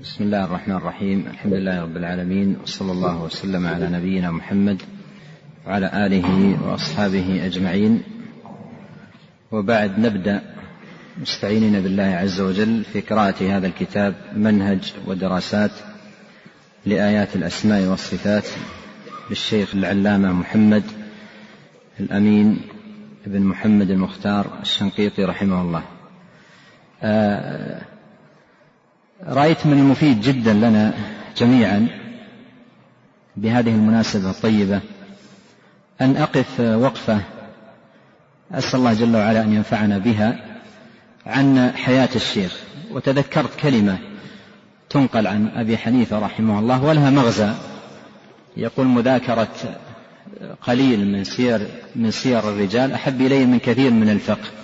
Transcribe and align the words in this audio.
بسم 0.00 0.24
الله 0.24 0.44
الرحمن 0.44 0.76
الرحيم. 0.76 1.26
الحمد 1.26 1.52
لله 1.52 1.82
رب 1.82 1.96
العالمين 1.96 2.56
وصلى 2.62 2.92
الله 2.92 3.22
وسلم 3.22 3.66
على 3.66 3.88
نبينا 3.88 4.30
محمد 4.30 4.82
وعلى 5.66 6.06
آله 6.06 6.58
وأصحابه 6.64 7.46
أجمعين. 7.46 8.02
وبعد 9.52 9.98
نبدأ 9.98 10.42
مستعينين 11.20 11.80
بالله 11.80 12.02
عز 12.02 12.40
وجل 12.40 12.84
في 12.84 13.00
قراءة 13.00 13.56
هذا 13.56 13.66
الكتاب 13.66 14.14
منهج 14.36 14.92
ودراسات 15.06 15.72
لآيات 16.86 17.36
الأسماء 17.36 17.86
والصفات 17.86 18.48
للشيخ 19.30 19.74
العلامة 19.74 20.32
محمد 20.32 20.84
الأمين 22.00 22.60
بن 23.26 23.42
محمد 23.42 23.90
المختار 23.90 24.58
الشنقيطي 24.62 25.24
رحمه 25.24 25.62
الله. 25.62 25.82
آه 27.02 27.89
رأيت 29.26 29.66
من 29.66 29.78
المفيد 29.78 30.20
جدا 30.20 30.52
لنا 30.52 30.94
جميعا 31.36 31.88
بهذه 33.36 33.70
المناسبة 33.70 34.30
الطيبة 34.30 34.80
أن 36.00 36.16
أقف 36.16 36.60
وقفة 36.60 37.20
أسأل 38.52 38.78
الله 38.78 38.94
جل 38.94 39.16
وعلا 39.16 39.42
أن 39.42 39.52
ينفعنا 39.52 39.98
بها 39.98 40.44
عن 41.26 41.72
حياة 41.76 42.08
الشيخ. 42.16 42.56
وتذكرت 42.90 43.60
كلمة 43.60 43.98
تنقل 44.90 45.26
عن 45.26 45.48
أبي 45.48 45.78
حنيفة 45.78 46.18
رحمه 46.18 46.58
الله 46.58 46.84
ولها 46.84 47.10
مغزى. 47.10 47.54
يقول 48.56 48.86
مذاكرة 48.86 49.78
قليل 50.62 51.12
من 51.12 51.24
سير 51.24 51.66
من 51.96 52.10
سير 52.10 52.38
الرجال 52.38 52.92
أحب 52.92 53.20
إلي 53.20 53.46
من 53.46 53.58
كثير 53.58 53.90
من 53.90 54.08
الفقه. 54.08 54.59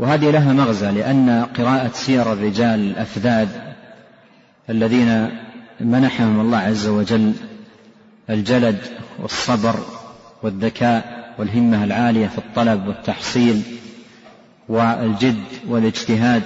وهذه 0.00 0.30
لها 0.30 0.52
مغزى 0.52 0.90
لأن 0.90 1.46
قراءة 1.56 1.90
سير 1.94 2.32
الرجال 2.32 2.80
الأفذاذ 2.80 3.48
الذين 4.70 5.30
منحهم 5.80 6.40
الله 6.40 6.58
عز 6.58 6.86
وجل 6.86 7.32
الجلد 8.30 8.78
والصبر 9.18 9.74
والذكاء 10.42 11.34
والهمة 11.38 11.84
العالية 11.84 12.26
في 12.26 12.38
الطلب 12.38 12.86
والتحصيل 12.86 13.62
والجد 14.68 15.44
والاجتهاد 15.68 16.42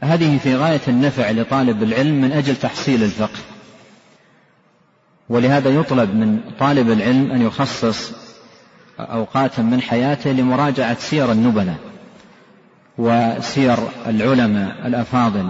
هذه 0.00 0.38
في 0.38 0.56
غاية 0.56 0.80
النفع 0.88 1.30
لطالب 1.30 1.82
العلم 1.82 2.20
من 2.20 2.32
أجل 2.32 2.56
تحصيل 2.56 3.02
الفقه. 3.02 3.38
ولهذا 5.28 5.70
يطلب 5.70 6.14
من 6.14 6.40
طالب 6.58 6.90
العلم 6.90 7.30
أن 7.30 7.42
يخصص 7.42 8.12
أوقاتا 9.00 9.62
من 9.62 9.80
حياته 9.80 10.32
لمراجعة 10.32 10.98
سير 10.98 11.32
النبلاء. 11.32 11.93
وسير 12.98 13.78
العلماء 14.06 14.86
الأفاضل 14.86 15.48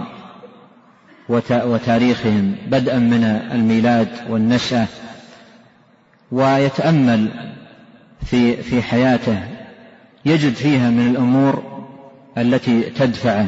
وتاريخهم 1.49 2.55
بدءا 2.67 2.99
من 2.99 3.23
الميلاد 3.51 4.07
والنشأة 4.29 4.87
ويتأمل 6.31 7.31
في 8.25 8.55
في 8.63 8.81
حياته. 8.81 9.39
يجد 10.25 10.53
فيها 10.53 10.89
من 10.89 11.07
الأمور 11.07 11.63
التي 12.37 12.81
تدفعه 12.81 13.47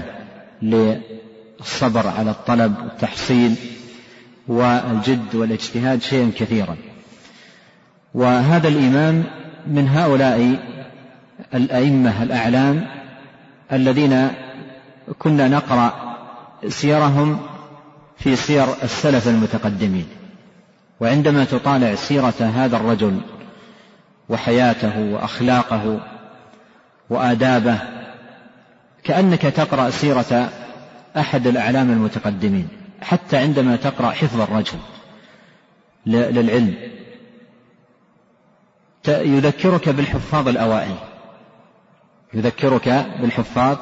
للصبر 0.61 2.07
على 2.07 2.31
الطلب 2.31 2.75
والتحصيل 2.83 3.55
والجد 4.47 5.35
والاجتهاد 5.35 6.01
شيئا 6.01 6.31
كثيرا. 6.37 6.77
وهذا 8.13 8.67
الإمام 8.67 9.23
من 9.67 9.87
هؤلاء 9.87 10.59
الأئمة 11.53 12.23
الأعلام 12.23 12.96
الذين 13.71 14.31
كنا 15.19 15.47
نقرأ 15.47 16.17
سيرهم 16.67 17.39
في 18.17 18.35
سير 18.35 18.65
السلف 18.83 19.27
المتقدمين. 19.27 20.07
وعندما 20.99 21.45
تطالع 21.45 21.95
سيرة 21.95 22.51
هذا 22.55 22.77
الرجل 22.77 23.21
وحياته 24.29 24.99
وأخلاقه 24.99 25.99
وآدابه 27.09 27.79
كأنك 29.03 29.41
تقرأ 29.41 29.89
سيرة 29.89 30.49
أحد 31.17 31.47
الأعلام 31.47 31.91
المتقدمين 31.91 32.67
حتى 33.01 33.37
عندما 33.37 33.75
تقرأ 33.75 34.09
حفظ 34.11 34.41
الرجل 34.41 34.77
للعلم 36.05 36.75
يذكرك 39.07 39.89
بالحفاظ 39.89 40.47
الأوائل. 40.47 40.95
يذكرك 42.33 43.05
بالحفاظ 43.21 43.77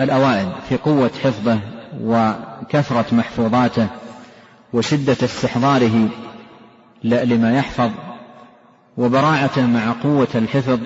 الأوائل 0.00 0.52
في 0.68 0.76
قوة 0.76 1.10
حفظه 1.24 1.60
وكثرة 2.00 3.14
محفوظاته 3.14 3.86
وشدة 4.72 5.16
استحضاره 5.22 6.08
لما 7.04 7.56
يحفظ 7.58 7.90
وبراعته 8.96 9.66
مع 9.66 9.92
قوة 10.02 10.28
الحفظ 10.34 10.78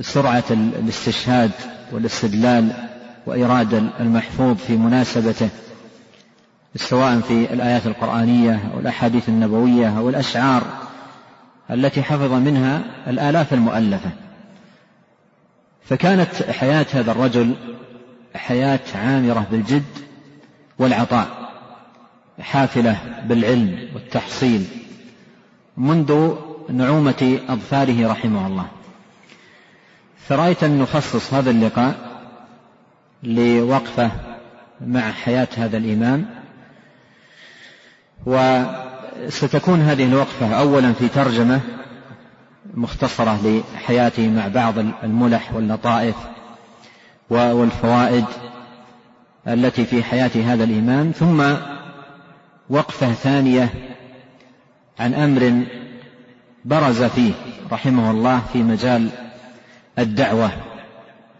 بسرعة 0.00 0.44
الاستشهاد 0.50 1.50
والاستدلال 1.92 2.72
وإرادة 3.26 3.82
المحفوظ 4.00 4.56
في 4.56 4.76
مناسبته 4.76 5.48
سواء 6.76 7.20
في 7.20 7.52
الآيات 7.52 7.86
القرآنية 7.86 8.60
أو 8.74 8.80
الأحاديث 8.80 9.28
النبوية 9.28 9.98
أو 9.98 10.08
الأشعار. 10.08 10.62
التي 11.70 12.02
حفظ 12.02 12.32
منها 12.32 12.82
الآلاف 13.06 13.52
المؤلفة. 13.54 14.10
فكانت 15.84 16.42
حياة 16.50 16.86
هذا 16.92 17.12
الرجل 17.12 17.54
حياة 18.34 18.80
عامرة 18.94 19.46
بالجد 19.50 19.84
والعطاء 20.78 21.28
حافلة 22.40 22.96
بالعلم 23.24 23.88
والتحصيل 23.94 24.64
منذ 25.76 26.34
نعومة 26.70 27.40
أظفاره 27.48 28.10
رحمه 28.10 28.46
الله. 28.46 28.66
فرأيت 30.28 30.64
أن 30.64 30.78
نخصص 30.78 31.34
هذا 31.34 31.50
اللقاء 31.50 31.94
لوقفة 33.22 34.10
مع 34.80 35.12
حياة 35.12 35.48
هذا 35.56 35.76
الإمام 35.76 36.26
و 38.26 38.62
ستكون 39.28 39.80
هذه 39.80 40.04
الوقفة 40.04 40.54
أولا 40.54 40.92
في 40.92 41.08
ترجمة 41.08 41.60
مختصرة 42.74 43.62
لحياته 43.74 44.28
مع 44.28 44.48
بعض 44.48 44.74
الملح 44.78 45.54
واللطائف 45.54 46.14
والفوائد 47.30 48.24
التي 49.48 49.84
في 49.84 50.02
حياة 50.02 50.30
هذا 50.46 50.64
الإمام 50.64 51.10
ثم 51.10 51.54
وقفة 52.70 53.12
ثانية 53.12 53.68
عن 55.00 55.14
أمر 55.14 55.62
برز 56.64 57.02
فيه 57.02 57.32
رحمه 57.72 58.10
الله 58.10 58.42
في 58.52 58.62
مجال 58.62 59.08
الدعوة 59.98 60.50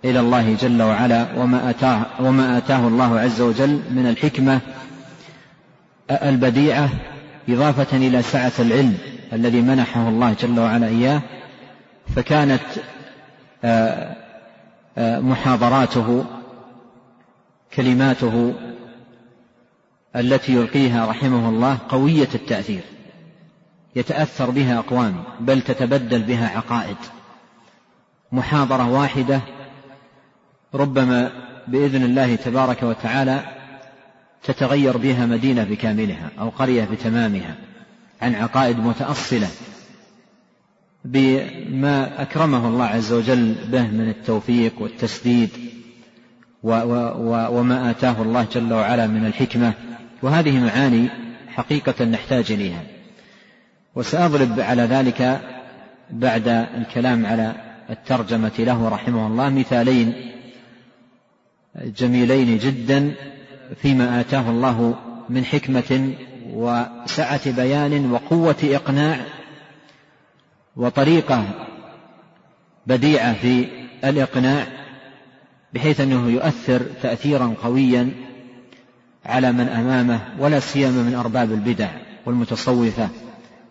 إلى 0.05 0.21
الله 0.21 0.55
جل 0.55 0.83
وعلا 0.83 1.27
وما 1.37 1.71
آتاه, 1.71 2.06
وما 2.21 2.59
آتاه 2.59 2.88
الله 2.88 3.21
عز 3.21 3.41
وجل 3.41 3.81
من 3.91 4.06
الحكمة 4.06 4.61
البديعة 6.11 6.91
إضافة 7.48 7.97
إلى 7.97 8.22
سعة 8.22 8.53
العلم 8.59 8.98
الذي 9.32 9.60
منحه 9.60 10.09
الله 10.09 10.36
جل 10.41 10.60
وعلا 10.60 10.86
إياه 10.86 11.22
فكانت 12.16 12.62
آه، 13.64 14.16
آه، 14.98 15.20
محاضراته 15.20 16.25
كلماته 17.75 18.54
التي 20.16 20.53
يلقيها 20.53 21.06
رحمه 21.06 21.48
الله 21.48 21.78
قوية 21.88 22.28
التأثير. 22.34 22.81
يتأثر 23.97 24.50
بها 24.50 24.78
أقوام 24.78 25.14
بل 25.41 25.62
تتبدل 25.62 26.22
بها 26.22 26.48
عقائد. 26.56 26.97
محاضرة 28.32 28.91
واحدة 28.91 29.41
ربما 30.75 31.31
بإذن 31.69 32.04
الله 32.04 32.34
تبارك 32.37 32.82
وتعالى 32.82 33.57
تتغير 34.43 34.96
بها 34.96 35.26
مدينة 35.26 35.64
بكاملها 35.64 36.31
أو 36.38 36.49
قرية 36.49 36.85
بتمامها 36.85 37.55
عن 38.23 38.35
عقائد 38.35 38.79
متأصلة 38.79 39.49
بما 41.05 42.23
أكرمه 42.23 42.69
الله 42.69 42.85
عز 42.85 43.12
وجل 43.12 43.55
به 43.73 43.87
من 43.87 44.08
التوفيق 44.08 44.82
والتسديد 44.82 45.50
وما 46.62 47.90
آتاه 47.90 48.23
الله 48.23 48.46
جل 48.52 48.73
وعلا 48.73 49.06
من 49.06 49.26
الحكمة. 49.26 49.73
وهذه 50.23 50.64
معاني 50.64 51.08
حقيقة 51.49 52.05
نحتاج 52.05 52.52
إليها. 52.52 52.82
وسأضرب 53.94 54.61
على 54.61 54.82
ذلك 54.82 55.40
بعد 56.11 56.49
الكلام 56.49 57.26
على 57.26 57.55
الترجمة 57.90 58.52
له 58.58 58.88
رحمه 58.88 59.26
الله 59.26 59.49
مثالين 59.49 60.32
جميلين 61.76 62.58
جدا 62.58 63.14
فيما 63.76 64.20
آتاه 64.20 64.50
الله 64.50 64.94
من 65.29 65.44
حكمة 65.44 66.15
وسعة 66.53 67.50
بيان 67.50 68.12
وقوة 68.12 68.56
إقناع 68.62 69.20
وطريقة 70.76 71.44
بديعة 72.87 73.35
في 73.35 73.67
الإقناع 74.05 74.67
بحيث 75.75 76.00
أنه 76.00 76.29
يؤثر 76.29 76.81
تأثيرا 77.03 77.55
قويا 77.62 78.11
على 79.26 79.53
من 79.53 79.69
أمامه 79.69 80.21
ولا 80.38 80.61
سيما 80.61 81.03
من 81.03 81.14
أرباب 81.14 81.53
البدع 81.53 81.88
والمتصوفة 82.26 83.09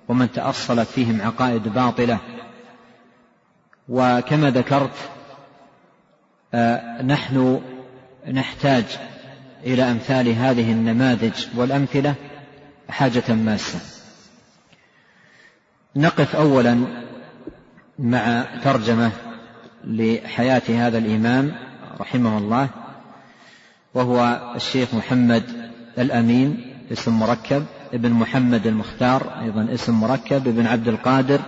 ومن 0.08 0.32
تأصلت 0.32 0.88
فيهم 0.88 1.22
عقائد 1.22 1.68
باطلة. 1.68 2.20
وكما 3.90 4.50
ذكرت 4.50 4.96
آه، 6.54 7.02
نحن 7.02 7.62
نحتاج 8.34 8.86
إلى 9.64 9.92
أمثال 9.92 10.30
هذه 10.30 10.72
النماذج 10.72 11.46
والأمثلة 11.56 12.16
حاجة 12.90 13.34
ماسة. 13.34 13.80
نقف 15.96 16.36
أولا 16.36 16.86
مع 18.00 18.46
ترجمة 18.64 19.12
لحياة 19.84 20.62
هذا 20.70 20.98
الإمام 20.98 21.56
رحمه 22.00 22.38
الله 22.38 22.70
وهو 23.94 24.52
الشيخ 24.56 24.94
محمد 24.94 25.44
الأمين 25.98 26.74
اسم 26.92 27.20
مركب 27.20 27.66
ابن 27.94 28.12
محمد 28.12 28.68
المختار 28.68 29.42
أيضا 29.42 29.68
اسم 29.74 30.00
مركب 30.00 30.48
ابن 30.48 30.68
عبد 30.68 30.88
القادر 30.88 31.42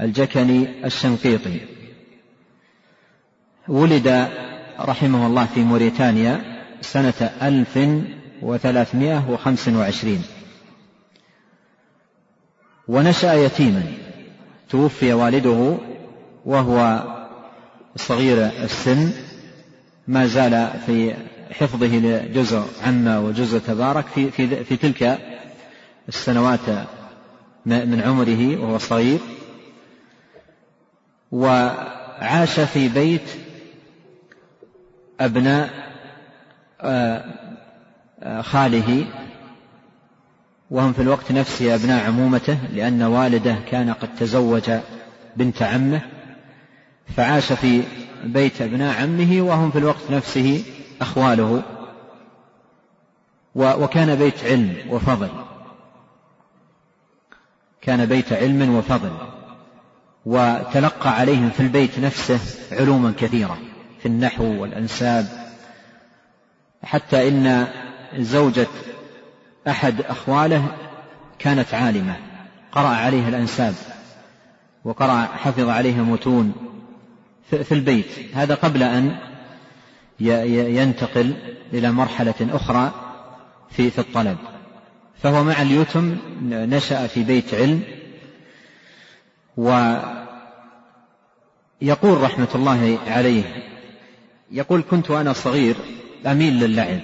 الجكني 0.00 0.86
الشنقيطي. 0.86 1.60
ولد 3.68 4.28
رحمه 4.80 5.26
الله 5.26 5.46
في 5.46 5.60
موريتانيا 5.60 6.59
سنة 6.80 7.30
ألف 7.42 7.78
وثلاثمائة 8.42 9.30
وخمس 9.30 9.68
وعشرين. 9.68 10.22
ونشأ 12.88 13.34
يتيما. 13.34 13.82
توفي 14.70 15.12
والده 15.12 15.78
وهو 16.44 17.04
صغير 17.96 18.46
السن. 18.46 19.12
ما 20.08 20.26
زال 20.26 20.70
في 20.86 21.14
حفظه 21.50 21.86
لجزء 21.86 22.62
عما 22.82 23.18
وجزء 23.18 23.58
تبارك 23.58 24.06
في, 24.06 24.30
في, 24.30 24.64
في 24.64 24.76
تلك 24.76 25.18
السنوات 26.08 26.86
من 27.66 28.02
عمره 28.06 28.60
وهو 28.60 28.78
صغير. 28.78 29.18
وعاش 31.32 32.60
في 32.60 32.88
بيت 32.88 33.30
أبناء 35.20 35.89
خاله 38.42 39.06
وهم 40.70 40.92
في 40.92 41.02
الوقت 41.02 41.32
نفسه 41.32 41.74
أبناء 41.74 42.06
عمومته 42.06 42.58
لأن 42.72 43.02
والده 43.02 43.56
كان 43.70 43.92
قد 43.92 44.14
تزوج 44.14 44.70
بنت 45.36 45.62
عمه 45.62 46.00
فعاش 47.16 47.52
في 47.52 47.82
بيت 48.24 48.62
أبناء 48.62 49.02
عمه 49.02 49.42
وهم 49.42 49.70
في 49.70 49.78
الوقت 49.78 50.10
نفسه 50.10 50.64
أخواله 51.00 51.62
وكان 53.54 54.14
بيت 54.14 54.44
علم 54.44 54.76
وفضل. 54.90 55.28
كان 57.82 58.06
بيت 58.06 58.32
علم 58.32 58.74
وفضل 58.74 59.12
وتلقى 60.26 61.10
عليهم 61.10 61.50
في 61.50 61.60
البيت 61.60 61.98
نفسه 61.98 62.40
علوما 62.72 63.12
كثيرة 63.18 63.58
في 64.00 64.06
النحو 64.06 64.62
والأنساب 64.62 65.39
حتى 66.82 67.28
إن 67.28 67.66
زوجة 68.16 68.66
أحد 69.68 70.00
أخواله 70.00 70.76
كانت 71.38 71.74
عالمة. 71.74 72.16
قرأ 72.72 72.88
عليها 72.88 73.28
الأنساب 73.28 73.74
وقرأ 74.84 75.22
حفظ 75.22 75.68
عليها 75.68 76.02
متون 76.02 76.52
في 77.50 77.72
البيت. 77.72 78.06
هذا 78.34 78.54
قبل 78.54 78.82
أن 78.82 79.16
ينتقل 80.20 81.34
إلى 81.72 81.92
مرحلة 81.92 82.34
أخرى 82.40 82.92
في 83.70 83.90
في 83.90 83.98
الطلب. 83.98 84.36
فهو 85.22 85.44
مع 85.44 85.62
اليتم 85.62 86.16
نشأ 86.42 87.06
في 87.06 87.22
بيت 87.22 87.54
علم 87.54 87.82
ويقول 89.56 90.10
رحمة 92.20 92.48
الله 92.54 92.98
عليه 93.06 93.42
يقول 94.50 94.82
كنت 94.90 95.10
وأنا 95.10 95.32
صغير 95.32 95.76
أميل 96.26 96.64
للعب. 96.64 97.00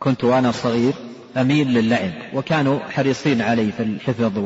كنت 0.00 0.24
وأنا 0.24 0.52
صغير 0.52 0.92
أميل 1.36 1.74
للعب 1.74 2.12
وكانوا 2.34 2.78
حريصين 2.78 3.42
علي 3.42 3.72
في 3.72 3.82
الحفظ 3.82 4.38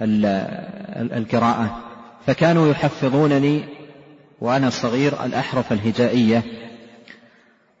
والقراءة 0.00 1.82
فكانوا 2.26 2.70
يحفظونني 2.70 3.64
وأنا 4.40 4.70
صغير 4.70 5.24
الأحرف 5.24 5.72
الهجائية 5.72 6.42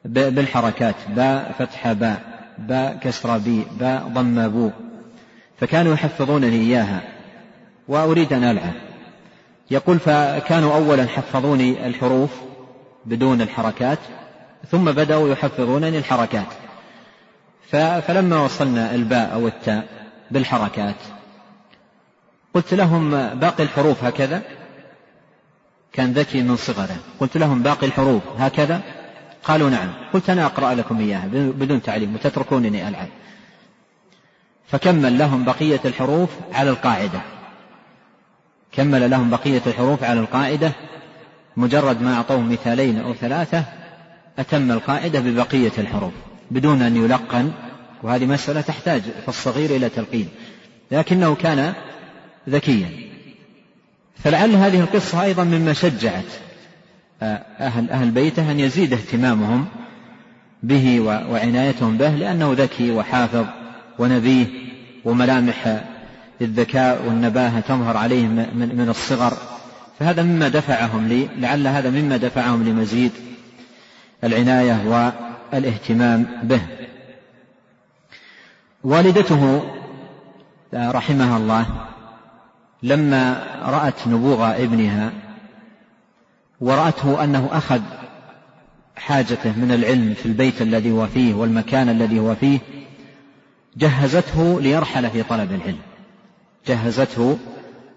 بالحركات 0.04 0.94
باء 1.08 1.54
فتح 1.58 1.92
باء 1.92 2.22
باء 2.58 2.98
كسر 3.02 3.38
بي 3.38 3.62
باء 3.80 4.08
ضم 4.14 4.48
بو 4.48 4.70
فكانوا 5.60 5.94
يحفظونني 5.94 6.56
إياها 6.56 7.02
وأريد 7.88 8.32
أن 8.32 8.44
ألعب. 8.44 8.72
يقول 9.70 9.98
فكانوا 9.98 10.74
أولا 10.74 11.06
حفظوني 11.06 11.86
الحروف 11.86 12.30
بدون 13.04 13.40
الحركات 13.40 13.98
ثم 14.70 14.84
بدأوا 14.84 15.28
يحفظونني 15.28 15.98
الحركات. 15.98 16.46
فلما 18.06 18.40
وصلنا 18.40 18.94
الباء 18.94 19.34
أو 19.34 19.46
التاء 19.46 19.86
بالحركات 20.30 20.96
قلت 22.54 22.74
لهم 22.74 23.10
باقي 23.34 23.62
الحروف 23.62 24.04
هكذا؟ 24.04 24.42
كان 25.92 26.12
ذكي 26.12 26.42
من 26.42 26.56
صغره. 26.56 26.96
قلت 27.20 27.36
لهم 27.36 27.62
باقي 27.62 27.86
الحروف 27.86 28.22
هكذا؟ 28.38 28.80
قالوا 29.44 29.70
نعم. 29.70 29.92
قلت 30.12 30.30
أنا 30.30 30.46
أقرأ 30.46 30.74
لكم 30.74 31.00
إياها 31.00 31.26
بدون 31.32 31.82
تعليم 31.82 32.14
وتتركونني 32.14 32.88
ألعب. 32.88 33.08
فكمل 34.68 35.18
لهم 35.18 35.44
بقية 35.44 35.80
الحروف 35.84 36.30
على 36.52 36.70
القاعدة. 36.70 37.20
كمل 38.72 39.10
لهم 39.10 39.30
بقية 39.30 39.62
الحروف 39.66 40.04
على 40.04 40.20
القاعدة 40.20 40.72
مجرد 41.56 42.02
ما 42.02 42.14
أعطوه 42.14 42.40
مثالين 42.40 42.98
أو 43.00 43.14
ثلاثة 43.14 43.64
أتم 44.38 44.72
القاعدة 44.72 45.20
ببقية 45.20 45.72
الحروف 45.78 46.12
بدون 46.50 46.82
أن 46.82 46.96
يلقن 46.96 47.52
وهذه 48.02 48.26
مسألة 48.26 48.60
تحتاج 48.60 49.02
في 49.02 49.28
الصغير 49.28 49.76
إلى 49.76 49.88
تلقين 49.88 50.28
لكنه 50.90 51.34
كان 51.34 51.72
ذكيا. 52.48 52.90
فلعل 54.24 54.50
هذه 54.50 54.80
القصة 54.80 55.22
أيضا 55.22 55.44
مما 55.44 55.72
شجعت 55.72 56.24
آه، 57.22 57.42
أهل 57.60 57.90
أهل 57.90 58.10
بيته 58.10 58.50
أن 58.50 58.60
يزيد 58.60 58.92
اهتمامهم 58.92 59.66
به 60.62 61.00
وعنايتهم 61.00 61.96
به 61.96 62.10
لأنه 62.10 62.52
ذكي 62.52 62.90
وحافظ 62.90 63.44
ونبيه 63.98 64.46
وملامح 65.04 65.80
الذكاء 66.40 67.02
والنباهة 67.06 67.60
تظهر 67.60 67.96
عليه 67.96 68.26
من 68.54 68.86
الصغر. 68.88 69.32
فهذا 69.98 70.22
مما 70.22 70.48
دفعهم 70.48 71.08
لي 71.08 71.28
لعل 71.38 71.66
هذا 71.66 71.90
مما 71.90 72.16
دفعهم 72.16 72.68
لمزيد 72.68 73.12
العناية 74.24 75.10
والاهتمام 75.52 76.26
به. 76.42 76.60
والدته 78.84 79.62
رحمها 80.74 81.36
الله 81.36 81.66
لما 82.82 83.46
رأت 83.62 84.08
نبوغ 84.08 84.62
ابنها 84.62 85.12
ورأته 86.60 87.24
أنه 87.24 87.48
أخذ 87.52 87.80
حاجته 88.96 89.58
من 89.58 89.72
العلم 89.72 90.14
في 90.14 90.26
البيت 90.26 90.62
الذي 90.62 90.90
هو 90.90 91.06
فيه 91.06 91.34
والمكان 91.34 91.88
الذي 91.88 92.18
هو 92.18 92.34
فيه 92.34 92.58
جهزته 93.76 94.60
ليرحل 94.60 95.10
في 95.10 95.22
طلب 95.22 95.52
العلم. 95.52 95.78
جهزته 96.66 97.38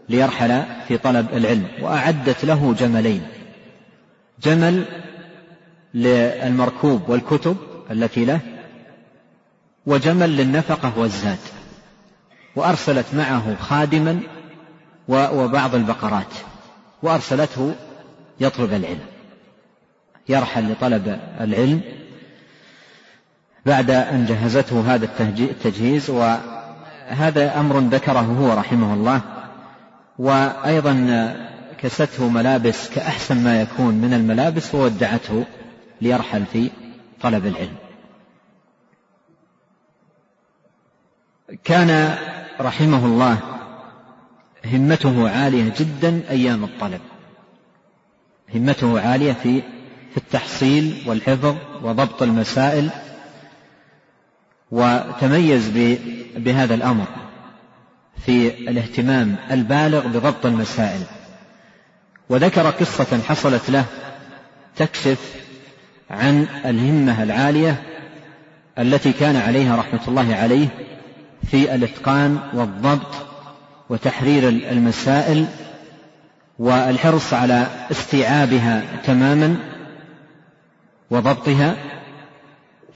ليرحل 0.10 0.64
في 0.88 0.98
طلب 0.98 1.28
العلم 1.34 1.68
وأعدت 1.82 2.46
له 2.46 2.76
جملين. 2.80 3.22
جمل 4.44 4.86
للمركوب 5.94 7.10
والكتب 7.10 7.58
التي 7.92 8.26
له 8.26 8.40
وجمل 9.86 10.38
للنفقة 10.38 10.94
والزاد 10.98 11.38
وأرسلت 12.56 13.06
معه 13.14 13.56
خادما 13.56 14.20
وبعض 15.08 15.76
البقرات 15.76 16.34
وأرسلته 17.04 17.76
يطلب 18.40 18.74
العلم. 18.74 19.06
يرحل 20.30 20.72
لطلب 20.72 21.20
العلم. 21.42 21.82
بعد 23.66 23.92
أن 23.92 24.26
جهزته 24.26 24.96
هذا 24.96 25.06
التجهيز 25.40 26.10
وهذا 26.10 27.60
أمر 27.60 27.80
ذكره 27.80 28.20
هو 28.20 28.54
رحمه 28.54 28.94
الله 28.94 29.22
وأيضا 30.20 31.36
كسته 31.78 32.30
ملابس 32.30 32.90
كأحسن 32.90 33.44
ما 33.44 33.62
يكون 33.62 33.96
من 33.96 34.14
الملابس 34.14 34.76
وودعته 34.76 35.46
ليرحل 36.02 36.46
في 36.46 36.70
طلب 37.22 37.46
العلم. 37.46 37.76
كان 41.64 42.18
رحمه 42.60 43.06
الله 43.06 43.38
همته 44.66 45.30
عالية 45.30 45.74
جدا 45.78 46.22
أيام 46.30 46.64
الطلب. 46.64 47.02
همته 48.56 49.02
عالية 49.02 49.34
في 49.34 49.62
في 50.12 50.18
التحصيل 50.18 51.04
والحفظ 51.06 51.56
وضبط 51.84 52.22
المسائل 52.22 52.90
وتميز 54.72 55.70
بهذا 56.36 56.76
الأمر 56.76 57.06
في 58.26 58.48
الاهتمام 58.70 59.36
البالغ 59.52 60.08
بضبط 60.08 60.46
المسائل. 60.46 61.04
وذكر 62.30 62.70
قصة 62.70 63.22
حصلت 63.22 63.70
له 63.70 63.86
تكشف 64.76 65.36
عن 66.10 66.48
الهمة 66.66 67.24
العالية 67.24 67.84
التي 68.80 69.14
كان 69.14 69.36
عليها 69.36 69.76
رحمة 69.76 70.00
الله 70.08 70.36
عليه 70.36 70.68
في 71.52 71.76
الإتقان 71.76 72.40
والضبط 72.54 73.16
وتحرير 73.90 74.50
المسائل 74.50 75.46
والحرص 76.60 77.34
على 77.34 77.68
استيعابها 77.92 78.84
تماما 79.04 79.56
وضبطها 81.12 81.76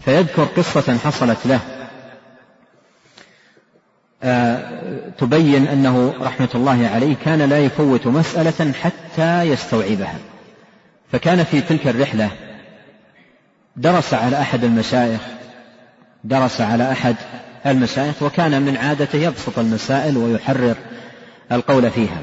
فيذكر 0.05 0.43
قصة 0.43 0.97
حصلت 0.97 1.45
له. 1.45 1.59
آه، 4.23 4.59
تبين 5.17 5.67
أنه 5.67 6.13
رحمة 6.21 6.49
الله 6.55 6.89
عليه 6.93 7.15
كان 7.25 7.41
لا 7.41 7.59
يفوت 7.59 8.07
مسألة 8.07 8.71
حتى 8.71 9.41
يستوعبها. 9.43 10.15
فكان 11.11 11.43
في 11.43 11.61
تلك 11.61 11.87
الرحلة 11.87 12.29
درس 13.75 14.13
على 14.13 14.41
أحد 14.41 14.63
المشايخ 14.63 15.21
درس 16.23 16.61
على 16.61 16.91
أحد 16.91 17.15
المشايخ 17.65 18.23
وكان 18.23 18.61
من 18.61 18.77
عادته 18.77 19.17
يبسط 19.17 19.59
المسائل 19.59 20.17
ويحرر 20.17 20.75
القول 21.51 21.91
فيها. 21.91 22.21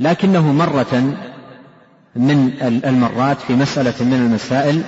لكنه 0.00 0.52
مرة 0.52 1.16
من 2.16 2.52
المرات 2.84 3.40
في 3.40 3.52
مسألة 3.52 3.94
من 4.00 4.14
المسائل 4.14 4.82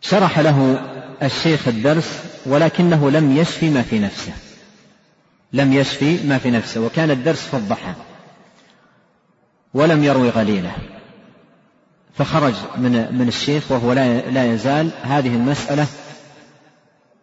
شرح 0.00 0.38
له 0.38 0.80
الشيخ 1.22 1.68
الدرس 1.68 2.22
ولكنه 2.46 3.10
لم 3.10 3.36
يشفي 3.36 3.70
ما 3.70 3.82
في 3.82 3.98
نفسه. 3.98 4.32
لم 5.52 5.72
يشفي 5.72 6.26
ما 6.26 6.38
في 6.38 6.50
نفسه 6.50 6.80
وكان 6.80 7.10
الدرس 7.10 7.54
الضحى 7.54 7.92
ولم 9.74 10.04
يروي 10.04 10.28
غليله. 10.30 10.72
فخرج 12.18 12.54
من 12.76 13.18
من 13.18 13.28
الشيخ 13.28 13.72
وهو 13.72 13.92
لا 13.92 14.30
لا 14.30 14.52
يزال 14.54 14.90
هذه 15.02 15.34
المسألة 15.34 15.86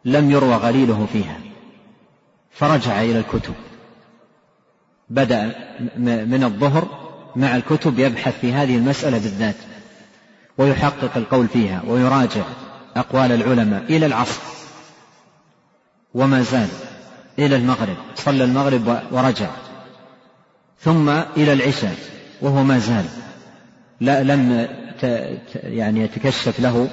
لم 0.06 0.32
يروى 0.32 0.56
غليله 0.56 1.08
فيها. 1.14 1.38
فرجع 2.52 3.02
إلى 3.02 3.20
الكتب. 3.20 3.54
بدأ 5.10 5.56
من 5.98 6.44
الظهر 6.44 6.88
مع 7.36 7.56
الكتب 7.56 8.00
يبحث 8.00 8.40
في 8.40 8.54
هذه 8.54 8.78
المسألة 8.78 9.18
بالذات 9.18 9.56
ويحقق 10.58 11.18
القول 11.18 11.48
فيها 11.48 11.82
ويراجع 11.88 12.44
أقوال 12.96 13.32
العلماء 13.32 13.84
إلى 13.84 14.06
العصر. 14.06 14.42
وما 16.14 16.42
زال 16.42 16.70
إلى 17.40 17.56
المغرب 17.56 17.98
صلى 18.16 18.44
المغرب 18.44 19.02
ورجع. 19.12 19.50
ثم 20.80 21.10
إلى 21.10 21.54
العشاء 21.54 21.96
وهو 22.42 22.64
ما 22.64 22.80
زال. 22.80 23.06
لا 24.02 24.24
لم 24.24 24.68
يعني 25.54 26.00
يتكشف 26.00 26.60
له 26.60 26.90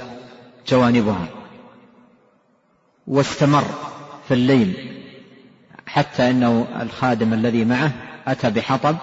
جوانبها. 0.69 1.27
واستمر 3.07 3.65
في 4.29 4.35
الليل 4.35 4.97
حتى 5.87 6.31
إنه 6.31 6.67
الخادم 6.81 7.33
الذي 7.33 7.65
معه 7.65 7.93
أتى 8.27 8.51
بحطب 8.51 8.97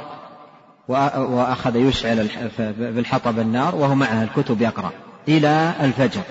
وأخذ 0.88 1.76
يشعل 1.76 2.30
بالحطب 2.78 3.40
النار 3.40 3.76
وهو 3.76 3.96
معه 3.96 4.24
الكتب 4.24 4.62
يقرأ 4.62 4.92
إلى 5.28 5.74
الفجر. 5.82 6.22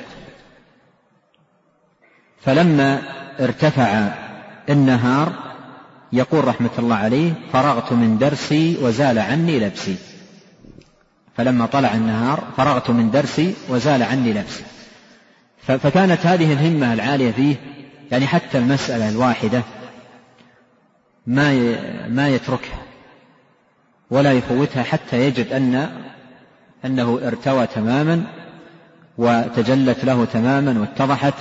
فلما 2.40 3.02
ارتفع 3.40 4.08
النهار 4.68 5.32
يقول 6.12 6.48
رحمة 6.48 6.70
الله 6.78 6.96
عليه 6.96 7.32
فرغت 7.52 7.92
من 7.92 8.18
درسي 8.18 8.78
وزال 8.82 9.18
عني 9.18 9.58
لبسي. 9.58 9.96
فلما 11.36 11.66
طلع 11.66 11.94
النهار 11.94 12.44
فرغت 12.56 12.90
من 12.90 13.10
درسي 13.10 13.54
وزال 13.68 14.02
عني 14.02 14.32
لبسي. 14.32 14.64
فكانت 15.66 16.26
هذه 16.26 16.52
الهمة 16.52 16.92
العالية 16.92 17.30
فيه 17.30 17.56
يعني 18.10 18.26
حتى 18.26 18.58
المسألة 18.58 19.08
الواحدة 19.08 19.62
ما 21.26 21.52
ما 22.08 22.28
يتركها 22.28 22.82
ولا 24.10 24.32
يفوتها 24.32 24.82
حتى 24.82 25.26
يجد 25.26 25.52
أن 25.52 25.90
أنه 26.84 27.20
ارتوى 27.26 27.66
تماما 27.66 28.24
وتجلت 29.18 30.04
له 30.04 30.24
تماما 30.24 30.80
واتضحت. 30.80 31.34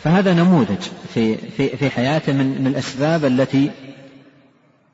فهذا 0.00 0.34
نموذج 0.34 0.82
في 1.14 1.36
في 1.36 1.76
في 1.76 1.90
حياته 1.90 2.32
من 2.32 2.60
من 2.60 2.66
الأسباب 2.66 3.24
التي 3.24 3.70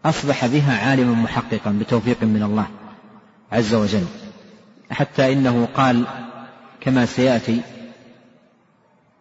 أصبح 0.05 0.47
بها 0.47 0.89
عالما 0.89 1.13
محققا 1.13 1.71
بتوفيق 1.71 2.23
من 2.23 2.43
الله. 2.43 2.67
عز 3.53 3.75
وجل. 3.75 4.05
حتى 4.91 5.33
إنه 5.33 5.69
قال 5.75 6.05
كما 6.81 7.07
سيأتي 7.07 7.61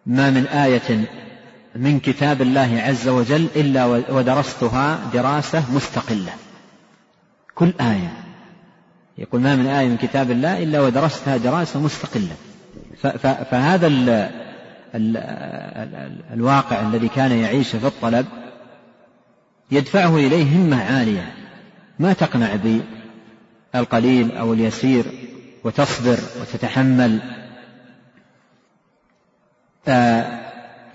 ما 0.06 0.30
من 0.30 0.48
آية 0.48 1.08
من 1.76 2.00
كتاب 2.00 2.42
الله 2.42 2.82
عز 2.86 3.08
وجل 3.08 3.48
إلا 3.56 3.86
ودرستها 3.86 5.00
دراسة 5.14 5.76
مستقلة. 5.76 6.32
كل 7.56 7.74
آية. 7.82 8.14
يقول 9.18 9.42
ما 9.42 9.56
من 9.56 9.68
آية 9.68 9.88
من 9.88 9.98
كتاب 9.98 10.32
الله 10.32 10.64
إلا 10.64 10.82
ودرستها 10.82 11.38
دراسة 11.38 11.80
مستقلة. 11.80 12.36
فهذا 13.52 13.88
ال 13.88 14.10
ال 14.96 15.18
ال 15.18 16.22
الواقع 16.34 16.82
الذي 16.82 17.08
كان 17.08 17.32
يعيشه 17.32 17.80
في 17.80 17.88
الطلب 17.88 18.26
يدفعه 19.72 20.16
إليه 20.16 20.58
همة 20.58 20.84
عالية. 20.84 21.34
ما 22.00 22.14
تقنع 22.14 22.56
القليل 23.76 24.38
أو 24.38 24.54
اليسير 24.54 25.06
وتصبر 25.64 26.18
وتتحمل. 26.42 27.20
آه، 29.88 30.40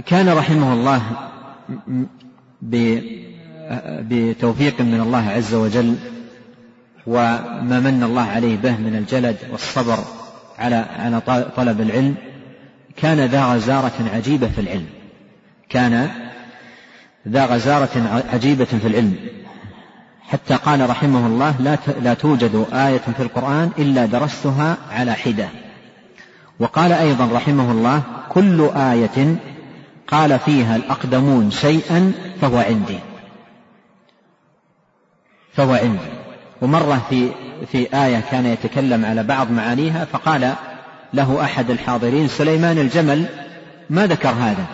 كان 0.06 0.28
رحمه 0.28 0.72
الله 0.72 1.02
بتوفيق 4.02 4.80
من 4.80 5.00
الله 5.00 5.28
عز 5.28 5.54
وجل 5.54 5.96
وما 7.06 7.80
من 7.80 8.02
الله 8.02 8.22
عليه 8.22 8.56
به 8.56 8.76
من 8.76 8.96
الجلد 8.96 9.36
والصبر 9.50 9.98
على 10.58 10.76
على 10.76 11.20
طلب 11.56 11.80
العلم. 11.80 12.14
كان 12.96 13.20
ذا 13.20 13.44
غزارة 13.44 14.10
عجيبة 14.14 14.48
في 14.48 14.60
العلم. 14.60 14.86
كان 15.68 16.10
ذا 17.28 17.44
غزارة 17.44 18.24
عجيبة 18.32 18.64
في 18.64 18.86
العلم. 18.86 19.39
حتى 20.32 20.54
قال 20.54 20.90
رحمه 20.90 21.26
الله 21.26 21.54
لا 21.60 21.78
لا 22.02 22.14
توجد 22.14 22.66
آية 22.72 22.98
في 23.16 23.22
القرآن 23.22 23.70
إلا 23.78 24.06
درستها 24.06 24.76
على 24.90 25.12
حدة. 25.12 25.48
وقال 26.58 26.92
أيضا 26.92 27.28
رحمه 27.32 27.72
الله 27.72 28.02
كل 28.28 28.70
آية 28.76 29.36
قال 30.08 30.38
فيها 30.38 30.76
الأقدمون 30.76 31.50
شيئا 31.50 32.12
فهو 32.40 32.58
عندي. 32.58 32.98
فهو 35.52 35.74
عندي. 35.74 36.10
ومرة 36.62 37.02
في 37.10 37.28
في 37.72 38.04
آية 38.04 38.22
كان 38.30 38.46
يتكلم 38.46 39.04
على 39.04 39.22
بعض 39.22 39.50
معانيها 39.50 40.04
فقال 40.04 40.52
له 41.14 41.44
أحد 41.44 41.70
الحاضرين 41.70 42.28
سليمان 42.28 42.78
الجمل 42.78 43.26
ما 43.90 44.06
ذكر 44.06 44.28
هذا؟ 44.28 44.64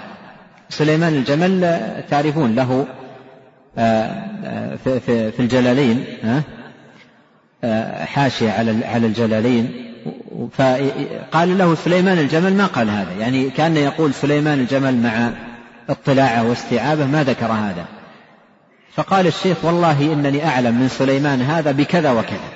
سليمان 0.69 1.15
الجمل 1.15 1.81
تعرفون 2.11 2.55
له 2.55 2.87
في, 3.76 5.00
في, 5.06 5.33
في 5.33 5.40
الجلالين 5.40 6.04
حاشية 8.04 8.50
على 8.50 8.87
على 8.87 9.06
الجلالين. 9.06 9.92
فقال 10.52 11.59
له 11.59 11.75
سليمان 11.75 12.18
الجمل 12.18 12.54
ما 12.54 12.66
قال 12.66 12.90
هذا؟ 12.90 13.12
يعني 13.18 13.50
كان 13.50 13.76
يقول 13.76 14.14
سليمان 14.14 14.61
الجمل 14.61 14.97
مع 14.97 15.30
اطلاعه 15.90 16.49
واستيعابه 16.49 17.06
ما 17.06 17.25
ذكر 17.25 17.47
هذا. 17.47 17.85
فقال 18.95 19.26
الشيخ 19.26 19.64
والله 19.64 20.12
إنني 20.12 20.47
أعلم 20.47 20.80
من 20.80 20.88
سليمان 20.88 21.42
هذا 21.42 21.73
بكذا 21.73 22.11
وكذا. 22.11 22.50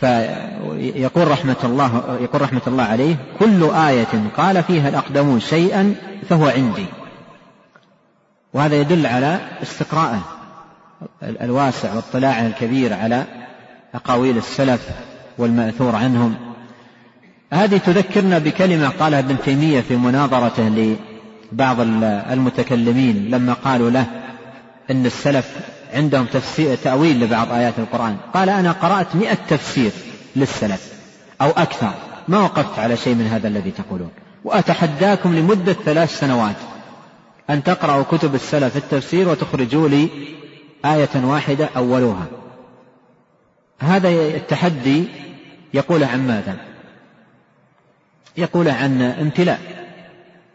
فيقول 0.00 1.28
رحمة 1.28 1.56
الله 1.64 2.18
يقول 2.20 2.42
رحمة 2.42 2.62
الله 2.66 2.84
عليه 2.84 3.16
كل 3.38 3.70
آية 3.70 4.30
قال 4.36 4.62
فيها 4.62 4.88
الأقدمون 4.88 5.40
شيئا 5.40 5.94
فهو 6.28 6.46
عندي. 6.46 6.86
وهذا 8.52 8.74
يدل 8.74 9.06
على 9.06 9.40
استقراءه 9.62 10.22
الواسع 11.22 11.94
واطلاعه 11.94 12.46
الكبير 12.46 12.92
على 12.92 13.24
أقاويل 13.94 14.36
السلف 14.36 14.80
والمأثور 15.38 15.96
عنهم. 15.96 16.34
هذه 17.52 17.76
تذكرنا 17.76 18.38
بكلمة 18.38 18.88
قالها 18.88 19.18
ابن 19.18 19.36
تيمية 19.44 19.80
في 19.80 19.96
مناظرته 19.96 20.96
لبعض 21.52 21.76
المتكلمين 22.32 23.30
لما 23.30 23.52
قالوا 23.52 23.90
له 23.90 24.06
إن 24.90 25.06
السلف 25.06 25.56
عندهم 25.94 26.26
تفسير 26.26 26.76
تأويل 26.76 27.20
لبعض 27.20 27.52
آيات 27.52 27.74
القرآن. 27.78 28.16
قال 28.34 28.48
أنا 28.48 28.72
قرأت 28.72 29.16
مئة 29.16 29.38
تفسير 29.48 29.90
للسلف 30.36 30.92
أو 31.40 31.50
أكثر. 31.50 31.92
ما 32.28 32.38
وقفت 32.38 32.78
على 32.78 32.96
شيء 32.96 33.14
من 33.14 33.26
هذا 33.26 33.48
الذي 33.48 33.70
تقولون. 33.70 34.10
وأتحداكم 34.44 35.36
لمدة 35.36 35.72
ثلاث 35.72 36.18
سنوات. 36.18 36.56
أن 37.50 37.62
تقرأوا 37.62 38.02
كتب 38.02 38.34
السلف 38.34 38.76
التفسير 38.76 39.28
وتخرجوا 39.28 39.88
لي 39.88 40.08
آية 40.84 41.24
واحدة 41.24 41.68
أولوها 41.76 42.26
هذا 43.78 44.08
التحدي 44.08 45.04
يقول 45.74 46.04
عن 46.04 46.26
ماذا؟ 46.26 46.56
يقول 48.36 48.68
عن 48.68 49.02
امتلاء. 49.02 49.60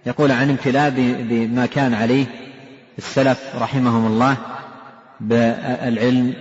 يقول 0.05 0.31
عن 0.31 0.50
امتلاء 0.50 0.89
بما 1.29 1.65
كان 1.65 1.93
عليه 1.93 2.25
السلف 2.98 3.55
رحمهم 3.60 4.07
الله 4.07 4.38
بالعلم 5.19 6.33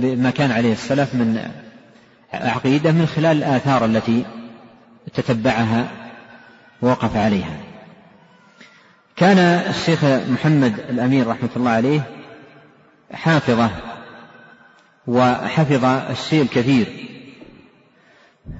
بما 0.00 0.30
كان 0.30 0.50
عليه 0.50 0.72
السلف 0.72 1.14
من 1.14 1.50
عقيدة 2.32 2.92
من 2.92 3.06
خلال 3.06 3.36
الآثار 3.36 3.84
التي 3.84 4.24
تتبعها 5.14 5.88
ووقف 6.82 7.16
عليها. 7.16 7.56
كان 9.16 9.38
الشيخ 9.38 10.04
محمد 10.04 10.78
الأمير 10.90 11.26
رحمة 11.26 11.48
الله 11.56 11.70
عليه 11.70 12.00
حافظة 13.12 13.70
وحفظ 15.06 15.84
الشيء 15.84 16.42
الكثير 16.42 16.86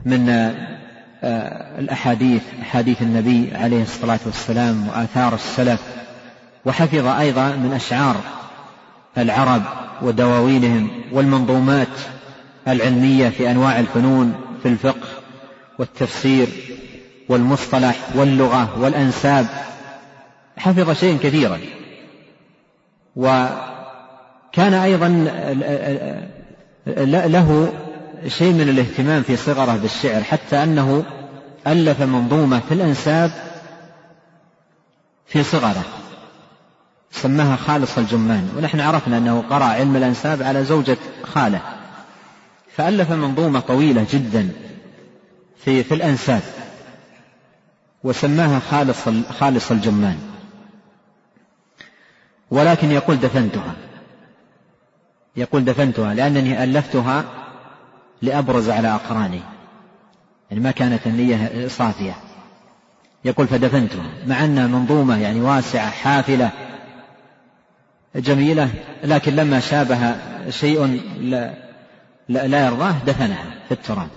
من 0.04 0.28
آه، 0.28 1.78
الأحاديث 1.78 2.42
أحاديث 2.62 3.02
النبي 3.02 3.50
عليه 3.54 3.82
الصلاة 3.82 4.18
والسلام 4.26 4.88
وآثار 4.88 5.34
السلف 5.34 5.80
وحفظ 6.64 7.06
أيضا 7.06 7.48
من 7.48 7.72
أشعار 7.72 8.16
العرب 9.18 9.62
ودواوينهم 10.02 10.90
والمنظومات 11.12 11.98
العلمية 12.68 13.28
في 13.28 13.50
أنواع 13.50 13.80
الفنون 13.80 14.34
في 14.62 14.68
الفقه 14.68 15.08
والتفسير 15.78 16.48
والمصطلح 17.28 17.96
واللغة 18.14 18.80
والأنساب. 18.80 19.65
حفظ 20.56 20.90
شيئا 20.90 21.18
كثيرا. 21.22 21.60
وكان 23.16 24.75
أيضا 24.75 25.08
له 27.06 27.72
شيء 28.26 28.52
من 28.52 28.68
الاهتمام 28.68 29.22
في 29.22 29.36
صغره 29.36 29.76
بالشعر 29.76 30.22
حتى 30.22 30.62
أنه 30.62 31.04
ألف 31.66 32.02
منظومة 32.02 32.60
في 32.68 32.75
الأنساب 32.75 33.30
في 35.26 35.42
صغره 35.42 35.84
سماها 37.10 37.56
خالص 37.56 37.98
الجمان. 37.98 38.50
ونحن 38.56 38.80
عرفنا 38.80 39.18
أنه 39.18 39.44
قرأ 39.50 39.64
علم 39.64 39.96
الأنساب 39.96 40.42
على 40.42 40.64
زوجة 40.64 40.96
خالة. 41.22 41.60
فألف 42.76 43.10
منظومة 43.10 43.60
طويلة 43.60 44.06
جدا 44.12 44.48
في 45.64 45.84
في 45.84 45.94
الأنساب 45.94 46.42
وسماها 48.04 48.60
خالص 48.70 48.98
خالص 49.40 49.70
الجمان. 49.70 50.18
ولكن 52.50 52.90
يقول 52.90 53.16
دفنتها. 53.16 53.74
يقول 55.36 55.64
دفنتها 55.64 56.14
لأنني 56.14 56.64
ألفتها 56.64 57.24
لأبرز 58.22 58.70
على 58.70 58.88
أقراني. 58.94 59.40
يعني 60.50 60.62
ما 60.62 60.70
كانت 60.70 61.06
النية 61.06 61.68
صافية. 61.68 62.14
يقول 63.24 63.46
فدفنتها. 63.46 64.10
مع 64.26 64.44
أنها 64.44 64.66
منظومة 64.66 65.18
يعني 65.18 65.40
واسعة 65.40 65.90
حافلة 65.90 66.50
جميلة 68.16 68.70
لكن 69.04 69.36
لما 69.36 69.60
شابه 69.60 70.14
شيء 70.50 71.00
لا, 71.20 71.54
لا 72.28 72.66
يرضاه 72.66 72.94
دفنها 73.06 73.44
في 73.68 73.74
التراب. 73.74 74.08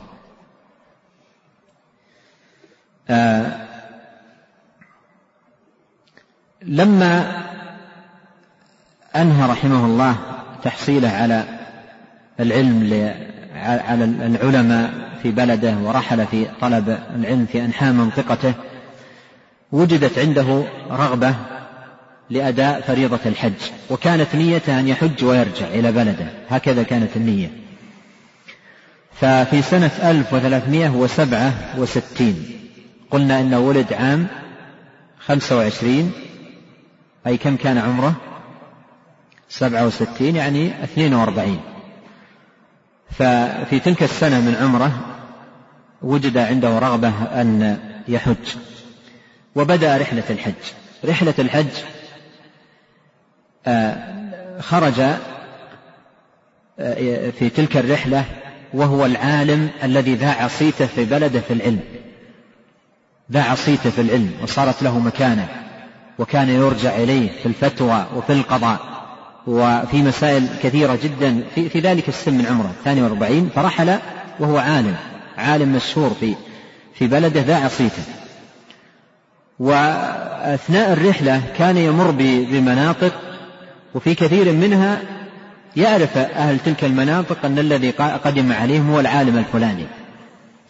آه 3.09 3.67
لما 6.61 7.48
أنهى 9.15 9.49
رحمه 9.49 9.85
الله 9.85 10.15
تحصيله 10.63 11.09
على 11.09 11.43
العلم 12.39 13.13
على 13.55 14.03
العلماء 14.03 14.93
في 15.23 15.31
بلده 15.31 15.77
ورحل 15.77 16.27
في 16.27 16.45
طلب 16.61 16.99
العلم 17.15 17.45
في 17.51 17.65
أنحاء 17.65 17.93
منطقته 17.93 18.53
وجدت 19.71 20.19
عنده 20.19 20.63
رغبة 20.91 21.35
لأداء 22.29 22.81
فريضة 22.81 23.19
الحج 23.25 23.53
وكانت 23.89 24.35
نيته 24.35 24.79
أن 24.79 24.87
يحج 24.87 25.23
ويرجع 25.23 25.67
إلى 25.67 25.91
بلده 25.91 26.25
هكذا 26.49 26.83
كانت 26.83 27.09
النية. 27.15 27.49
ففي 29.13 29.61
سنة 29.61 29.91
1367 30.03 32.45
قلنا 33.11 33.39
إنه 33.39 33.59
ولد 33.59 33.93
عام 33.93 34.27
25 35.19 36.11
أي 37.27 37.37
كم 37.37 37.55
كان 37.55 37.77
عمره؟ 37.77 38.15
سبعة 39.49 39.85
وستين 39.85 40.35
يعني 40.35 40.83
اثنين 40.83 41.13
وأربعين. 41.13 41.59
ففي 43.11 43.79
تلك 43.79 44.03
السنة 44.03 44.39
من 44.39 44.55
عمره 44.55 44.91
وجد 46.01 46.37
عنده 46.37 46.79
رغبة 46.79 47.13
أن 47.41 47.79
يحج. 48.07 48.55
وبدأ 49.55 49.97
رحلة 49.97 50.23
الحج. 50.29 50.53
رحلة 51.05 51.33
الحج 51.39 51.67
آه، 53.67 54.61
خرج 54.61 54.99
آه، 56.79 57.29
في 57.29 57.49
تلك 57.49 57.77
الرحلة 57.77 58.25
وهو 58.73 59.05
العالم 59.05 59.69
الذي 59.83 60.15
ذاع 60.15 60.47
صيته 60.47 60.85
في 60.85 61.05
بلده 61.05 61.39
في 61.39 61.53
العلم. 61.53 61.79
ذاع 63.31 63.55
صيته 63.55 63.89
في 63.89 64.01
العلم 64.01 64.31
وصارت 64.43 64.83
له 64.83 64.99
مكانة 64.99 65.47
وكان 66.19 66.49
يرجع 66.49 66.95
إليه 66.95 67.29
في 67.39 67.45
الفتوى 67.45 68.05
وفي 68.15 68.33
القضاء. 68.33 68.98
وفي 69.47 70.01
مسائل 70.03 70.47
كثيرة 70.63 70.99
جدا 71.03 71.43
في, 71.55 71.69
في 71.69 71.79
ذلك 71.79 72.09
السن 72.09 72.33
من 72.33 72.45
عمره 72.45 72.73
الثاني 72.79 73.01
والأربعين 73.01 73.49
فرحل 73.55 73.97
وهو 74.39 74.57
عالم 74.57 74.95
عالم 75.37 75.75
مشهور 75.75 76.09
في 76.19 76.35
في 76.93 77.07
بلده 77.07 77.41
ذا 77.41 77.55
عصيته. 77.55 78.03
وأثناء 79.59 80.93
الرحلة 80.93 81.41
كان 81.57 81.77
يمر 81.77 82.11
بمناطق 82.21 83.13
وفي 83.95 84.15
كثير 84.15 84.51
منها 84.51 85.01
يعرف 85.75 86.17
أهل 86.17 86.59
تلك 86.59 86.83
المناطق 86.83 87.45
أن 87.45 87.59
الذي 87.59 87.89
قدم 87.91 88.51
عليهم 88.53 88.91
هو 88.91 88.99
العالم 88.99 89.37
الفلاني 89.37 89.85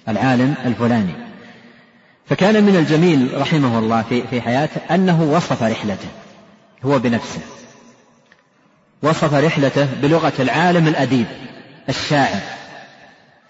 العالم 0.08 0.54
الفلاني. 0.66 1.14
فكان 2.26 2.64
من 2.64 2.76
الجميل 2.76 3.30
رحمه 3.42 3.80
الله 3.80 4.02
في 4.02 4.28
في 4.28 4.42
حياته 4.42 4.82
أنه 4.96 5.24
وصف 5.24 5.64
رحلته 5.64 6.08
هو 6.86 7.00
بنفسه. 7.00 7.42
وصف 9.04 9.34
رحلته 9.34 9.88
بلغة 10.02 10.34
العالم 10.40 10.88
الأديب 10.88 11.26
الشاعر. 11.90 12.40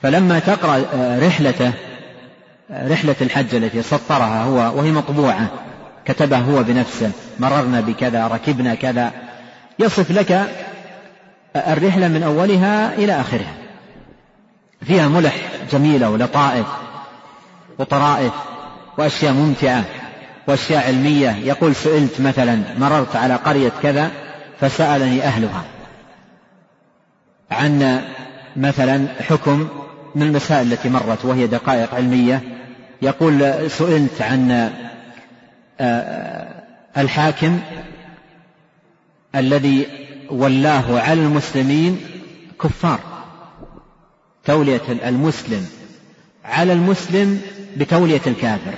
فلما 0.01 0.39
تقرأ 0.39 0.85
آه، 0.93 1.27
رحلته 1.27 1.71
آه، 2.71 2.87
رحلة 2.87 3.15
الحج 3.21 3.55
التي 3.55 3.81
سطرها 3.81 4.43
هو 4.43 4.77
وهي 4.77 4.91
مطبوعة 4.91 5.47
كتبها 6.05 6.39
هو 6.39 6.63
بنفسه 6.63 7.11
مررنا 7.39 7.81
بكذا 7.81 8.27
ركبنا 8.27 8.75
كذا 8.75 9.11
يصف 9.79 10.11
لك 10.11 10.31
آه، 10.31 11.73
الرحلة 11.73 12.07
من 12.07 12.23
أولها 12.23 12.93
إلى 12.93 13.21
آخرها. 13.21 13.53
فيها 14.85 15.07
ملح 15.07 15.35
جميلة 15.71 16.09
ولطائف 16.09 16.65
وطرائف 17.79 18.33
وأشياء 18.97 19.33
ممتعة 19.33 19.83
وأشياء 20.47 20.87
علمية. 20.87 21.35
يقول 21.43 21.75
سئلت 21.75 22.21
مثلا 22.21 22.61
مررت 22.77 23.15
على 23.15 23.35
قرية 23.35 23.71
كذا 23.83 24.11
فسألني 24.61 25.23
أهلها 25.23 25.63
عن 27.51 28.01
مثلا 28.55 29.07
حكم 29.21 29.67
من 30.15 30.23
المسائل 30.23 30.73
التي 30.73 30.89
مرت 30.89 31.25
وهي 31.25 31.47
دقائق 31.47 31.95
علمية. 31.95 32.41
يقول 33.01 33.71
سئلت 33.71 34.21
عن 34.21 34.71
آه، 35.79 36.63
الحاكم 36.97 37.59
الذي 39.35 39.87
ولاه 40.29 40.99
على 40.99 41.21
المسلمين 41.21 42.01
كفار. 42.63 42.99
تولية 44.45 44.81
المسلم 45.05 45.65
على 46.45 46.73
المسلم 46.73 47.41
بتولية 47.77 48.21
الكافر. 48.27 48.73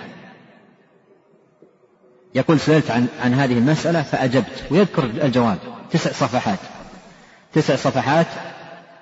يقول 2.36 2.60
سئلت 2.60 2.92
عن 2.92 3.08
عن 3.24 3.34
هذه 3.34 3.54
المسألة 3.54 4.02
فأجبت 4.02 4.64
ويذكر 4.72 5.04
الجواب. 5.04 5.58
تسع 5.92 6.12
صفحات. 6.12 6.60
تسع 7.54 7.76
صفحات 7.76 8.28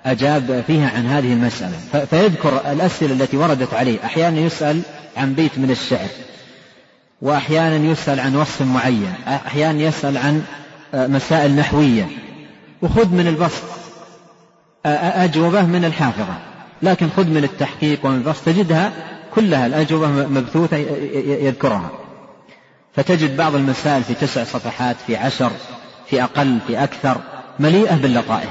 أجاب 0.06 0.64
فيها 0.66 0.90
عن 0.96 1.06
هذه 1.06 1.32
المسألة. 1.32 2.06
فيذكر 2.10 2.72
الأسئلة 2.72 3.12
التي 3.12 3.36
وردت 3.36 3.74
عليه. 3.74 4.04
أحيانا 4.04 4.40
يسأل 4.40 4.82
عن 5.16 5.34
بيت 5.34 5.58
من 5.58 5.70
الشعر 5.70 6.08
وأحيانا 7.22 7.90
يسأل 7.90 8.20
عن 8.20 8.36
وصف 8.36 8.62
معين 8.62 9.14
أحيانا 9.28 9.80
يسأل 9.80 10.16
عن 10.18 10.42
مسائل 10.94 11.56
نحوية. 11.56 12.08
وخذ 12.82 13.08
من 13.08 13.26
البسط. 13.26 13.62
أجوبة 14.86 15.62
من 15.62 15.84
الحافظة. 15.84 16.38
لكن 16.82 17.08
خذ 17.16 17.26
من 17.26 17.44
التحقيق 17.44 18.06
ومن 18.06 18.16
البسط. 18.16 18.44
تجدها 18.44 18.92
كلها 19.34 19.66
الأجوبة 19.66 20.08
مبثوثة 20.08 20.76
يذكرها. 21.16 21.90
فتجد 22.96 23.36
بعض 23.36 23.54
المسائل 23.54 24.02
في 24.02 24.14
تسع 24.14 24.44
صفحات 24.44 24.96
في 25.06 25.16
عشر 25.16 25.50
في 26.06 26.22
أقل 26.22 26.58
في 26.66 26.84
أكثر 26.84 27.20
مليئة 27.58 27.94
باللطائف. 27.94 28.50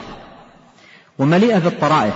ومليئة 1.20 1.60
بالطرائف 1.60 2.14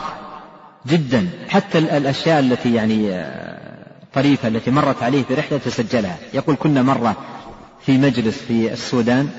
جدا. 0.88 1.30
حتى 1.50 1.78
الأشياء 1.78 2.40
التي 2.40 2.74
يعني 2.74 3.10
آه، 3.12 3.86
طريفة 4.14 4.48
التي 4.48 4.72
مرت 4.72 5.04
عليه 5.04 5.24
في 5.24 5.34
رحلة 5.34 5.58
تسجلها. 5.58 6.18
يقول 6.34 6.56
كنا 6.56 6.82
مرة 6.82 7.16
في 7.86 7.98
مجلس 7.98 8.38
في 8.38 8.74
السودان 8.74 9.30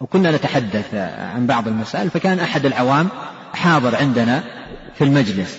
وكنا 0.00 0.30
نتحدث 0.30 0.94
عن 1.34 1.46
بعض 1.46 1.68
المسائل 1.68 2.10
فكان 2.10 2.38
أحد 2.38 2.66
العوام 2.66 3.08
حاضر 3.54 3.96
عندنا 3.96 4.44
في 4.94 5.04
المجلس. 5.04 5.58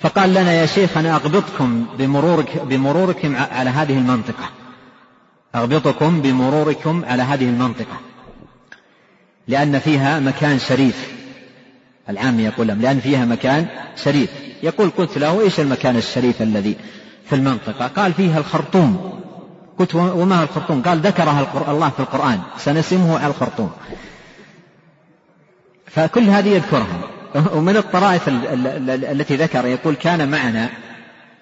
فقال 0.00 0.30
لنا 0.30 0.52
يا 0.52 0.66
شيخ 0.66 0.96
أنا 0.96 1.14
أغبطكم 1.14 1.86
بمرورك 1.98 2.62
بمروركم 2.62 3.36
على 3.36 3.70
هذه 3.70 3.98
المنطقة. 3.98 4.50
أغبطكم 5.54 6.20
بمروركم 6.20 7.04
على 7.04 7.22
هذه 7.22 7.44
المنطقة 7.44 8.00
لأن 9.48 9.78
فيها 9.78 10.20
مكان 10.20 10.58
شريف. 10.58 11.08
العام 12.08 12.40
يقول 12.40 12.66
لهم 12.66 12.80
لأن 12.80 13.00
فيها 13.00 13.24
مكان 13.24 13.66
شريف. 14.04 14.30
يقول 14.62 14.90
قلت 14.90 15.18
له 15.18 15.40
إيش 15.40 15.60
المكان 15.60 15.96
الشريف 15.96 16.42
الذي 16.42 16.76
في 17.26 17.34
المنطقة؟ 17.34 17.86
قال 17.86 18.12
فيها 18.12 18.38
الخرطوم. 18.38 19.20
قلت 19.78 19.94
وما 19.94 20.42
الخرطوم؟ 20.42 20.82
قال 20.82 20.98
ذكرها 20.98 21.70
الله 21.72 21.90
في 21.90 22.00
القرآن. 22.00 22.40
سنسمه 22.58 23.18
على 23.18 23.26
الخرطوم. 23.26 23.70
فكل 25.86 26.22
هذه 26.22 26.48
يذكرها. 26.48 27.00
ومن 27.54 27.76
الطرائف 27.76 28.22
التي 28.28 29.36
ذكر 29.36 29.66
يقول 29.66 29.94
كان 29.94 30.30
معنا 30.30 30.68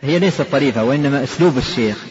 هي 0.03 0.19
ليست 0.19 0.43
طريفة 0.43 0.85
وإنما 0.85 1.23
أسلوب 1.23 1.59
الشيخ. 1.59 2.05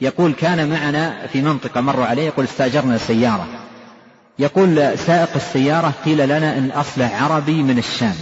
يقول 0.00 0.32
كان 0.32 0.70
معنا 0.70 1.26
في 1.26 1.42
منطقة 1.42 1.80
مروا 1.80 2.06
عليه 2.06 2.22
يقول 2.22 2.44
استأجرنا 2.44 2.98
سيارة. 2.98 3.46
يقول 4.38 4.98
سائق 4.98 5.34
السيارة 5.36 5.92
قيل 6.04 6.28
لنا 6.28 6.58
أن 6.58 6.70
أصله 6.70 7.06
عربي 7.06 7.62
من 7.62 7.78
الشام. 7.78 8.14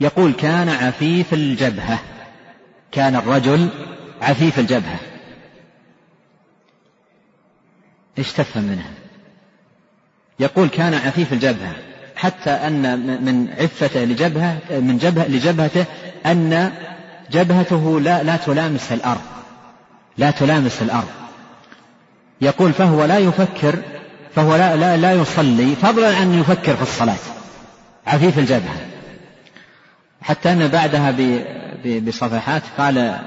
يقول 0.00 0.32
كان 0.32 0.68
عفيف 0.68 1.34
الجبهة. 1.34 1.98
كان 2.92 3.16
الرجل 3.16 3.68
عفيف 4.22 4.58
الجبهة. 4.58 4.98
إيش 8.18 8.32
تفهم 8.32 8.62
منها؟ 8.62 8.90
يقول 10.40 10.68
كان 10.68 10.94
عفيف 10.94 11.32
الجبهة. 11.32 11.72
حتى 12.16 12.50
أن 12.50 12.98
من 13.24 13.54
عفته 13.60 14.04
لجبهة 14.04 14.58
من 14.70 14.98
جبهة 14.98 15.28
لجبهته 15.28 15.84
أن 16.26 16.72
جبهته 17.30 18.00
لا 18.00 18.22
لا 18.22 18.36
تلامس 18.36 18.92
الأرض. 18.92 19.20
لا 20.18 20.30
تلامس 20.30 20.82
الأرض. 20.82 21.08
يقول 22.40 22.72
فهو 22.72 23.04
لا 23.04 23.18
يفكر 23.18 23.78
فهو 24.34 24.56
لا, 24.56 24.76
لا, 24.76 24.96
لا 24.96 25.12
يصلي 25.12 25.76
فضلا 25.76 26.16
عن 26.16 26.40
يفكر 26.40 26.76
في 26.76 26.82
الصلاة. 26.82 27.16
عفيف 28.06 28.38
الجبهة. 28.38 28.76
حتى 30.22 30.52
أن 30.52 30.68
بعدها 30.68 31.14
بصفحات 32.00 32.62
قال 32.78 33.20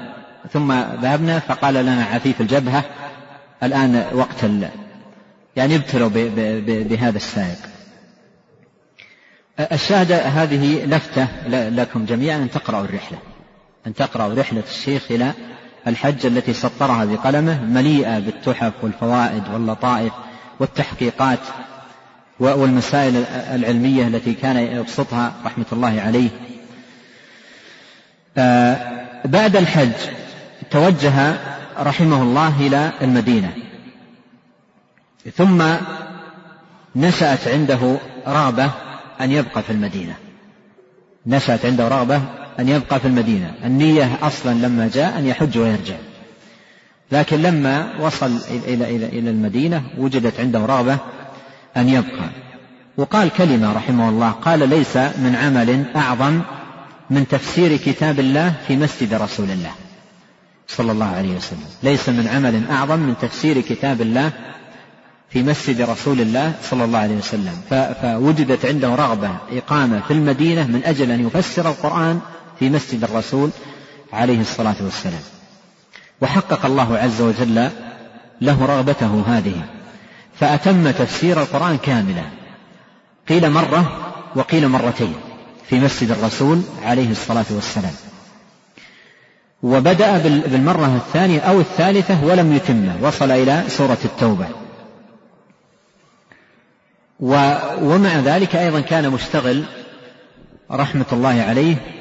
ثم 0.52 0.72
ذهبنا 0.72 1.38
فقال 1.38 1.74
لنا 1.74 2.04
عفيف 2.04 2.40
الجبهة 2.40 2.84
الآن 3.62 4.04
وقت 4.12 4.44
يعني 5.56 5.76
ابتلوا 5.76 6.10
بهذا 6.66 7.16
السائق. 7.16 7.58
الشاهد 9.72 10.12
هذه 10.12 10.84
لفتة 10.84 11.28
لكم 11.48 12.04
جميعا 12.04 12.36
أن 12.36 12.50
تقرأوا 12.50 12.84
الرحلة. 12.84 13.18
أن 13.86 13.94
تقرأوا 13.94 14.34
رحلة 14.34 14.62
الشيخ 14.70 15.02
إلى 15.10 15.32
الحج 15.86 16.26
التي 16.26 16.52
سطرها 16.52 17.04
بقلمه 17.04 17.64
مليئة 17.64 18.18
بالتحف 18.18 18.72
والفوائد 18.82 19.42
واللطائف 19.52 20.12
والتحقيقات 20.60 21.38
والمسائل 22.40 23.24
العلمية 23.54 24.06
التي 24.06 24.34
كان 24.34 24.56
يبسطها 24.56 25.32
رحمة 25.44 25.64
الله 25.72 26.00
عليه. 26.00 26.28
آه، 28.38 28.76
بعد 29.24 29.56
الحج 29.56 29.92
توجه 30.70 31.36
رحمه 31.78 32.22
الله 32.22 32.60
إلى 32.60 32.92
المدينة. 33.02 33.52
ثم 35.36 35.64
نشأت 36.96 37.48
عنده 37.48 37.96
رغبة 38.26 38.70
أن 39.20 39.30
يبقى 39.30 39.62
في 39.62 39.70
المدينة. 39.70 40.14
نشأت 41.26 41.66
عنده 41.66 41.88
رغبة 41.88 42.22
أن 42.58 42.68
يبقى 42.68 43.00
في 43.00 43.06
المدينة. 43.06 43.54
النية 43.64 44.18
أصلا 44.22 44.54
لما 44.54 44.90
جاء 44.94 45.18
أن 45.18 45.26
يحج 45.26 45.58
ويرجع. 45.58 45.96
لكن 47.12 47.42
لما 47.42 47.86
وصل 48.00 48.40
إلى 48.50 48.96
إلى 48.96 49.06
إلى 49.06 49.30
المدينة 49.30 49.82
وجدت 49.98 50.40
عنده 50.40 50.58
رغبة 50.58 50.98
أن 51.76 51.88
يبقى. 51.88 52.30
وقال 52.96 53.30
كلمة 53.30 53.72
رحمه 53.72 54.08
الله 54.08 54.30
قال 54.30 54.68
ليس 54.68 54.96
من 54.96 55.36
عمل 55.42 55.84
أعظم 55.96 56.40
من 57.10 57.28
تفسير 57.28 57.76
كتاب 57.76 58.20
الله 58.20 58.52
في 58.68 58.76
مسجد 58.76 59.14
رسول 59.14 59.50
الله. 59.50 59.72
صلى 60.68 60.92
الله 60.92 61.06
عليه 61.06 61.36
وسلم. 61.36 61.66
ليس 61.82 62.08
من 62.08 62.28
عمل 62.28 62.62
أعظم 62.70 62.98
من 62.98 63.14
تفسير 63.22 63.60
كتاب 63.60 64.00
الله 64.00 64.32
في 65.30 65.42
مسجد 65.42 65.80
رسول 65.80 66.20
الله. 66.20 66.52
صلى 66.62 66.84
الله 66.84 66.98
عليه 66.98 67.16
وسلم. 67.16 67.54
فوجدت 68.02 68.66
عنده 68.66 68.94
رغبة 68.94 69.30
إقامة 69.52 70.00
في 70.00 70.10
المدينة 70.10 70.66
من 70.66 70.80
أجل 70.84 71.10
أن 71.10 71.26
يفسر 71.26 71.68
القرآن 71.68 72.20
في 72.60 72.70
مسجد 72.70 73.04
الرسول 73.04 73.50
عليه 74.12 74.40
الصلاة 74.40 74.74
والسلام. 74.80 75.22
وحقق 76.20 76.66
الله 76.66 76.98
عز 76.98 77.20
وجل 77.20 77.70
له 78.40 78.66
رغبته 78.66 79.24
هذه. 79.26 79.62
فأتم 80.40 80.90
تفسير 80.90 81.42
القرآن 81.42 81.78
كاملا. 81.78 82.22
قيل 83.28 83.50
مرة 83.50 84.12
وقيل 84.36 84.68
مرتين 84.68 85.14
في 85.68 85.80
مسجد 85.80 86.10
الرسول 86.10 86.62
عليه 86.82 87.10
الصلاة 87.10 87.44
والسلام. 87.50 87.92
وبدأ 89.62 90.18
بالمرة 90.18 90.96
الثانية 90.96 91.40
أو 91.40 91.60
الثالثة 91.60 92.24
ولم 92.24 92.52
يتمه 92.56 92.96
وصل 93.02 93.30
إلى 93.30 93.64
سورة 93.68 93.98
التوبة. 94.04 94.46
ومع 97.20 98.18
ذلك 98.18 98.56
أيضا 98.56 98.80
كان 98.80 99.10
مشتغل 99.10 99.64
رحمة 100.70 101.06
الله 101.12 101.42
عليه 101.48 101.99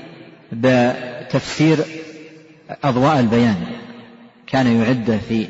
بتفسير 0.51 1.77
أضواء 2.83 3.19
البيان. 3.19 3.55
كان 4.47 4.81
يعده 4.81 5.17
في 5.29 5.47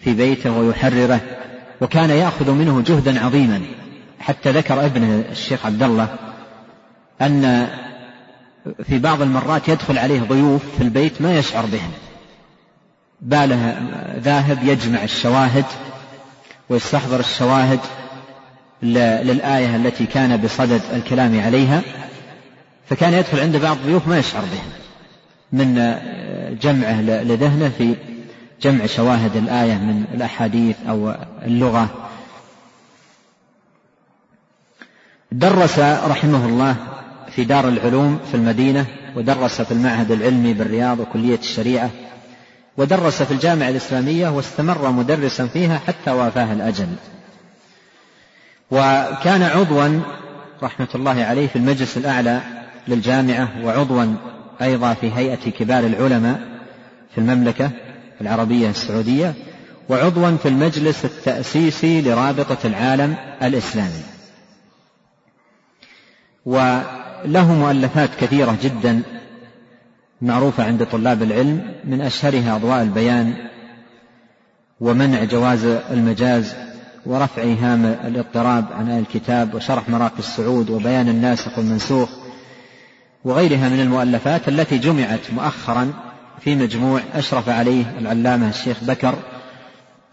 في 0.00 0.14
بيته 0.14 0.58
ويحرره 0.58 1.20
وكان 1.80 2.10
يأخذ 2.10 2.50
منه 2.50 2.82
جهدا 2.86 3.24
عظيما. 3.24 3.60
حتى 4.20 4.50
ذكر 4.50 4.86
ابنه 4.86 5.24
الشيخ 5.30 5.66
عبد 5.66 5.82
الله 5.82 6.08
أن 7.20 7.68
في 8.84 8.98
بعض 8.98 9.22
المرات 9.22 9.68
يدخل 9.68 9.98
عليه 9.98 10.20
ضيوف 10.20 10.62
في 10.78 10.84
البيت 10.84 11.22
ما 11.22 11.38
يشعر 11.38 11.66
بهم. 11.66 11.90
باله 13.20 13.76
ذاهب 14.18 14.58
يجمع 14.62 15.02
الشواهد 15.02 15.64
ويستحضر 16.68 17.20
الشواهد 17.20 17.80
للآية 18.82 19.76
التي 19.76 20.06
كان 20.06 20.36
بصدد 20.36 20.80
الكلام 20.94 21.40
عليها. 21.40 21.82
فكان 22.86 23.12
يدخل 23.12 23.40
عند 23.40 23.56
بعض 23.56 23.76
الضيوف 23.76 24.08
ما 24.08 24.18
يشعر 24.18 24.42
بهم 24.42 24.72
من 25.52 25.74
جمعه 26.62 27.02
لذهنه 27.02 27.72
في 27.78 27.94
جمع 28.62 28.86
شواهد 28.86 29.36
الآية 29.36 29.74
من 29.74 30.04
الأحاديث 30.14 30.76
أو 30.88 31.14
اللغة. 31.44 32.08
درس 35.32 35.78
رحمه 35.78 36.46
الله 36.46 36.76
في 37.36 37.44
دار 37.44 37.68
العلوم 37.68 38.20
في 38.30 38.34
المدينة 38.34 38.86
ودرس 39.16 39.62
في 39.62 39.72
المعهد 39.72 40.10
العلمي 40.10 40.52
بالرياض 40.52 41.00
وكلية 41.00 41.38
الشريعة 41.38 41.90
ودرس 42.76 43.22
في 43.22 43.34
الجامعة 43.34 43.68
الإسلامية 43.68 44.28
واستمر 44.28 44.90
مدرسا 44.90 45.46
فيها 45.46 45.78
حتى 45.78 46.10
وافاه 46.10 46.52
الأجل. 46.52 46.88
وكان 48.70 49.42
عضوا 49.42 50.00
رحمة 50.62 50.88
الله 50.94 51.24
عليه 51.24 51.46
في 51.46 51.56
المجلس 51.56 51.96
الأعلى 51.96 52.61
للجامعة 52.88 53.48
وعضوا 53.64 54.14
أيضا 54.62 54.94
في 54.94 55.12
هيئة 55.12 55.50
كبار 55.50 55.86
العلماء 55.86 56.40
في 57.14 57.18
المملكة 57.18 57.70
العربية 58.20 58.70
السعودية 58.70 59.34
وعضوا 59.88 60.36
في 60.36 60.48
المجلس 60.48 61.04
التأسيسي 61.04 62.02
لرابطة 62.02 62.66
العالم 62.66 63.14
الإسلامي. 63.42 64.02
وله 66.46 67.54
مؤلفات 67.54 68.10
كثيرة 68.20 68.58
جدا 68.62 69.02
معروفة 70.22 70.64
عند 70.64 70.86
طلاب 70.86 71.22
العلم 71.22 71.74
من 71.84 72.00
أشهرها 72.00 72.56
أضواء 72.56 72.82
البيان 72.82 73.34
ومنع 74.80 75.24
جواز 75.24 75.64
المجاز 75.64 76.54
ورفع 77.06 77.42
هام 77.42 77.84
الاضطراب 77.86 78.64
عن 78.72 78.98
الكتاب 78.98 79.54
وشرح 79.54 79.88
مراقي 79.88 80.18
السعود 80.18 80.70
وبيان 80.70 81.08
الناسخ 81.08 81.58
والمنسوخ. 81.58 82.21
وغيرها 83.24 83.68
من 83.68 83.80
المؤلفات 83.80 84.48
التي 84.48 84.78
جمعت 84.78 85.20
مؤخرا 85.34 85.92
في 86.40 86.54
مجموع 86.54 87.00
أشرف 87.14 87.48
عليه 87.48 87.84
العلامة 87.98 88.48
الشيخ 88.48 88.84
بكر 88.84 89.14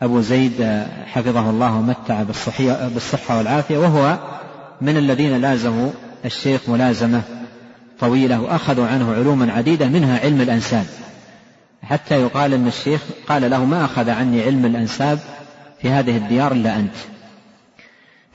أبو 0.02 0.22
زيد 0.22 0.86
حفظه 1.06 1.50
الله 1.50 1.76
ومتع 1.76 2.24
بالصحة 2.94 3.38
والعافية 3.38 3.78
وهو 3.78 4.18
من 4.82 4.98
الذين 4.98 5.42
لازموا 5.42 5.92
الشيخ 6.26 6.70
ملازمة 6.70 7.22
طويلة 8.00 8.42
وأخذوا 8.42 8.88
عنه 8.88 9.14
علوما 9.14 9.54
عديدة 9.54 9.88
منها 9.88 10.20
علم 10.20 10.42
الأنساب. 10.42 10.86
حتى 11.84 12.22
يقال 12.22 12.54
أن 12.54 12.68
الشيخ 12.68 13.02
قال 13.28 13.50
له 13.50 13.66
ما 13.66 13.86
أخذ 13.86 14.10
عني 14.10 14.44
علم 14.44 14.66
الأنساب 14.66 15.20
في 15.82 15.90
هذه 15.90 16.18
الديار 16.18 16.52
إلا 16.52 16.76
أنت. 16.76 16.96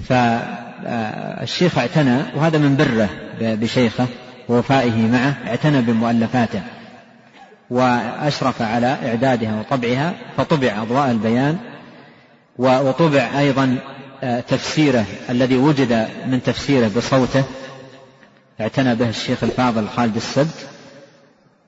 فالشيخ 0.08 1.78
اعتنى 1.78 2.18
وهذا 2.36 2.58
من 2.58 2.76
بره 2.76 3.08
بشيخه 3.40 4.06
ووفائه 4.48 5.06
معه 5.06 5.36
اعتنى 5.46 5.80
بمؤلفاته 5.80 6.62
وأشرف 7.70 8.62
على 8.62 8.86
إعدادها 8.86 9.60
وطبعها 9.60 10.14
فطبع 10.36 10.82
أضواء 10.82 11.10
البيان 11.10 11.58
وطبع 12.58 13.38
أيضا 13.38 13.78
آه، 14.22 14.40
تفسيره 14.40 15.04
الذي 15.30 15.56
وجد 15.56 16.08
من 16.26 16.42
تفسيره 16.42 16.90
بصوته 16.96 17.44
اعتنى 18.60 18.94
به 18.94 19.08
الشيخ 19.08 19.44
الفاضل 19.44 19.88
خالد 19.88 20.16
السبت 20.16 20.66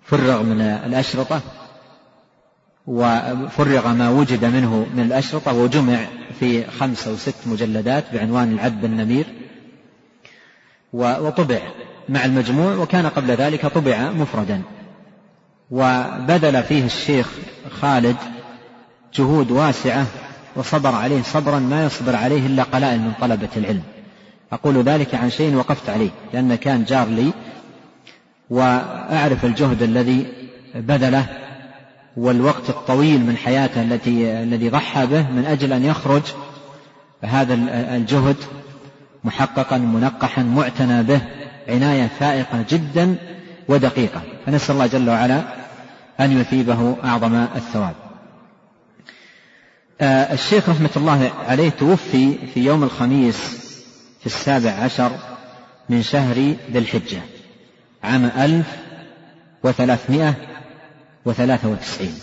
فرغ 0.05 0.43
من 0.43 0.61
الأشرطة 0.61 1.41
وفرغ 2.87 3.93
ما 3.93 4.11
وجد 4.11 4.45
منه 4.45 4.87
من 4.95 5.03
الأشرطة 5.03 5.53
وجمع 5.53 5.99
في 6.41 6.65
خمس 6.65 7.09
أو 7.09 7.17
ست 7.17 7.35
مجلدات 7.47 8.05
بعنوان 8.15 8.53
العذب 8.53 8.85
النمير 8.85 9.27
وطبع. 10.93 11.61
مع 12.09 12.25
المجموع 12.25 12.75
وكان 12.75 13.07
قبل 13.07 13.31
ذلك 13.31 13.67
طبع 13.67 14.11
مفردا. 14.11 14.63
وبذل 15.71 16.63
فيه 16.63 16.85
الشيخ 16.85 17.31
خالد 17.81 18.17
جهود 19.15 19.51
واسعة 19.51 20.07
وصبر 20.57 20.95
عليه 20.95 21.23
صبرا 21.23 21.59
ما 21.59 21.85
يصبر 21.85 22.17
عليه 22.17 22.47
إلا 22.47 22.63
قلائل 22.63 23.01
من 23.01 23.13
طلبة 23.21 23.49
العلم. 23.57 23.83
أقول 24.53 24.83
ذلك 24.83 25.15
عن 25.15 25.31
شيء 25.31 25.55
وقفت 25.55 25.91
عليه 25.91 26.11
لأن 26.33 26.55
كان 26.55 26.85
جار 26.85 27.09
لي 27.09 27.33
وأعرف 28.51 29.45
الجهد 29.45 29.83
الذي 29.83 30.27
بذله 30.75 31.27
والوقت 32.17 32.71
الطويل 32.71 33.21
من 33.21 33.37
حياته 33.37 33.83
التي 33.83 34.43
الذي 34.43 34.69
ضحى 34.69 35.07
به 35.07 35.31
من 35.31 35.45
أجل 35.45 35.73
أن 35.73 35.85
يخرج 35.85 36.23
هذا 37.23 37.55
الجهد 37.97 38.37
محققا 39.25 39.79
منقحا 39.79 40.43
معتنى 40.43 41.03
به. 41.03 41.21
عناية 41.69 42.11
فائقة 42.21 42.65
جدا 42.71 43.17
ودقيقة. 43.69 44.23
فنسأل 44.47 44.75
الله 44.75 44.87
جل 44.87 45.11
وعلا 45.11 45.43
أن 46.21 46.41
يثيبه 46.41 46.97
أعظم 47.05 47.35
الثواب. 47.35 47.95
آه، 50.01 50.33
الشيخ 50.33 50.69
رحمة 50.69 50.91
الله 50.97 51.31
عليه 51.49 51.71
توفي 51.71 52.39
في 52.55 52.65
يوم 52.65 52.83
الخميس 52.83 53.37
في 54.21 54.27
السابع 54.27 54.71
عشر 54.71 55.11
من 55.89 56.03
شهر 56.03 56.35
ذي 56.73 56.79
الحجة 56.79 57.21
عام 58.03 58.25
ألف 58.25 58.67
وثلاثمائة 59.63 60.35
وثلاثة 61.25 61.69
وتسعين. 61.69 62.15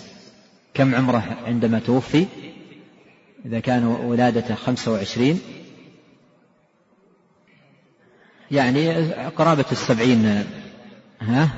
كم 0.73 0.95
عمره 0.95 1.23
عندما 1.47 1.79
توفي؟ 1.79 2.25
إذا 3.45 3.59
كان 3.59 3.85
ولادته 3.85 4.55
خمسة 4.55 4.91
وعشرين 4.91 5.39
يعني 8.53 9.11
قرابة 9.13 9.65
السبعين 9.71 10.45
ها؟ 11.21 11.49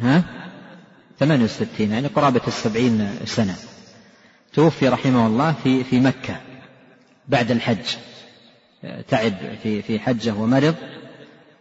ها؟ 0.00 0.22
ثمانية 1.18 1.44
وستين 1.44 1.92
يعني 1.92 2.06
قرابة 2.06 2.40
السبعين 2.46 3.10
سنة. 3.24 3.56
توفي 4.52 4.88
رحمه 4.88 5.26
الله 5.26 5.54
في 5.64 5.84
في 5.84 6.00
مكة 6.00 6.36
بعد 7.28 7.50
الحج. 7.50 7.96
تعب 9.08 9.34
في 9.62 9.82
في 9.82 9.98
حجه 9.98 10.34
ومرض 10.34 10.74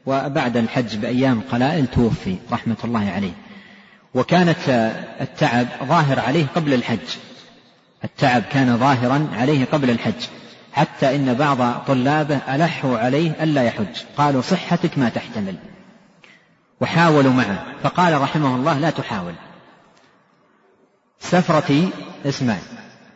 وبعد 0.06 0.58
الحج 0.58 0.96
بأيام 0.96 1.42
قلائل 1.52 1.88
توفي 1.88 2.36
رحمة 2.52 2.78
الله 2.84 3.10
عليه. 3.10 3.34
وكانت 4.14 4.94
التعب 5.22 5.68
ظاهر 5.84 6.20
عليه 6.20 6.46
قبل 6.56 6.74
الحج. 6.74 7.18
التعب 8.04 8.42
كان 8.52 8.78
ظاهرا 8.78 9.30
عليه 9.34 9.66
قبل 9.66 9.90
الحج. 9.90 10.24
حتى 10.74 11.16
إن 11.16 11.34
بعض 11.34 11.84
طلابه 11.88 12.40
ألحوا 12.56 12.98
عليه 12.98 13.44
ألا 13.44 13.64
يحج. 13.64 14.04
قالوا 14.18 14.42
صحتك 14.42 14.98
ما 14.98 15.10
تحتمل. 15.10 15.56
وحاولوا 16.82 17.34
معه. 17.34 17.66
فقال 17.84 18.22
رحمه 18.22 18.56
الله 18.56 18.80
لا 18.80 18.90
تحاول. 18.90 19.34
سفرتي 21.20 21.90
اسمع 22.26 22.56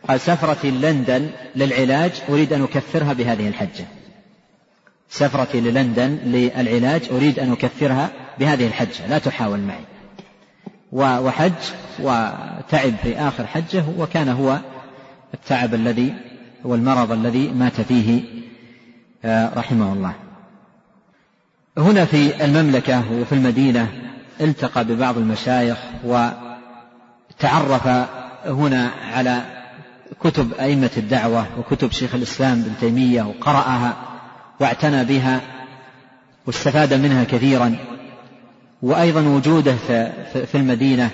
قال 0.08 0.20
سفرتي 0.20 0.70
لندن 0.70 1.30
للعلاج 1.56 2.12
أريد 2.28 2.52
أن 2.52 2.62
أكفرها 2.62 3.12
بهذه 3.12 3.48
الحجة. 3.48 3.84
سفرتي 5.08 5.60
للندن 5.60 6.18
للعلاج 6.24 7.02
أريد 7.10 7.38
أن 7.38 7.52
أكفرها 7.52 8.10
بهذه 8.38 8.66
الحجة. 8.66 9.06
لا 9.08 9.18
تحاول 9.18 9.60
معي. 9.60 9.84
وحج 10.92 11.52
وتعب 11.98 12.94
في 13.02 13.18
آخر 13.18 13.46
حجه 13.46 13.84
وكان 13.98 14.28
هو 14.28 14.58
التعب 15.34 15.74
الذي 15.74 16.14
والمرض 16.64 17.12
الذي 17.12 17.48
مات 17.48 17.80
فيه 17.80 18.22
آه، 19.24 19.54
رحمه 19.54 19.92
الله. 19.92 20.14
هنا 21.78 22.04
في 22.04 22.44
المملكة 22.44 23.12
وفي 23.12 23.32
المدينة 23.32 23.88
التقى 24.40 24.84
ببعض 24.84 25.18
المشايخ 25.18 25.78
وتعرف 26.04 27.86
هنا 28.46 28.90
على 29.14 29.42
كتب 30.20 30.52
أئمة 30.60 30.90
الدعوة 30.96 31.46
وكتب 31.58 31.92
شيخ 31.92 32.14
الإسلام 32.14 32.52
ابن 32.52 32.72
تيمية 32.80 33.22
وقرأها 33.22 33.96
واعتنى 34.60 35.04
بها 35.04 35.40
واستفاد 36.46 36.94
منها 36.94 37.24
كثيرا. 37.24 37.76
وأيضا 38.82 39.20
وجوده 39.20 39.76
في 40.32 40.54
المدينة 40.54 41.10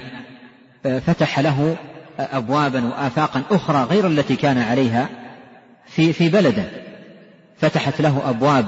فتح 0.83 1.41
له 1.41 1.77
أبوابا 2.19 2.85
وآفاقا 2.85 3.43
أخرى 3.51 3.83
غير 3.83 4.07
التي 4.07 4.37
كان 4.37 4.59
عليها. 4.59 5.09
في 5.91 6.13
في 6.13 6.29
بلده. 6.29 6.65
فتحت 7.61 8.01
له 8.01 8.31
أبواب 8.31 8.67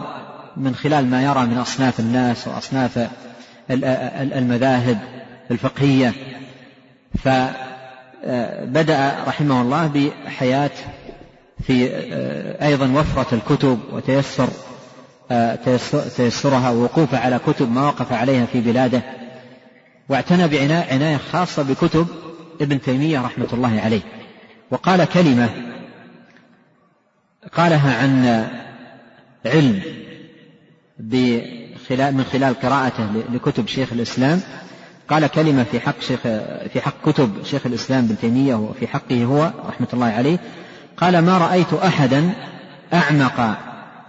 من 0.57 0.75
خلال 0.75 1.07
ما 1.07 1.23
يرى 1.23 1.47
من 1.47 1.59
أصناف 1.59 2.01
الناس 2.01 2.49
وأصناف 2.49 3.09
المذاهب 3.71 4.99
الفقهية. 5.51 6.13
فبدأ 7.25 9.15
رحمه 9.27 9.63
الله 9.63 9.87
بحياة 9.87 10.71
في 11.67 11.91
أيضا 12.63 12.93
وفرة 13.01 13.35
الكتب 13.35 13.79
وتيسر 13.93 14.49
تيسرها 16.17 16.71
ووقوفه 16.71 17.19
على 17.19 17.41
كتب 17.47 17.73
ما 17.73 17.87
وقف 17.87 18.13
عليها 18.13 18.47
في 18.47 18.61
بلاده. 18.61 19.03
واعتنى 20.09 20.49
بعناية 20.49 21.17
خاصة 21.17 21.63
بكتب 21.63 22.07
ابن 22.61 22.81
تيمية 22.81 23.21
رحمة 23.21 23.49
الله 23.53 23.81
عليه. 23.81 24.01
وقال 24.71 25.05
كلمة 25.05 25.51
قالها 27.49 28.03
عن 28.03 28.45
علم 29.47 29.83
بخلال 30.99 32.15
من 32.15 32.25
خلال 32.25 32.55
قراءته 32.55 33.23
لكتب 33.33 33.69
شيخ 33.69 33.93
الإسلام. 33.93 34.41
قال 35.09 35.27
كلمة 35.27 35.63
في 35.63 35.81
حق 35.81 36.01
شيخ 36.01 36.21
في 36.73 36.81
حق 36.81 37.11
كتب 37.11 37.45
شيخ 37.45 37.67
الإسلام 37.67 38.05
ابن 38.05 38.19
تيمية 38.19 38.55
وفي 38.55 38.87
حقه 38.87 39.25
هو 39.25 39.53
رحمة 39.69 39.89
الله 39.93 40.07
عليه. 40.07 40.39
قال 40.97 41.19
ما 41.19 41.39
رأيت 41.39 41.75
أحدا 41.75 42.33
أعمق 42.93 43.59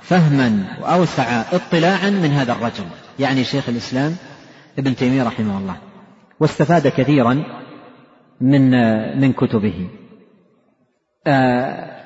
فهما 0.02 0.78
وأوسع 0.82 1.42
اطلاعا 1.54 2.10
من 2.10 2.32
هذا 2.32 2.52
الرجل. 2.52 2.86
يعني 3.20 3.44
شيخ 3.44 3.70
الإسلام 3.70 4.16
ابن 4.80 4.96
تيمية 4.96 5.24
رحمه 5.24 5.58
الله. 5.58 5.78
واستفاد 6.40 6.88
كثيرا 6.88 7.44
من 8.42 8.72
من 9.22 9.34
كتبه. 9.34 9.90
آه 11.28 12.03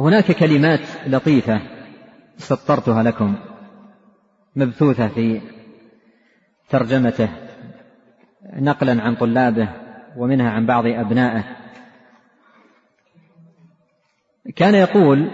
هناك 0.00 0.32
كلمات 0.32 0.80
لطيفة 1.06 1.60
سطرتها 2.36 3.02
لكم 3.02 3.34
مبثوثة 4.56 5.08
في 5.08 5.40
ترجمته 6.68 7.28
نقلا 8.52 9.02
عن 9.02 9.14
طلابه 9.14 9.68
ومنها 10.16 10.50
عن 10.50 10.66
بعض 10.66 10.86
أبنائه. 10.86 11.44
كان 14.56 14.74
يقول 14.74 15.30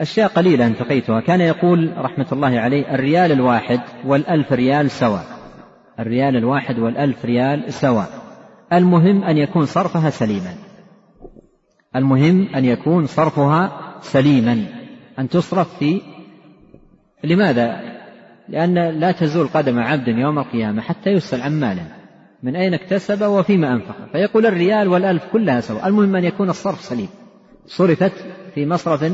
أشياء 0.00 0.28
قليلة 0.28 0.66
انتقيتها 0.66 1.20
كان 1.20 1.40
يقول 1.40 1.94
رحمة 1.96 2.26
الله 2.32 2.60
عليه 2.60 2.94
الريال 2.94 3.32
الواحد 3.32 3.80
والألف 4.04 4.52
ريال 4.52 4.90
سواء 4.90 5.24
الريال 5.98 6.36
الواحد 6.36 6.78
والألف 6.78 7.24
ريال 7.24 7.72
سواء 7.72 8.08
المهم 8.72 9.24
أن 9.24 9.36
يكون 9.36 9.66
صرفها 9.66 10.10
سليما. 10.10 10.54
المهم 11.96 12.48
أن 12.54 12.64
يكون 12.64 13.06
صرفها 13.06 13.94
سليما. 14.00 14.66
أن 15.18 15.28
تصرف 15.28 15.78
في 15.78 16.00
لماذا؟ 17.24 17.80
لأن 18.48 18.74
لا 18.74 19.12
تزول 19.12 19.48
قدم 19.48 19.78
عبد 19.78 20.08
يوم 20.08 20.38
القيامة 20.38 20.82
حتى 20.82 21.10
يسأل 21.10 21.42
عن 21.42 21.60
ماله 21.60 21.86
من 22.42 22.56
أين 22.56 22.74
اكتسب 22.74 23.22
وفيما 23.22 23.72
أنفق؟ 23.72 23.96
فيقول 24.12 24.46
الريال 24.46 24.88
والألف 24.88 25.24
كلها 25.32 25.60
سواء. 25.60 25.88
المهم 25.88 26.16
أن 26.16 26.24
يكون 26.24 26.50
الصرف 26.50 26.80
سليم. 26.80 27.08
صرفت 27.66 28.12
في 28.54 28.66
مصرف 28.66 29.12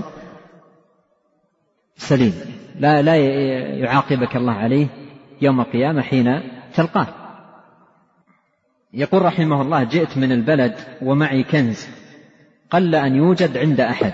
سليم. 1.97 2.35
لا 2.79 3.03
لا 3.03 3.17
يعاقبك 3.79 4.37
الله 4.37 4.53
عليه 4.53 4.87
يوم 5.43 5.61
القيامة 5.61 6.03
حين 6.03 6.41
تلقاه. 6.75 7.07
يقول 8.93 9.23
رحمه 9.23 9.63
الله 9.63 9.85
جئت 9.85 10.19
من 10.19 10.33
البلد 10.33 10.75
ومعي 11.03 11.43
كنز. 11.43 12.00
قل 12.71 12.95
أن 12.95 13.15
يوجد 13.15 13.57
عند 13.57 13.81
أحد 13.81 14.13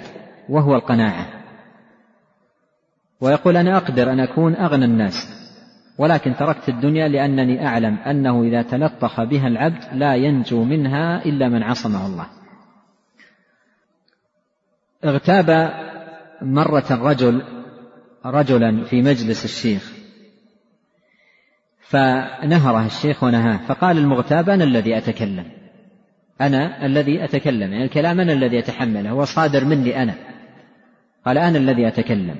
وهو 0.48 0.74
القناعة. 0.74 1.26
ويقول 3.20 3.56
أنا 3.56 3.76
أقدر 3.76 4.12
أن 4.12 4.20
أكون 4.20 4.54
أغنى 4.54 4.84
الناس 4.84 5.28
ولكن 5.98 6.36
تركت 6.36 6.68
الدنيا 6.68 7.08
لأنني 7.08 7.66
أعلم 7.66 7.94
أنه 7.94 8.42
إذا 8.42 8.62
تلطخ 8.62 9.22
بها 9.22 9.46
العبد 9.46 9.84
لا 9.92 10.14
ينجو 10.14 10.64
منها 10.64 11.24
إلا 11.24 11.48
من 11.48 11.62
عصمه 11.62 12.06
الله. 12.06 12.26
اغتاب 15.04 15.70
مرة 16.42 16.84
رجل 16.90 17.42
رجلا 18.26 18.84
في 18.84 19.02
مجلس 19.02 19.44
الشيخ 19.44 19.92
فنهره 21.80 22.86
الشيخ 22.86 23.22
ونهاه 23.22 23.56
فقال 23.56 23.98
المغتاب 23.98 24.50
أنا 24.50 24.64
الذي 24.64 24.98
أتكلم. 24.98 25.65
أنا 26.40 26.86
الذي 26.86 27.24
أتكلم 27.24 27.72
يعني 27.72 27.84
الكلام 27.84 28.20
أنا 28.20 28.32
الذي 28.32 28.58
أتحمله 28.58 29.10
هو 29.10 29.24
صادر 29.24 29.64
مني 29.64 30.02
أنا. 30.02 30.14
قال 31.26 31.38
أنا 31.38 31.58
الذي 31.58 31.88
أتكلم. 31.88 32.36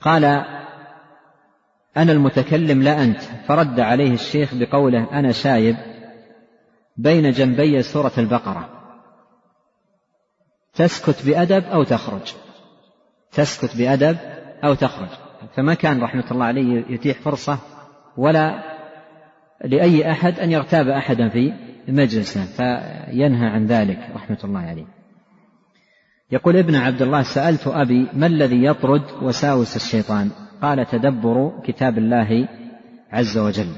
قال 0.00 0.24
أنا 1.96 2.12
المتكلم 2.12 2.82
لا 2.82 3.02
أنت. 3.02 3.20
فرد 3.20 3.80
عليه 3.80 4.12
الشيخ 4.12 4.54
بقوله 4.54 5.18
أنا 5.18 5.32
شايب 5.32 5.76
بين 6.96 7.30
جنبي 7.30 7.82
سورة 7.82 8.12
البقرة. 8.18 8.68
تسكت 10.74 11.26
بأدب 11.26 11.64
أو 11.64 11.82
تخرج. 11.82 12.34
تسكت 13.32 13.76
بأدب 13.76 14.16
أو 14.64 14.74
تخرج. 14.74 15.08
فما 15.56 15.74
كان 15.74 16.02
رحمة 16.02 16.24
الله 16.30 16.44
عليه 16.44 16.84
يتيح 16.88 17.20
فرصة 17.20 17.58
ولا 18.16 18.75
لأي 19.64 20.10
أحد 20.10 20.38
أن 20.38 20.50
يغتاب 20.50 20.88
أحدا 20.88 21.28
في 21.28 21.52
مجلسه 21.88 22.44
فينهى 22.44 23.46
عن 23.46 23.66
ذلك 23.66 24.10
رحمة 24.14 24.38
الله 24.44 24.60
عليه. 24.60 24.86
يقول 26.32 26.56
ابن 26.56 26.74
عبد 26.74 27.02
الله 27.02 27.22
سألت 27.22 27.66
أبي 27.66 28.06
ما 28.12 28.26
الذي 28.26 28.64
يطرد 28.64 29.02
وساوس 29.22 29.76
الشيطان؟ 29.76 30.30
قال 30.62 30.86
تدبر 30.86 31.62
كتاب 31.64 31.98
الله 31.98 32.48
عز 33.10 33.38
وجل. 33.38 33.72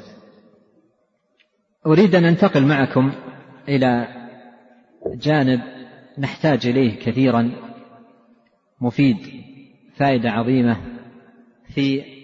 أريد 1.87 2.15
أن 2.15 2.25
أنتقل 2.25 2.67
معكم 2.67 3.13
إلى 3.69 4.09
جانب 5.15 5.61
نحتاج 6.19 6.67
إليه 6.67 6.99
كثيرا 6.99 7.51
مفيد 8.81 9.17
فائدة 9.97 10.31
عظيمة 10.31 10.77
في 11.75 12.18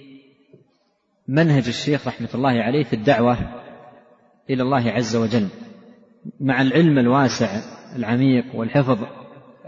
منهج 1.28 1.68
الشيخ 1.68 2.06
رحمة 2.06 2.28
الله 2.34 2.50
عليه 2.50 2.84
في 2.84 2.92
الدعوة 2.92 3.38
إلى 4.50 4.62
الله 4.62 4.90
عز 4.90 5.16
وجل 5.16 5.48
مع 6.40 6.62
العلم 6.62 6.98
الواسع 6.98 7.48
العميق 7.96 8.44
والحفظ 8.54 8.98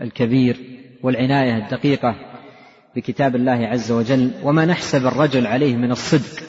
الكبير 0.00 0.80
والعناية 1.02 1.56
الدقيقة 1.64 2.14
بكتاب 2.96 3.36
الله 3.36 3.66
عز 3.66 3.92
وجل 3.92 4.30
وما 4.42 4.64
نحسب 4.64 5.06
الرجل 5.06 5.46
عليه 5.46 5.76
من 5.76 5.90
الصدق 5.90 6.42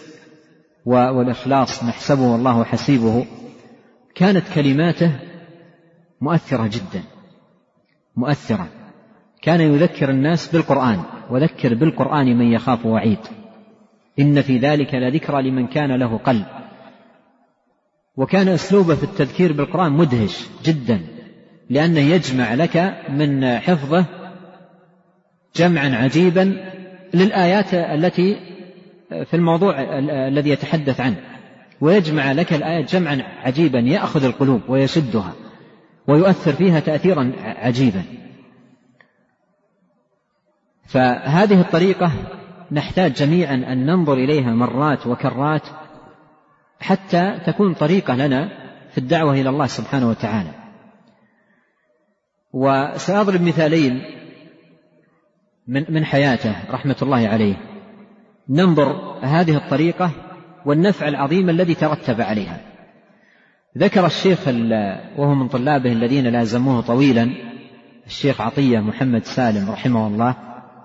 والإخلاص 0.85 1.83
نحسبه 1.83 2.21
والله 2.21 2.63
حسيبه 2.63 3.25
كانت 4.15 4.43
كلماته 4.55 5.19
مؤثرة 6.21 6.67
جدا 6.67 7.03
مؤثرة. 8.15 8.67
كان 9.41 9.61
يذكر 9.61 10.09
الناس 10.09 10.51
بالقرآن 10.51 11.03
وذكر 11.29 11.73
بالقرآن 11.73 12.37
من 12.37 12.51
يخاف 12.51 12.85
وعيد. 12.85 13.19
إن 14.19 14.41
في 14.41 14.57
ذلك 14.57 14.95
لذكرى 14.95 15.41
لمن 15.41 15.67
كان 15.67 15.91
له 15.91 16.17
قلب. 16.17 16.45
وكان 18.17 18.47
أسلوبه 18.47 18.95
في 18.95 19.03
التذكير 19.03 19.53
بالقرآن 19.53 19.91
مدهش 19.91 20.47
جدا 20.63 21.01
لأنه 21.69 21.99
يجمع 21.99 22.53
لك 22.53 22.95
من 23.09 23.57
حفظه 23.57 24.05
جمعا 25.55 25.89
عجيبا 25.95 26.71
للآيات 27.13 27.73
التي 27.73 28.37
في 29.09 29.33
الموضوع 29.33 29.75
الذي 30.27 30.49
يتحدث 30.49 31.01
عنه. 31.01 31.21
ويجمع 31.81 32.31
لك 32.31 32.53
الآيات 32.53 32.95
جمعا 32.95 33.23
عجيبا 33.43 33.79
يأخذ 33.79 34.23
القلوب 34.23 34.61
ويشدها 34.67 35.33
ويؤثر 36.07 36.53
فيها 36.53 36.79
تأثيرا 36.79 37.33
عجيبا. 37.43 38.03
فهذه 40.85 41.61
الطريقة 41.61 42.11
نحتاج 42.71 43.13
جميعا 43.13 43.55
أن 43.55 43.85
ننظر 43.85 44.13
إليها 44.13 44.51
مرات 44.51 45.07
وكرات 45.07 45.67
حتى 46.79 47.39
تكون 47.45 47.73
طريقة 47.73 48.15
لنا 48.15 48.49
في 48.91 48.97
الدعوة 48.97 49.33
إلى 49.33 49.49
الله 49.49 49.65
سبحانه 49.65 50.09
وتعالى. 50.09 50.49
وسأضرب 52.53 53.41
مثالين 53.41 54.01
من 55.67 55.85
من 55.89 56.05
حياته 56.05 56.55
رحمة 56.71 56.95
الله 57.01 57.27
عليه. 57.27 57.55
ننظر 58.49 59.19
هذه 59.21 59.57
الطريقة 59.57 60.11
والنفع 60.65 61.07
العظيم 61.07 61.49
الذي 61.49 61.75
ترتب 61.75 62.21
عليها. 62.21 62.61
ذكر 63.77 64.05
الشيخ 64.05 64.39
وهو 65.17 65.35
من 65.35 65.47
طلابه 65.47 65.91
الذين 65.91 66.27
لازموه 66.27 66.81
طويلا 66.81 67.29
الشيخ 68.05 68.41
عطية 68.41 68.79
محمد 68.79 69.23
سالم 69.23 69.71
رحمه 69.71 70.07
الله 70.07 70.35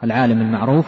العالم 0.04 0.40
المعروف. 0.40 0.86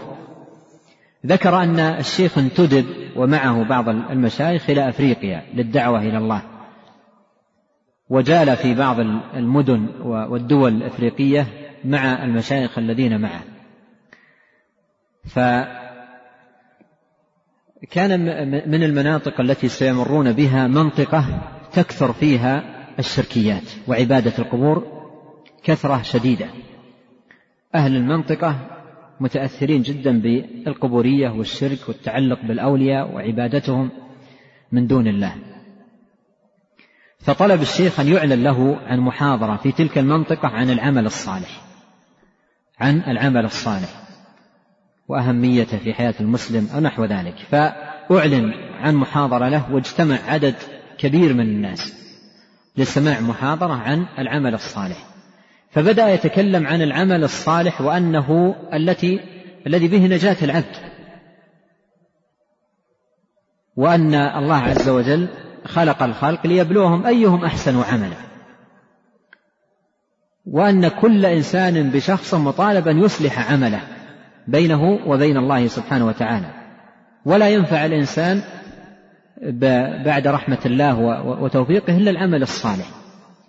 ذكر 1.27 1.63
أن 1.63 1.79
الشيخ 1.79 2.39
انتدب 2.39 2.87
ومعه 3.17 3.65
بعض 3.65 3.89
المشايخ 3.89 4.71
إلى 4.71 4.89
أفريقيا 4.89 5.43
للدعوة 5.55 5.99
إلى 5.99 6.19
الله. 6.19 6.43
وجال 8.11 8.57
في 8.57 8.75
بعض 8.75 9.01
المدن 9.35 9.89
والدول 10.03 10.73
الأفريقية 10.73 11.47
مع 11.85 12.25
المشايخ 12.25 12.79
الذين 12.79 13.21
معه. 13.21 13.43
فكان 15.25 15.81
من 18.71 18.83
المناطق 18.83 19.41
التي 19.41 19.69
سيمرون 19.69 20.33
بها 20.33 20.67
منطقة 20.67 21.43
تكثر 21.73 22.13
فيها 22.13 22.63
الشركيات 22.99 23.71
وعبادة 23.89 24.33
القبور 24.39 25.05
كثرة 25.63 26.03
شديدة. 26.03 26.47
أهل 27.75 27.97
المنطقة 27.97 28.74
متأثرين 29.21 29.83
جدا 29.83 30.21
بالقبورية 30.21 31.29
والشرك 31.29 31.79
والتعلق 31.89 32.41
بالأولياء 32.43 33.15
وعبادتهم 33.15 33.91
من 34.73 34.87
دون 34.87 35.07
الله. 35.07 35.35
فطلب 37.19 37.63
الشيخ 37.63 38.01
أن 38.01 38.09
يعلن 38.09 38.43
له 38.43 38.77
عن 38.87 39.01
محاضرة 39.01 39.57
في 39.57 39.73
تلك 39.73 39.99
المنطقة 39.99 40.49
عن 40.49 40.71
العمل 40.71 41.07
الصالح. 41.07 41.61
عن 42.81 43.01
العمل 43.01 43.45
الصالح. 43.45 44.05
وأهميته 45.09 45.79
في 45.79 45.95
حياة 45.95 46.15
المسلم 46.21 46.69
أو 46.75 46.81
نحو 46.81 47.05
ذلك. 47.05 47.35
فأعلن 47.51 48.53
عن 48.81 48.95
محاضرة 48.95 49.49
له 49.49 49.73
واجتمع 49.73 50.19
عدد 50.27 50.55
كبير 50.99 51.35
من 51.35 51.41
الناس 51.41 52.05
لسماع 52.77 53.21
محاضرة 53.21 53.73
عن 53.73 54.07
العمل 54.19 54.55
الصالح. 54.55 55.14
فبدأ 55.75 56.09
يتكلم 56.09 56.67
عن 56.67 56.83
العمل 56.83 57.25
الصالح 57.25 57.81
وأنه 57.81 58.55
التي 58.75 59.21
الذي 59.67 59.89
به 59.89 60.07
نجاة 60.07 60.37
العبد. 60.43 60.77
وأن 63.77 64.15
الله 64.15 64.57
عز 64.57 64.89
وجل 64.89 65.29
خلق 65.65 66.03
الخلق 66.03 66.47
ليبلوهم 66.47 67.07
أيهم 67.07 67.45
أحسن 67.45 67.83
عملا. 67.83 68.17
وأن 70.47 70.89
كل 70.89 71.27
إنسان 71.27 71.91
بشخص 71.91 72.35
مطالب 72.35 72.89
أن 72.89 72.99
يصلح 72.99 73.53
عمله 73.53 73.81
بينه 74.49 74.99
وبين 75.07 75.37
الله 75.37 75.67
سبحانه 75.67 76.07
وتعالى. 76.07 76.47
ولا 77.25 77.49
ينفع 77.49 77.87
الإنسان 77.87 78.43
بعد 80.05 80.27
رحمة 80.27 80.59
الله 80.67 81.01
وتوفيقه 81.43 81.97
إلا 81.97 82.11
العمل 82.11 82.43
الصالح. 82.43 82.87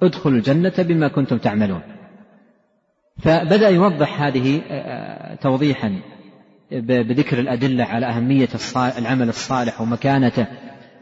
ادخلوا 0.04 0.38
الجنة 0.38 0.74
بما 0.78 1.08
كنتم 1.08 1.38
تعملون. 1.38 1.95
فبدأ 3.20 3.70
يوضح 3.70 4.22
هذه 4.22 4.62
توضيحا 5.42 6.00
بذكر 6.72 7.40
الأدلة 7.40 7.84
على 7.84 8.06
أهمية 8.06 8.50
العمل 8.98 9.30
الصالح 9.30 9.82
ومكانته 9.82 10.48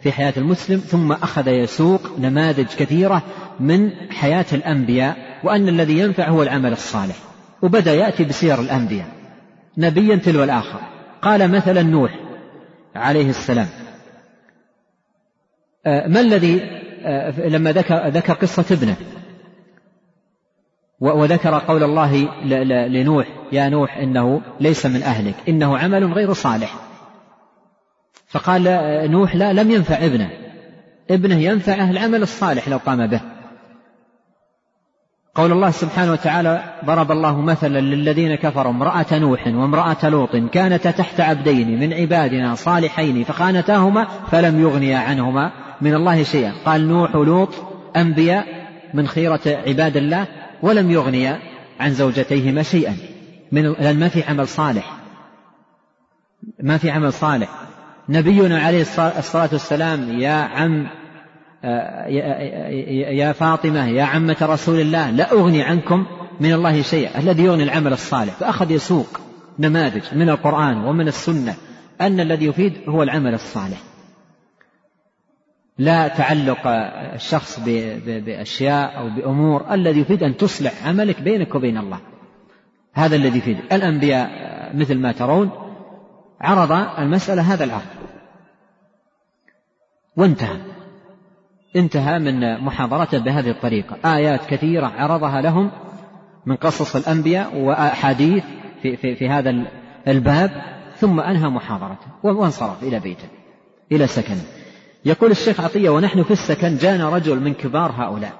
في 0.01 0.11
حياة 0.11 0.33
المسلم 0.37 0.79
ثم 0.79 1.11
أخذ 1.11 1.47
يسوق 1.47 2.19
نماذج 2.19 2.65
كثيرة 2.65 3.23
من 3.59 3.91
حياة 4.11 4.45
الأنبياء 4.53 5.17
وأن 5.43 5.67
الذي 5.67 5.99
ينفع 5.99 6.29
هو 6.29 6.43
العمل 6.43 6.71
الصالح. 6.71 7.15
وبدأ 7.61 7.93
يأتي 7.93 8.23
بسير 8.23 8.61
الأنبياء 8.61 9.07
نبيا 9.77 10.15
تلو 10.15 10.43
الآخر. 10.43 10.79
قال 11.21 11.51
مثلا 11.51 11.81
نوح 11.81 12.19
عليه 12.95 13.29
السلام 13.29 13.67
آه، 15.85 16.07
ما 16.07 16.19
الذي 16.19 16.61
آه، 17.05 17.47
لما 17.47 17.71
ذكر 17.71 18.07
ذكر 18.07 18.33
قصة 18.33 18.65
ابنه؟ 18.71 18.95
وذكر 20.99 21.59
قول 21.59 21.83
الله 21.83 22.29
لنوح 22.87 23.27
يا 23.51 23.69
نوح 23.69 23.97
إنه 23.97 24.41
ليس 24.59 24.85
من 24.85 25.03
أهلك 25.03 25.35
إنه 25.49 25.77
عمل 25.77 26.13
غير 26.13 26.33
صالح. 26.33 26.75
فقال 28.27 28.63
نوح 29.11 29.35
لا 29.35 29.53
لم 29.53 29.71
ينفع 29.71 30.05
ابنه. 30.05 30.29
ابنه 31.11 31.35
ينفعه 31.35 31.91
العمل 31.91 32.21
الصالح 32.21 32.67
لو 32.69 32.77
قام 32.77 33.07
به. 33.07 33.21
قول 35.35 35.51
الله 35.51 35.71
سبحانه 35.71 36.11
وتعالى 36.11 36.63
ضرب 36.85 37.11
الله 37.11 37.41
مثلا 37.41 37.79
للذين 37.79 38.35
كفروا 38.35 38.71
امرأة 38.71 39.05
نوح 39.11 39.47
وامرأة 39.47 40.09
لوط 40.09 40.35
كانتا 40.35 40.91
تحت 40.91 41.19
عبدين 41.19 41.79
من 41.79 41.93
عبادنا 41.93 42.55
صالحين 42.55 43.23
فخانتاهما 43.23 44.07
فلم 44.31 44.61
يغنيا 44.61 44.97
عنهما 44.97 45.51
من 45.81 45.93
الله 45.93 46.23
شيئا. 46.23 46.53
قال 46.65 46.87
نوح 46.87 47.15
ولوط 47.15 47.49
أنبياء 47.95 48.45
من 48.93 49.07
خيرة 49.07 49.41
عباد 49.67 49.97
الله 49.97 50.27
ولم 50.63 50.91
يغنيا 50.91 51.39
عن 51.79 51.93
زوجتيهما 51.93 52.63
شيئا. 52.63 52.97
من 53.51 53.63
لأن 53.63 53.99
ما 53.99 54.07
في 54.07 54.23
عمل 54.23 54.47
صالح. 54.47 54.97
ما 56.59 56.77
في 56.77 56.89
عمل 56.89 57.13
صالح. 57.13 57.49
نبينا 58.09 58.61
عليه 58.61 58.81
الصلاة 59.17 59.49
والسلام 59.51 60.19
يا 60.19 60.33
عم 60.33 60.87
آه، 61.65 62.07
يا 62.07 63.31
فاطمة 63.31 63.87
يا 63.87 64.03
عمة 64.03 64.37
رسول 64.41 64.79
الله 64.79 65.09
لا 65.09 65.31
أغني 65.31 65.63
عنكم 65.63 66.05
من 66.39 66.53
الله 66.53 66.81
شيئا. 66.81 67.19
الذي 67.19 67.43
يغني 67.43 67.63
العمل 67.63 67.93
الصالح. 67.93 68.33
فأخذ 68.33 68.71
يسوق 68.71 69.19
نماذج 69.59 70.03
من 70.13 70.29
القرآن 70.29 70.77
ومن 70.77 71.07
السنة. 71.07 71.55
أن 72.01 72.19
الذي 72.19 72.45
يفيد 72.45 72.73
هو 72.89 73.03
العمل 73.03 73.33
الصالح. 73.33 73.77
لا 75.77 76.07
تعلق 76.07 76.67
الشخص 77.13 77.59
بأشياء 78.05 78.99
أو 78.99 79.09
بأمور 79.09 79.73
الذي 79.73 79.99
يفيد 79.99 80.23
أن 80.23 80.37
تصلح 80.37 80.87
عملك 80.87 81.21
بينك 81.21 81.55
وبين 81.55 81.77
الله. 81.77 81.99
هذا 82.93 83.15
الذي 83.15 83.37
يفيد 83.37 83.57
الأنبياء 83.71 84.29
مثل 84.75 84.97
ما 84.97 85.11
ترون 85.11 85.51
عرض 86.41 86.71
المسألة 86.99 87.53
هذا 87.53 87.63
العرض 87.63 87.85
وانتهى. 90.15 90.57
انتهى 91.75 92.19
من 92.19 92.59
محاضرته 92.59 93.17
بهذه 93.17 93.49
الطريقة. 93.49 94.15
آيات 94.15 94.45
كثيرة 94.45 94.87
عرضها 94.87 95.41
لهم 95.41 95.71
من 96.45 96.55
قصص 96.55 96.95
الأنبياء 96.95 97.57
وأحاديث 97.57 98.43
في, 98.81 98.97
في, 98.97 99.15
في 99.15 99.29
هذا 99.29 99.65
الباب 100.07 100.51
ثم 100.95 101.19
أنهى 101.19 101.49
محاضرته 101.49 102.07
وانصرف 102.23 102.83
إلى 102.83 102.99
بيته 102.99 103.27
إلى 103.91 104.07
سكنه. 104.07 104.62
يقول 105.05 105.31
الشيخ 105.31 105.59
عطية 105.59 105.89
ونحن 105.89 106.23
في 106.23 106.31
السكن 106.31 106.77
جانا 106.77 107.09
رجل 107.09 107.39
من 107.39 107.53
كبار 107.53 107.91
هؤلاء. 107.91 108.33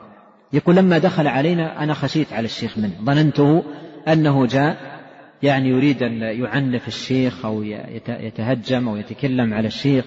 يقول 0.53 0.76
لما 0.76 0.97
دخل 0.97 1.28
علينا 1.28 1.84
أنا 1.84 1.93
خشيت 1.93 2.34
على 2.34 2.45
الشيخ 2.45 2.78
منه. 2.78 2.93
ظننته 3.03 3.64
أنه 4.07 4.45
جاء 4.45 4.78
يعني 5.43 5.70
يريد 5.70 6.03
أن 6.03 6.22
يعنف 6.22 6.88
الشيخ 6.88 7.45
أو 7.45 7.64
يتهجم 8.07 8.89
أو 8.89 8.95
يتكلم 8.95 9.53
على 9.53 9.68
الشيخ. 9.68 10.05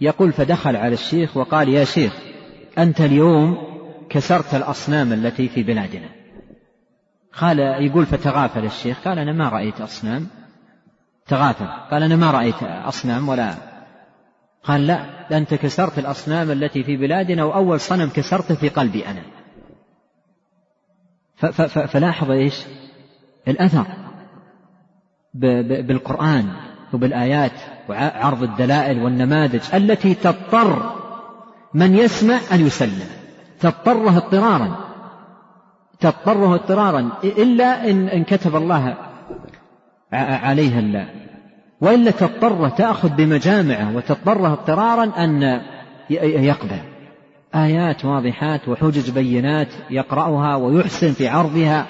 يقول 0.00 0.32
فدخل 0.32 0.76
على 0.76 0.94
الشيخ 0.94 1.36
وقال 1.36 1.68
يا 1.68 1.84
شيخ 1.84 2.12
أنت 2.78 3.00
اليوم 3.00 3.58
كسرت 4.10 4.54
الأصنام 4.54 5.12
التي 5.12 5.48
في 5.48 5.62
بلادنا. 5.62 6.08
قال 7.40 7.58
يقول 7.58 8.06
فتغافل 8.06 8.64
الشيخ. 8.64 8.96
قال 9.04 9.18
أنا 9.18 9.32
ما 9.32 9.48
رأيت 9.48 9.80
أصنام. 9.80 10.26
تغافل. 11.26 11.66
قال 11.90 12.02
أنا 12.02 12.16
ما 12.16 12.30
رأيت 12.30 12.62
أصنام 12.62 13.28
ولا 13.28 13.54
قال 14.66 14.86
لا 14.86 15.36
أنت 15.36 15.54
كسرت 15.54 15.98
الأصنام 15.98 16.50
التي 16.50 16.84
في 16.84 16.96
بلادنا 16.96 17.44
وأول 17.44 17.80
صنم 17.80 18.08
كسرته 18.08 18.54
في 18.54 18.68
قلبي 18.68 19.04
أنا. 19.06 19.22
فلاحظ 21.86 22.30
إيش؟ 22.30 22.62
الأثر 23.48 23.86
بالقرآن 25.34 26.52
وبالآيات 26.92 27.52
وعرض 27.88 28.42
الدلائل 28.42 29.02
والنماذج 29.02 29.60
التي 29.74 30.14
تضطر 30.14 30.96
من 31.74 31.94
يسمع 31.94 32.38
أن 32.52 32.66
يسلم. 32.66 33.08
تضطره 33.60 34.16
اضطرارا. 34.16 34.86
تضطره 36.00 36.54
اضطرارا 36.54 37.10
إلا 37.24 37.90
إن 37.90 38.24
كتب 38.24 38.56
الله 38.56 38.96
عليها 40.12 40.78
وإلا 41.80 42.10
تضطر 42.10 42.68
تأخذ 42.68 43.08
بمجامعه 43.08 43.96
وتضطره 43.96 44.52
اضطرارا 44.52 45.04
أن 45.24 45.60
يقبل. 46.20 46.80
آيات 47.54 48.04
واضحات 48.04 48.68
وحجج 48.68 49.10
بينات 49.10 49.68
يقرأها 49.90 50.56
ويحسن 50.56 51.12
في 51.12 51.28
عرضها 51.28 51.86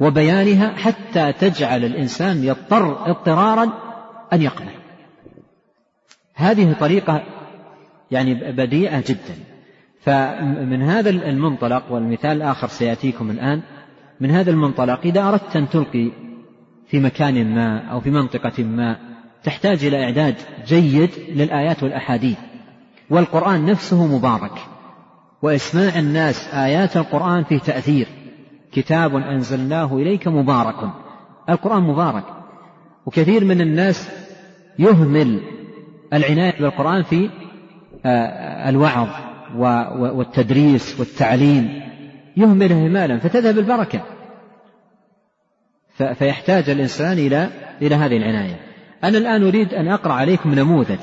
وبيانها 0.00 0.72
حتى 0.76 1.32
تجعل 1.32 1.84
الإنسان 1.84 2.44
يضطر 2.44 3.10
اضطرارا 3.10 3.72
أن 4.32 4.42
يقبل. 4.42 4.68
هذه 6.34 6.72
طريقة 6.80 7.22
يعني 8.10 8.52
بديعة 8.52 9.04
جدا. 9.08 9.34
فمن 10.00 10.82
هذا 10.82 11.10
المنطلق 11.10 11.92
والمثال 11.92 12.36
الآخر 12.36 12.68
سيأتيكم 12.68 13.30
الآن 13.30 13.62
من 14.20 14.30
هذا 14.30 14.50
المنطلق 14.50 15.00
إذا 15.04 15.28
أردت 15.28 15.56
أن 15.56 15.68
تلقي 15.68 16.10
في 16.86 17.00
مكان 17.00 17.54
ما 17.54 17.78
أو 17.78 18.00
في 18.00 18.10
منطقة 18.10 18.64
ما 18.64 19.11
تحتاج 19.44 19.84
إلى 19.84 20.04
إعداد 20.04 20.34
جيد 20.66 21.10
للآيات 21.28 21.82
والأحاديث. 21.82 22.38
والقرآن 23.10 23.66
نفسه 23.66 24.06
مبارك. 24.16 24.52
وإسماع 25.42 25.98
الناس 25.98 26.54
آيات 26.54 26.96
القرآن 26.96 27.44
فيه 27.44 27.58
تأثير. 27.58 28.06
كتاب 28.72 29.16
أنزلناه 29.16 29.96
إليك 29.96 30.28
مبارك. 30.28 30.90
القرآن 31.48 31.82
مبارك. 31.82 32.24
وكثير 33.06 33.44
من 33.44 33.60
الناس 33.60 34.10
يهمل 34.78 35.40
العناية 36.12 36.60
بالقرآن 36.60 37.02
في 37.02 37.30
آه، 38.06 38.68
الوعظ 38.68 39.08
والتدريس 39.98 41.00
والتعليم. 41.00 41.82
يهمله 42.36 42.86
إهمالا 42.86 43.18
فتذهب 43.18 43.58
البركة. 43.58 44.00
فيحتاج 46.14 46.70
الإنسان 46.70 47.18
إلى 47.18 47.48
إلى 47.82 47.94
هذه 47.94 48.16
العناية. 48.16 48.71
أنا 49.04 49.18
الآن 49.18 49.46
أريد 49.46 49.74
أن 49.74 49.88
أقرأ 49.88 50.12
عليكم 50.12 50.54
نموذج. 50.54 50.98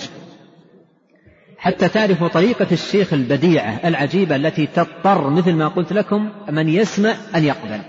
حتى 1.58 1.90
تعرفوا 1.90 2.28
طريقة 2.28 2.68
الشيخ 2.72 3.14
البديعة 3.14 3.80
العجيبة 3.86 4.36
التي 4.36 4.68
تضطر 4.68 5.30
مثل 5.30 5.54
ما 5.54 5.68
قلت 5.68 5.94
لكم 5.94 6.30
من 6.50 6.70
يسمع 6.70 7.16
أن 7.36 7.44
يقبل. 7.44 7.82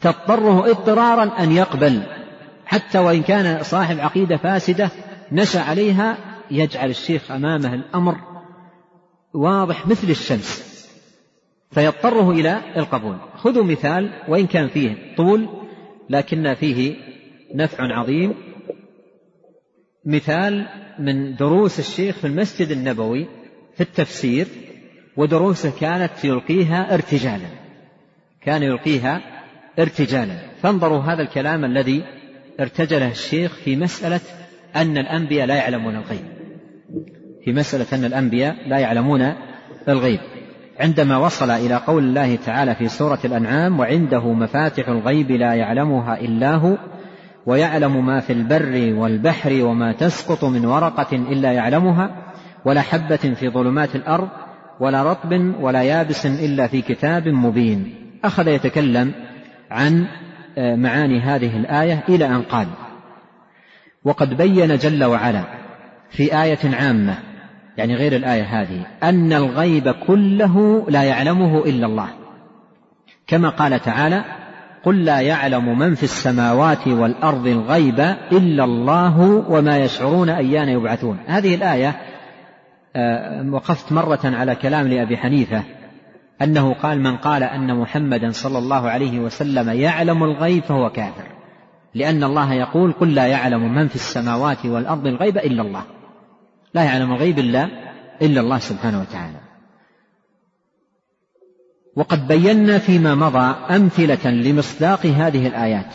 تضطره 0.00 0.70
اضطرارا 0.70 1.42
أن 1.42 1.52
يقبل. 1.52 2.02
حتى 2.66 2.98
وإن 2.98 3.22
كان 3.22 3.62
صاحب 3.62 4.00
عقيدة 4.00 4.36
فاسدة 4.36 4.90
نشأ 5.32 5.60
عليها 5.60 6.16
يجعل 6.50 6.90
الشيخ 6.90 7.30
أمامه 7.30 7.74
الأمر 7.74 8.16
واضح 9.34 9.86
مثل 9.86 10.10
الشمس. 10.10 10.76
فيضطره 11.70 12.30
إلى 12.30 12.60
القبول. 12.76 13.16
خذوا 13.36 13.64
مثال 13.64 14.10
وإن 14.28 14.46
كان 14.46 14.68
فيه 14.68 15.14
طول 15.16 15.48
لكن 16.10 16.54
فيه 16.54 16.96
نفع 17.54 17.98
عظيم. 17.98 18.45
مثال 20.06 20.66
من 20.98 21.34
دروس 21.34 21.78
الشيخ 21.78 22.16
في 22.16 22.26
المسجد 22.26 22.70
النبوي 22.70 23.26
في 23.74 23.80
التفسير 23.80 24.46
ودروسه 25.16 25.72
كانت 25.80 26.24
يلقيها 26.24 26.94
ارتجالا. 26.94 27.48
كان 28.42 28.62
يلقيها 28.62 29.20
ارتجالا. 29.78 30.36
فانظروا 30.62 31.02
هذا 31.02 31.22
الكلام 31.22 31.64
الذي 31.64 32.04
ارتجله 32.60 33.10
الشيخ 33.10 33.54
في 33.54 33.76
مسألة 33.76 34.20
أن 34.76 34.98
الأنبياء 34.98 35.46
لا 35.46 35.54
يعلمون 35.54 35.96
الغيب. 35.96 36.24
في 37.44 37.52
مسألة 37.52 37.86
أن 37.92 38.04
الأنبياء 38.04 38.68
لا 38.68 38.78
يعلمون 38.78 39.32
الغيب. 39.88 40.20
عندما 40.80 41.16
وصل 41.16 41.50
إلى 41.50 41.74
قول 41.74 42.04
الله 42.04 42.36
تعالى 42.36 42.74
في 42.74 42.88
سورة 42.88 43.18
الأنعام 43.24 43.80
وعنده 43.80 44.32
مفاتح 44.32 44.88
الغيب 44.88 45.30
لا 45.30 45.54
يعلمها 45.54 46.20
إلا 46.20 46.54
هو 46.54 46.76
ويعلم 47.46 48.06
ما 48.06 48.20
في 48.20 48.32
البر 48.32 48.94
والبحر 48.94 49.64
وما 49.64 49.92
تسقط 49.92 50.44
من 50.44 50.64
ورقة 50.64 51.16
إلا 51.16 51.52
يعلمها 51.52 52.10
ولا 52.64 52.80
حبة 52.80 53.16
في 53.16 53.48
ظلمات 53.48 53.96
الأرض 53.96 54.28
ولا 54.80 55.02
رطب 55.02 55.54
ولا 55.60 55.82
يابس 55.82 56.26
إلا 56.26 56.66
في 56.66 56.82
كتاب 56.82 57.28
مبين. 57.28 57.94
أخذ 58.24 58.48
يتكلم 58.48 59.12
عن 59.70 60.06
آه، 60.58 60.76
معاني 60.76 61.20
هذه 61.20 61.56
الآية 61.56 62.04
إلى 62.08 62.26
أن 62.26 62.42
قال 62.42 62.66
وقد 64.04 64.36
بين 64.36 64.76
جل 64.76 65.04
وعلا 65.04 65.44
في 66.10 66.42
آية 66.42 66.76
عامة 66.76 67.18
يعني 67.76 67.94
غير 67.94 68.16
الآية 68.16 68.42
هذه 68.42 68.86
أن 69.02 69.32
الغيب 69.32 69.88
كله 69.90 70.86
لا 70.88 71.02
يعلمه 71.02 71.64
إلا 71.64 71.86
الله. 71.86 72.08
كما 73.26 73.48
قال 73.48 73.80
تعالى 73.80 74.24
قل 74.86 75.04
لا 75.04 75.20
يعلم 75.20 75.78
من 75.78 75.94
في 75.94 76.02
السماوات 76.02 76.88
والأرض 76.88 77.46
الغيب 77.46 78.00
إلا 78.32 78.64
الله 78.64 79.20
وما 79.48 79.78
يشعرون 79.78 80.28
أيان 80.28 80.68
يبعثون. 80.68 81.18
هذه 81.26 81.54
الآية 81.54 81.96
آه، 82.96 83.50
وقفت 83.50 83.92
مرة 83.92 84.20
على 84.24 84.54
كلام 84.54 84.88
لأبي 84.88 85.16
حنيفة 85.16 85.62
أنه 86.42 86.74
قال 86.74 87.00
من 87.00 87.16
قال 87.16 87.42
أن 87.42 87.76
محمدا 87.76 88.30
صلى 88.30 88.58
الله 88.58 88.90
عليه 88.90 89.18
وسلم 89.18 89.70
يعلم 89.70 90.24
الغيب 90.24 90.62
فهو 90.62 90.90
كافر. 90.90 91.24
لأن 91.94 92.24
الله 92.24 92.52
يقول 92.52 92.92
قل 92.92 93.14
لا 93.14 93.26
يعلم 93.26 93.74
من 93.74 93.88
في 93.88 93.94
السماوات 93.94 94.66
والأرض 94.66 95.06
الغيب 95.06 95.38
إلا 95.38 95.62
الله. 95.62 95.82
لا 96.74 96.84
يعلم 96.84 97.12
الغيب 97.12 97.38
إلا 97.38 97.68
إلا 98.22 98.40
الله 98.40 98.58
سبحانه 98.58 99.00
وتعالى. 99.00 99.45
وقد 101.96 102.28
بينا 102.28 102.78
فيما 102.78 103.14
مضى 103.14 103.54
أمثلة 103.76 104.30
لمصداق 104.30 105.06
هذه 105.06 105.46
الآيات 105.46 105.94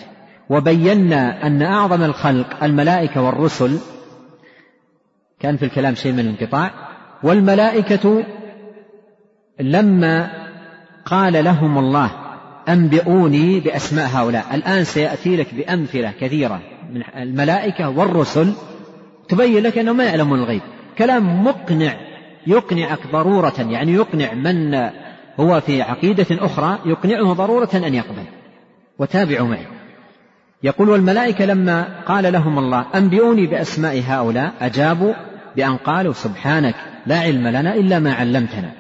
وبينا 0.50 1.48
أن 1.48 1.62
أعظم 1.62 2.04
الخلق 2.04 2.64
الملائكة 2.64 3.22
والرسل 3.22 3.78
كان 5.40 5.58
في 5.58 5.66
الكلام 5.66 5.96
شيء 5.96 6.12
من 6.12 6.20
الانقطاع 6.20 6.72
والملائكة 7.24 8.24
لما 9.60 10.30
قال 11.06 11.44
لهم 11.44 11.78
الله 11.78 12.12
أنبئوني 12.70 13.60
بأسماء 13.60 14.08
هؤلاء. 14.08 14.46
الآن 14.54 14.84
سيأتي 14.84 15.36
لك 15.36 15.54
بأمثلة 15.54 16.14
كثيرة 16.22 16.62
من 16.94 17.02
الملائكة 17.16 17.90
والرسل 17.90 18.54
تبين 19.30 19.64
لك 19.64 19.78
أنه 19.78 19.94
ما 19.94 20.04
يعلمون 20.04 20.40
الغيب. 20.40 20.62
كلام 20.98 21.44
مقنع 21.44 21.96
يقنعك 22.48 23.00
ضرورة 23.12 23.54
يعني 23.60 23.94
يقنع 23.94 24.34
من 24.34 24.74
هو 25.42 25.62
في 25.62 25.82
عقيدة 25.82 26.26
أخرى 26.32 26.80
يقنعه 26.86 27.34
ضرورة 27.34 27.70
أن 27.76 27.94
يقبل. 27.94 28.24
وتابعوا 29.00 29.48
معي. 29.48 29.66
يقول 30.64 30.90
والملائكة 30.90 31.46
لما 31.46 31.88
قال 32.06 32.34
لهم 32.34 32.60
الله 32.60 32.86
أنبئوني 32.96 33.48
بأسماء 33.48 34.04
هؤلاء 34.08 34.54
أجابوا 34.62 35.14
بأن 35.56 35.78
قالوا 35.78 36.14
سبحانك 36.14 36.76
لا 37.08 37.20
علم 37.20 37.48
لنا 37.48 37.76
إلا 37.76 38.00
ما 38.00 38.14
علمتنا. 38.14 38.72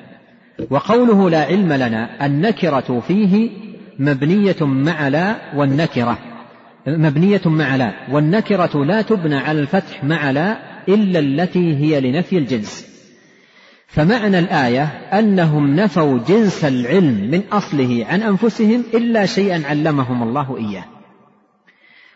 وقوله 0.69 1.29
لا 1.29 1.43
علم 1.43 1.73
لنا 1.73 2.25
النكرة 2.25 3.03
فيه 3.07 3.49
مبنية 3.99 4.55
مع 4.61 5.07
لا 5.07 5.35
والنكرة 5.55 6.17
مبنية 6.87 7.41
مع 7.45 7.75
لا 7.75 7.93
والنكرة 8.11 8.85
لا 8.85 9.01
تبنى 9.01 9.35
على 9.35 9.59
الفتح 9.59 10.03
مع 10.03 10.31
لا 10.31 10.57
إلا 10.87 11.19
التي 11.19 11.75
هي 11.75 12.01
لنفي 12.01 12.37
الجنس. 12.37 12.90
فمعنى 13.91 14.39
الآية 14.39 14.83
أنهم 15.19 15.75
نفوا 15.75 16.19
جنس 16.27 16.65
العلم 16.65 17.29
من 17.31 17.41
أصله 17.51 18.05
عن 18.09 18.21
أنفسهم 18.21 18.83
إلا 18.93 19.25
شيئا 19.25 19.63
علمهم 19.69 20.23
الله 20.23 20.57
إياه. 20.57 20.83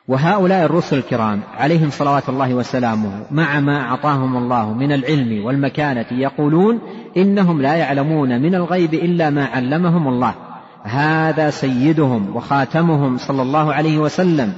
وهؤلاء 0.08 0.66
الرسل 0.66 0.98
الكرام 0.98 1.42
عليهم 1.58 1.90
صلوات 1.90 2.30
الله 2.30 2.54
وسلامه 2.54 3.26
مع 3.32 3.60
ما 3.60 3.82
أعطاهم 3.82 4.38
الله 4.38 4.74
من 4.74 4.92
العلم 4.92 5.46
والمكانة 5.46 6.06
يقولون 6.12 6.80
إنهم 7.18 7.62
لا 7.62 7.76
يعلمون 7.76 8.42
من 8.42 8.56
الغيب 8.56 8.94
إلا 8.94 9.30
ما 9.30 9.46
علمهم 9.46 10.08
الله. 10.08 10.36
هذا 10.84 11.50
سيدهم 11.50 12.36
وخاتمهم 12.36 13.18
صلى 13.18 13.42
الله 13.42 13.74
عليه 13.74 13.98
وسلم. 13.98 14.54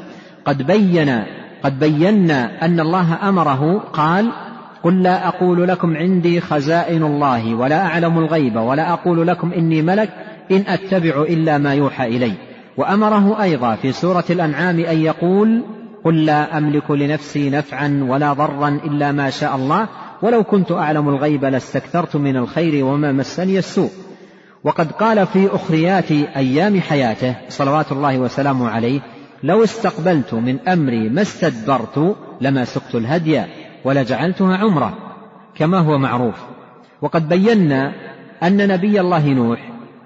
قد 0.45 0.63
بين 0.63 1.23
قد 1.63 1.79
بينا 1.79 2.65
أن 2.65 2.79
الله 2.79 3.29
أمره 3.29 3.79
قال 3.93 4.31
قل 4.87 5.03
لا 5.03 5.27
أقول 5.27 5.67
لكم 5.67 5.97
عندي 5.97 6.41
خزائن 6.41 7.03
الله 7.03 7.55
ولا 7.55 7.85
أعلم 7.85 8.17
الغيب 8.17 8.55
ولا 8.55 8.93
أقول 8.93 9.27
لكم 9.27 9.51
إني 9.53 9.81
ملك 9.81 10.09
إن 10.51 10.63
أتبع 10.67 11.21
إلا 11.21 11.57
ما 11.57 11.73
يوحى 11.73 12.07
إلي. 12.07 12.33
وأمره 12.77 13.41
أيضا 13.41 13.75
في 13.75 13.91
سورة 13.91 14.23
الأنعام 14.29 14.79
أن 14.79 14.97
يقول 14.97 15.63
قل 16.03 16.25
لا 16.25 16.57
أملك 16.57 16.91
لنفسي 16.91 17.49
نفعا 17.49 18.05
ولا 18.09 18.33
ضرا 18.33 18.79
إلا 18.85 19.11
ما 19.11 19.29
شاء 19.29 19.55
الله. 19.55 19.87
ولو 20.21 20.43
كنت 20.43 20.71
أعلم 20.71 21.09
الغيب 21.09 21.45
لاستكثرت 21.45 22.15
من 22.15 22.37
الخير 22.37 22.85
وما 22.85 23.11
مسني 23.11 23.57
السوء. 23.57 23.91
وقد 24.63 24.91
قال 24.91 25.27
في 25.27 25.55
أخريات 25.55 26.11
أيام 26.11 26.81
حياته 26.81 27.35
صلوات 27.49 27.91
الله 27.91 28.19
وسلامه 28.19 28.69
عليه 28.69 28.99
لو 29.43 29.63
استقبلت 29.63 30.33
من 30.33 30.59
أمري 30.67 31.09
ما 31.09 31.21
استدبرت 31.21 32.15
لما 32.41 32.65
سقت 32.65 32.95
الهدي 32.95 33.43
ولجعلتها 33.87 34.57
عمرة 34.57 34.93
كما 35.55 35.79
هو 35.79 35.97
معروف. 35.97 36.35
وقد 37.01 37.29
بينا 37.29 37.93
أن 38.43 38.67
نبي 38.67 39.01
الله 39.01 39.27
نوح 39.27 39.59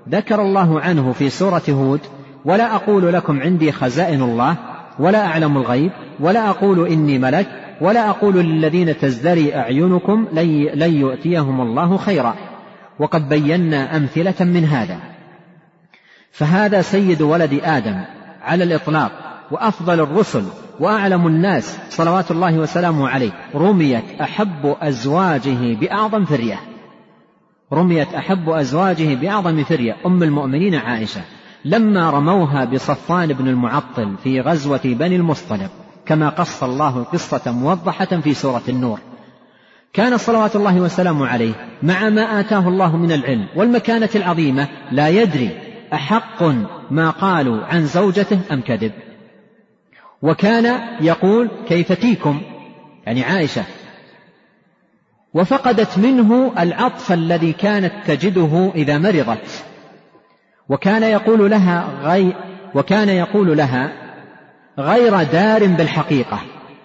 ذكر 0.09 0.41
الله 0.41 0.81
عنه 0.81 1.11
في 1.11 1.29
سورة 1.29 1.61
هود 1.69 1.99
ولا 2.45 2.75
أقول 2.75 3.13
لكم 3.13 3.41
عندي 3.41 3.71
خزائن 3.71 4.21
الله 4.21 4.55
ولا 4.99 5.25
أعلم 5.25 5.57
الغيب 5.57 5.91
ولا 6.19 6.49
أقول 6.49 6.87
إني 6.87 7.19
ملك 7.19 7.47
ولا 7.81 8.09
أقول 8.09 8.35
للذين 8.35 8.97
تزدري 8.97 9.55
أعينكم 9.55 10.27
لن 10.75 10.93
يؤتيهم 10.93 11.61
الله 11.61 11.97
خيرا. 11.97 12.35
وقد 12.99 13.29
بينا 13.29 13.97
أمثلة 13.97 14.45
من 14.45 14.65
هذا. 14.65 14.97
فهذا 16.31 16.81
سيد 16.81 17.21
ولد 17.21 17.59
آدم 17.63 18.01
على 18.41 18.63
الإطلاق 18.63 19.11
وأفضل 19.51 19.99
الرسل 19.99 20.43
وأعلم 20.81 21.27
الناس 21.27 21.79
صلوات 21.89 22.31
الله 22.31 22.57
وسلامه 22.57 23.09
عليه 23.09 23.31
رميت 23.55 24.03
أحب 24.21 24.75
أزواجه 24.81 25.75
بأعظم 25.75 26.25
فرية. 26.25 26.59
رميت 27.73 28.13
أحب 28.13 28.49
أزواجه 28.49 29.15
بأعظم 29.15 29.63
فرية. 29.63 29.95
أم 30.05 30.23
المؤمنين 30.23 30.75
عائشة 30.75 31.21
لما 31.65 32.09
رموها 32.09 32.65
بصفان 32.65 33.33
بن 33.33 33.47
المعطل 33.47 34.15
في 34.23 34.41
غزوة 34.41 34.81
بني 34.83 35.15
المصطلق 35.15 35.69
كما 36.05 36.29
قص 36.29 36.63
الله 36.63 36.97
القصة 36.97 37.51
موضحة 37.51 38.05
في 38.05 38.33
سورة 38.33 38.63
النور. 38.69 38.99
كان 39.93 40.17
صلوات 40.17 40.55
الله 40.55 40.81
وسلامه 40.81 41.27
عليه 41.27 41.53
مع 41.83 42.09
ما 42.09 42.39
آتاه 42.39 42.67
الله 42.67 42.97
من 42.97 43.11
العلم 43.11 43.47
والمكانة 43.55 44.09
العظيمة 44.15 44.67
لا 44.91 45.09
يدري 45.09 45.49
أحق 45.93 46.43
ما 46.91 47.09
قالوا 47.09 47.65
عن 47.65 47.85
زوجته 47.85 48.39
أم 48.51 48.61
كذب. 48.61 48.91
وكان 50.21 50.79
يقول 51.01 51.49
كيف 51.67 51.91
تيكم 51.91 52.41
يعني 53.05 53.23
عائشة 53.23 53.63
وفقدت 55.33 55.97
منه 55.97 56.53
العطف 56.59 57.11
الذي 57.11 57.53
كانت 57.53 57.93
تجده 58.07 58.71
إذا 58.75 58.97
مرضت. 58.97 59.63
وكان 60.69 61.03
يقول 61.03 61.51
لها 61.51 61.89
غي 62.03 62.33
وكان 62.75 63.09
يقول 63.09 63.57
لها 63.57 63.91
غير 64.79 65.23
دار 65.23 65.67
بالحقيقة. 65.67 66.39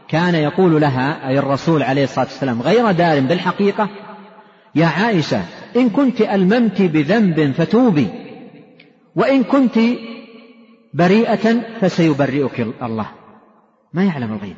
كان 0.08 0.34
يقول 0.34 0.80
لها 0.80 1.28
أي 1.28 1.38
الرسول 1.38 1.82
عليه 1.82 2.04
الصلاة 2.04 2.24
والسلام 2.24 2.62
غير 2.62 2.90
دار 2.90 3.20
بالحقيقة 3.20 3.88
يا 4.74 4.86
عائشة 4.86 5.42
إن 5.76 5.90
كنت 5.90 6.20
ألممت 6.20 6.82
بذنب 6.82 7.52
فتوبي 7.52 8.08
وإن 9.16 9.44
كنت 9.44 9.78
بريئة 10.94 11.60
فسيبرئك 11.80 12.66
الله. 12.82 13.06
ما 13.96 14.04
يعلم 14.04 14.32
الغيب. 14.32 14.56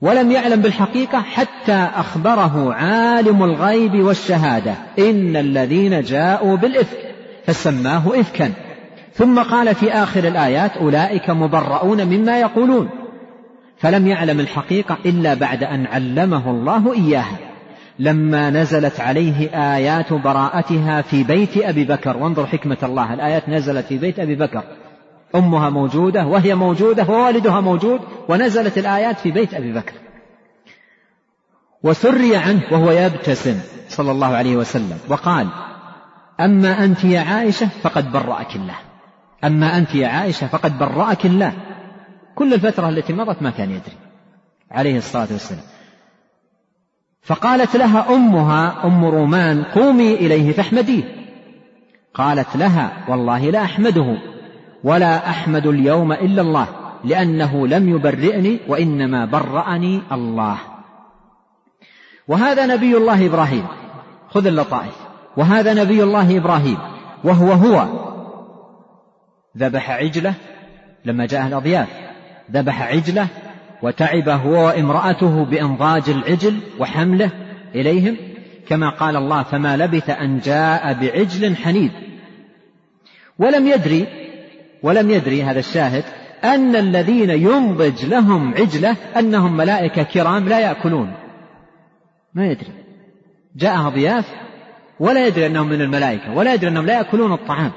ولم 0.00 0.30
يعلم 0.30 0.60
بالحقيقة 0.60 1.20
حتى 1.20 1.88
أخبره 1.94 2.74
عالم 2.74 3.42
الغيب 3.42 3.94
والشهادة. 3.94 4.74
إن 4.98 5.36
الذين 5.36 6.02
جاءوا 6.02 6.56
بالإفك 6.56 7.14
فسماه 7.44 8.20
إفكا. 8.20 8.52
ثم 9.12 9.42
قال 9.42 9.74
في 9.74 9.92
آخر 9.92 10.24
الآيات 10.28 10.76
أولئك 10.76 11.30
مبرؤون 11.30 12.04
مما 12.04 12.40
يقولون. 12.40 12.88
فلم 13.76 14.06
يعلم 14.06 14.40
الحقيقة 14.40 14.98
إلا 15.06 15.34
بعد 15.34 15.64
أن 15.64 15.86
علمه 15.86 16.50
الله 16.50 16.94
إياها. 16.94 17.38
لما 17.98 18.50
نزلت 18.50 19.00
عليه 19.00 19.50
آيات 19.74 20.12
براءتها 20.12 21.02
في 21.02 21.24
بيت 21.24 21.56
أبي 21.56 21.84
بكر. 21.84 22.16
وانظر 22.16 22.46
حكمة 22.46 22.78
الله 22.82 23.14
الآيات 23.14 23.48
نزلت 23.48 23.86
في 23.86 23.98
بيت 23.98 24.18
أبي 24.18 24.34
بكر. 24.34 24.62
أمها 25.34 25.70
موجودة 25.70 26.26
وهي 26.26 26.54
موجودة 26.54 27.04
ووالدها 27.08 27.60
موجود 27.60 28.00
ونزلت 28.28 28.78
الآيات 28.78 29.18
في 29.18 29.30
بيت 29.30 29.54
أبي 29.54 29.72
بكر. 29.72 29.94
وسري 31.82 32.36
عنه 32.36 32.62
وهو 32.72 32.90
يبتسم 32.90 33.60
صلى 33.88 34.10
الله 34.10 34.26
عليه 34.36 34.56
وسلم 34.56 34.98
وقال 35.08 35.48
أما 36.40 36.84
أنت 36.84 37.04
يا 37.04 37.20
عائشة 37.20 37.68
فقد 37.82 38.12
برأك 38.12 38.56
الله. 38.56 38.76
أما 39.44 39.76
أنت 39.76 39.94
يا 39.94 40.08
عائشة 40.08 40.46
فقد 40.46 40.78
برأك 40.78 41.26
الله. 41.26 41.52
كل 42.34 42.54
الفترة 42.54 42.88
التي 42.88 43.12
مضت 43.12 43.42
ما 43.42 43.50
كان 43.50 43.70
يدري. 43.70 43.96
عليه 44.70 44.98
الصلاة 44.98 45.28
والسلام. 45.30 45.64
فقالت 47.22 47.76
لها 47.76 48.14
أمها 48.14 48.84
أم 48.84 49.04
رومان 49.04 49.64
قومي 49.64 50.14
إليه 50.14 50.52
فاحمديه. 50.52 51.02
قالت 52.14 52.56
لها 52.56 53.04
والله 53.08 53.50
لا 53.50 53.62
أحمده. 53.62 54.29
ولا 54.84 55.30
أحمد 55.30 55.66
اليوم 55.66 56.12
إلا 56.12 56.42
الله 56.42 56.66
لأنه 57.04 57.66
لم 57.66 57.88
يبرئني 57.88 58.58
وإنما 58.68 59.24
برأني 59.24 60.00
الله. 60.12 60.56
وهذا 62.28 62.66
نبي 62.66 62.96
الله 62.96 63.26
إبراهيم. 63.26 63.66
خذ 64.30 64.46
اللطائف. 64.46 64.96
وهذا 65.36 65.74
نبي 65.74 66.02
الله 66.02 66.36
إبراهيم. 66.36 66.78
وهو 67.24 67.52
هو. 67.52 67.86
ذبح 69.58 69.90
عجلة 69.90 70.34
لما 71.04 71.26
جاء 71.26 71.46
الأضياف. 71.46 71.88
ذبح 72.52 72.82
عجلة 72.82 73.26
وتعب 73.82 74.28
هو 74.28 74.66
وامرأته 74.66 75.44
بإنضاج 75.44 76.10
العجل 76.10 76.58
وحمله 76.78 77.30
إليهم. 77.74 78.16
كما 78.68 78.88
قال 78.88 79.16
الله 79.16 79.42
فما 79.42 79.76
لبث 79.76 80.10
أن 80.10 80.38
جاء 80.38 80.92
بعجل 80.92 81.56
حنيذ. 81.56 81.90
ولم 83.38 83.66
يدري 83.66 84.06
ولم 84.82 85.10
يدري 85.10 85.42
هذا 85.42 85.58
الشاهد 85.58 86.04
أن 86.44 86.76
الذين 86.76 87.30
ينضج 87.30 88.04
لهم 88.04 88.54
عجلة 88.54 88.96
أنهم 89.18 89.56
ملائكة 89.56 90.02
كرام 90.02 90.48
لا 90.48 90.60
يأكلون. 90.60 91.12
ما 92.34 92.46
يدري. 92.46 92.72
جاءها 93.56 93.88
ضياف 93.88 94.24
ولا 95.00 95.26
يدري 95.26 95.46
أنهم 95.46 95.68
من 95.68 95.80
الملائكة 95.80 96.34
ولا 96.34 96.54
يدري 96.54 96.70
أنهم 96.70 96.86
لا 96.86 96.94
يأكلون 96.94 97.32
الطعام. 97.32 97.72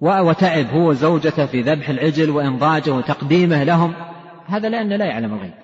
وتعب 0.00 0.66
هو 0.66 0.90
وزوجته 0.90 1.46
في 1.46 1.62
ذبح 1.62 1.88
العجل 1.88 2.30
وإنضاجه 2.30 2.90
وتقديمه 2.90 3.64
لهم. 3.64 3.94
هذا 4.46 4.68
لأنه 4.68 4.96
لا 4.96 5.04
يعلم 5.04 5.34
الغيب. 5.34 5.61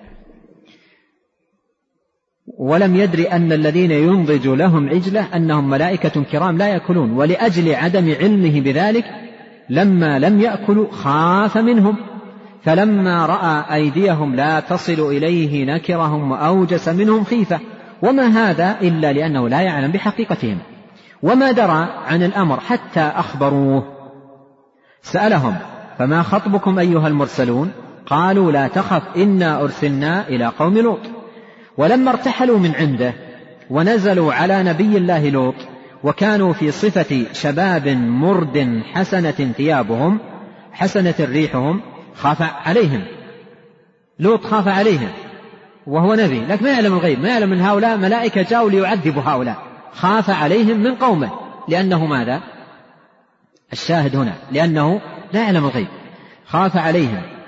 ولم 2.57 2.95
يدري 2.95 3.23
أن 3.23 3.51
الذين 3.51 3.91
ينضج 3.91 4.47
لهم 4.47 4.89
عجلة 4.89 5.25
أنهم 5.35 5.69
ملائكة 5.69 6.23
كرام 6.23 6.57
لا 6.57 6.67
يأكلون 6.67 7.11
ولأجل 7.11 7.75
عدم 7.75 8.15
علمه 8.21 8.61
بذلك 8.61 9.05
لما 9.69 10.19
لم 10.19 10.41
يأكلوا 10.41 10.91
خاف 10.91 11.57
منهم. 11.57 11.95
فلما 12.63 13.25
رأى 13.25 13.75
أيديهم 13.75 14.35
لا 14.35 14.59
تصل 14.59 14.99
إليه 14.99 15.65
نكرهم 15.65 16.31
وأوجس 16.31 16.87
منهم 16.89 17.23
خيفة. 17.23 17.59
وما 18.01 18.27
هذا 18.27 18.77
إلا 18.81 19.13
لأنه 19.13 19.49
لا 19.49 19.61
يعلم 19.61 19.91
بحقيقتهم. 19.91 20.57
وما 21.23 21.51
درى 21.51 21.87
عن 22.07 22.23
الأمر 22.23 22.59
حتى 22.59 22.99
أخبروه. 22.99 23.83
سألهم 25.01 25.55
فما 25.97 26.21
خطبكم 26.21 26.79
أيها 26.79 27.07
المرسلون؟ 27.07 27.71
قالوا 28.05 28.51
لا 28.51 28.67
تخف 28.67 29.17
إنا 29.17 29.61
أرسلنا 29.61 30.27
إلى 30.27 30.45
قوم 30.45 30.77
لوط. 30.77 31.18
ولما 31.79 32.11
ارتحلوا 32.11 32.59
من 32.59 32.75
عنده 32.75 33.13
ونزلوا 33.69 34.33
على 34.33 34.63
نبي 34.63 34.97
الله 34.97 35.29
لوط 35.29 35.55
وكانوا 36.03 36.53
في 36.53 36.71
صفة 36.71 37.25
شباب 37.33 37.87
مرد 37.97 38.83
حسنة 38.93 39.53
ثيابهم 39.57 40.19
حسنة 40.73 41.13
ريحهم 41.19 41.81
خاف 42.15 42.41
عليهم. 42.41 43.03
لوط 44.19 44.45
خاف 44.45 44.67
عليهم 44.67 45.09
وهو 45.87 46.15
نبي 46.15 46.39
لكن 46.39 46.65
ما 46.65 46.71
يعلم 46.71 46.93
الغيب 46.93 47.19
ما 47.19 47.29
يعلم 47.29 47.49
من 47.49 47.61
هؤلاء 47.61 47.97
ملائكة 47.97 48.41
جاءوا 48.41 48.69
ليعذبوا 48.69 49.21
هؤلاء. 49.21 49.57
خاف 49.93 50.29
عليهم 50.29 50.79
من 50.79 50.95
قومه 50.95 51.31
لأنه 51.67 52.05
ماذا؟ 52.05 52.41
الشاهد 53.73 54.15
هنا 54.15 54.33
لأنه 54.51 55.01
لا 55.33 55.41
يعلم 55.41 55.65
الغيب. 55.65 55.87
خاف 56.45 56.77
عليهم. 56.77 57.38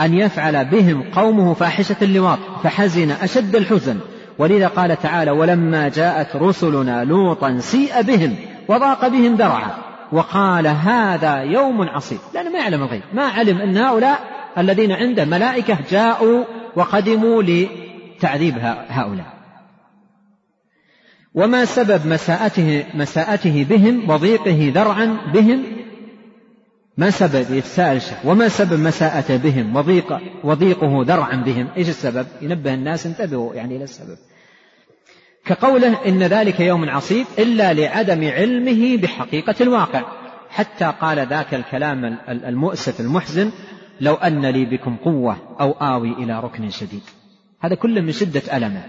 أن 0.00 0.14
يفعل 0.14 0.64
بهم 0.64 1.02
قومه 1.02 1.54
فاحشة 1.54 1.96
اللواط 2.02 2.38
فحزن 2.62 3.10
أشد 3.10 3.56
الحزن. 3.56 3.98
ولذا 4.38 4.66
قال 4.66 4.96
تعالى 5.02 5.30
ولما 5.30 5.88
جاءت 5.88 6.36
رسلنا 6.36 7.04
لوطا 7.04 7.58
سيء 7.58 8.02
بهم 8.02 8.36
وضاق 8.68 9.08
بهم 9.08 9.34
ذرعا. 9.34 9.70
وقال 10.12 10.66
هذا 10.66 11.36
يوم 11.36 11.82
عصيب. 11.82 12.18
لأنه 12.34 12.50
ما 12.50 12.58
يعلم 12.58 12.82
الغيب 12.82 13.02
ما 13.12 13.24
علم 13.24 13.58
أن 13.58 13.76
هؤلاء 13.76 14.18
الذين 14.58 14.92
عنده 14.92 15.24
ملائكة 15.24 15.78
جاءوا 15.90 16.44
وقدموا 16.76 17.42
لتعذيب 17.42 18.54
هؤلاء. 18.88 19.34
وما 21.34 21.64
سبب 21.64 22.06
مساءته 22.06 22.84
مساءته 22.94 23.66
بهم 23.70 24.10
وضيقه 24.10 24.72
ذرعا 24.74 25.16
بهم 25.34 25.62
ما 26.96 27.10
سبب 27.10 27.50
يتساءل 27.50 28.00
وما 28.24 28.48
سبب 28.48 28.80
مساءته 28.80 29.36
بهم 29.36 29.76
وضيق 29.76 30.20
وضيقه 30.44 31.04
ذرعا 31.04 31.36
بهم 31.36 31.68
إيش 31.76 31.88
السبب؟ 31.88 32.26
ينبه 32.42 32.74
الناس 32.74 33.06
انتبهوا 33.06 33.54
يعني 33.54 33.76
إلى 33.76 33.84
السبب. 33.84 34.16
كقوله 35.46 36.06
إن 36.06 36.22
ذلك 36.22 36.60
يوم 36.60 36.90
عصيب 36.90 37.26
إلا 37.38 37.72
لعدم 37.72 38.30
علمه 38.30 38.96
بحقيقة 38.96 39.54
الواقع 39.60 40.02
حتى 40.50 40.92
قال 41.00 41.26
ذاك 41.26 41.54
الكلام 41.54 42.18
المؤسف 42.28 43.00
المحزن 43.00 43.50
لو 44.00 44.14
أن 44.14 44.46
لي 44.46 44.64
بكم 44.64 44.96
قوة 44.96 45.36
أو 45.60 45.72
آوي 45.72 46.12
إلى 46.12 46.40
ركن 46.40 46.70
شديد. 46.70 47.02
هذا 47.60 47.74
كله 47.74 48.00
من 48.00 48.12
شدة 48.12 48.56
ألمه. 48.56 48.82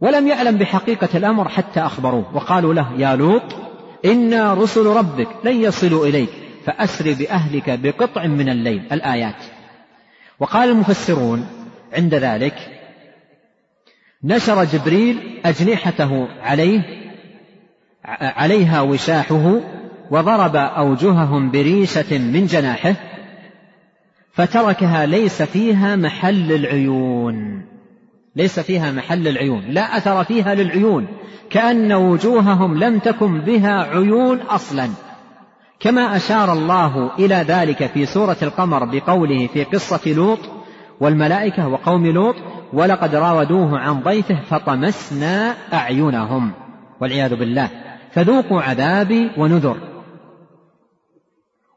ولم 0.00 0.26
يعلم 0.26 0.56
بحقيقة 0.56 1.08
الأمر 1.14 1.48
حتى 1.48 1.80
أخبروه 1.80 2.36
وقالوا 2.36 2.74
له 2.74 2.92
يا 2.98 3.16
لوط 3.16 3.42
إنا 4.04 4.54
رسل 4.54 4.86
ربك 4.86 5.28
لن 5.44 5.62
يصلوا 5.62 6.06
إليك 6.06 6.45
فأسر 6.66 7.12
بأهلك 7.12 7.78
بقطع 7.78 8.26
من 8.26 8.48
الليل 8.48 8.82
الآيات. 8.92 9.44
وقال 10.40 10.68
المفسرون 10.68 11.46
عند 11.92 12.14
ذلك 12.14 12.54
نشر 14.24 14.64
جبريل 14.64 15.40
أجنحته 15.44 16.28
عليه 16.42 17.06
عليها 18.04 18.80
وشاحه 18.80 19.60
وضرب 20.10 20.56
أوجههم 20.56 21.50
بريشة 21.50 22.18
من 22.18 22.46
جناحه 22.46 22.94
فتركها 24.32 25.06
ليس 25.06 25.42
فيها 25.42 25.96
محل 25.96 26.52
العيون. 26.52 27.66
ليس 28.36 28.60
فيها 28.60 28.90
محل 28.90 29.28
العيون 29.28 29.64
لا 29.68 29.96
أثر 29.96 30.24
فيها 30.24 30.54
للعيون 30.54 31.06
كأن 31.50 31.92
وجوههم 31.92 32.78
لم 32.78 32.98
تكن 32.98 33.40
بها 33.40 33.82
عيون 33.82 34.38
أصلا. 34.40 34.88
كما 35.80 36.16
أشار 36.16 36.52
الله 36.52 37.10
إلى 37.18 37.34
ذلك 37.34 37.86
في 37.86 38.06
سورة 38.06 38.36
القمر 38.42 38.84
بقوله 38.84 39.46
في 39.46 39.64
قصة 39.64 40.12
لوط 40.12 40.38
والملائكة 41.00 41.68
وقوم 41.68 42.06
لوط 42.06 42.34
ولقد 42.72 43.14
راودوه 43.14 43.78
عن 43.78 44.00
ضيفه 44.00 44.40
فطمسنا 44.50 45.54
أعينهم 45.72 46.52
والعياذ 47.00 47.36
بالله. 47.36 47.68
فذوقوا 48.12 48.62
عذابي 48.62 49.30
ونذر 49.36 49.76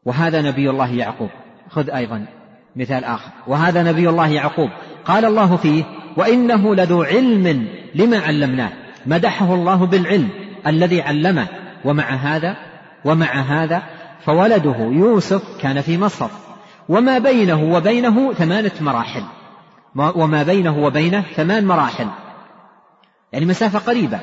وهذا 0.06 0.42
نبي 0.42 0.70
الله 0.70 0.94
يعقوب. 0.94 1.30
خذ 1.70 1.90
أيضا 1.90 2.26
مثال 2.76 3.04
آخر. 3.04 3.32
وهذا 3.48 3.84
نبي 3.84 4.10
الله 4.10 4.28
يعقوب. 4.28 4.70
قال 5.06 5.26
الله 5.26 5.56
فيه 5.56 5.84
وإنه 6.18 6.76
لذو 6.76 7.04
علم 7.04 7.68
لما 7.96 8.20
علمناه. 8.20 8.72
مدحه 9.06 9.54
الله 9.54 9.86
بالعلم 9.86 10.30
الذي 10.68 11.02
علمه. 11.02 11.48
ومع 11.86 12.04
هذا 12.04 12.69
ومع 13.06 13.42
هذا 13.42 13.84
فولده 14.26 14.76
يوسف 14.78 15.62
كان 15.62 15.82
في 15.82 15.98
مصر. 15.98 16.28
وما 16.90 17.20
بينه 17.20 17.64
وبينه 17.64 18.34
ثمانة 18.34 18.72
مراحل. 18.82 19.24
وما 19.96 20.44
بينه 20.44 20.78
وبينه 20.78 21.22
ثمان 21.22 21.66
مراحل. 21.66 22.08
يعني 23.34 23.46
مسافة 23.46 23.80
قريبة. 23.80 24.20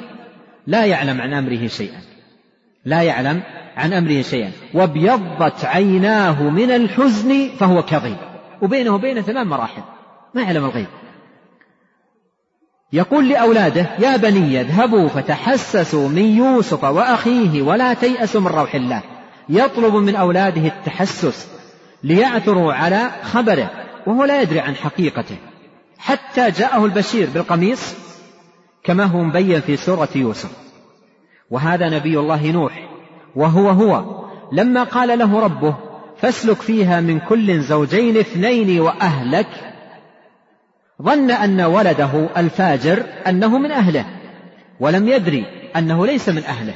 لا 0.67 0.85
يعلم 0.85 1.21
عن 1.21 1.33
أمره 1.33 1.67
شيئا. 1.67 2.01
لا 2.85 3.03
يعلم 3.03 3.43
عن 3.77 3.93
أمره 3.93 4.23
شيئا. 4.23 4.53
وابيضت 4.75 5.65
عيناه 5.65 6.43
من 6.43 6.71
الحزن 6.71 7.49
فهو 7.59 7.83
كظيم 7.83 8.17
وبينه 8.63 8.95
وبينه 8.95 9.21
ثمان 9.21 9.47
مراحل. 9.47 9.83
ما 10.35 10.43
يعلم 10.43 10.65
الغيب. 10.65 10.87
يقول 12.97 13.29
لأولاده 13.29 13.87
يا 13.99 14.17
بني 14.17 14.61
اذهبوا 14.61 15.09
فتحسسوا 15.09 16.09
من 16.09 16.37
يوسف 16.37 16.85
وأخيه 16.85 17.63
ولا 17.63 17.95
تيأسوا 17.95 18.41
من 18.41 18.47
روح 18.47 18.75
الله. 18.75 19.03
يطلب 19.49 19.95
من 19.95 20.17
أولاده 20.17 20.67
التحسس 20.67 21.49
ليعثروا 22.03 22.73
على 22.73 23.11
خبره 23.23 23.71
وهو 24.07 24.25
لا 24.25 24.43
يدري 24.43 24.61
عن 24.61 24.75
حقيقته. 24.75 25.37
حتى 25.99 26.51
جاءه 26.51 26.85
البشير 26.85 27.29
بالقميص 27.35 27.95
كما 28.85 29.05
هو 29.05 29.23
مبين 29.23 29.61
في 29.61 29.77
سورة 29.77 30.09
يوسف. 30.15 30.51
وهذا 31.51 31.89
نبي 31.89 32.19
الله 32.19 32.51
نوح 32.51 32.89
وهو 33.35 33.71
هو. 33.71 34.05
لما 34.53 34.83
قال 34.83 35.19
له 35.19 35.41
ربه 35.41 35.75
فاسلك 36.19 36.57
فيها 36.57 37.01
من 37.01 37.19
كل 37.21 37.61
زوجين 37.61 38.17
اثنين 38.17 38.81
وأهلك 38.81 39.76
ظن 41.03 41.31
أن 41.31 41.61
ولده 41.61 42.29
الفاجر 42.37 43.03
أنه 43.27 43.59
من 43.59 43.71
أهله 43.71 44.05
ولم 44.81 45.09
يدري 45.09 45.45
أنه 45.77 46.07
ليس 46.07 46.29
من 46.29 46.45
أهله 46.45 46.75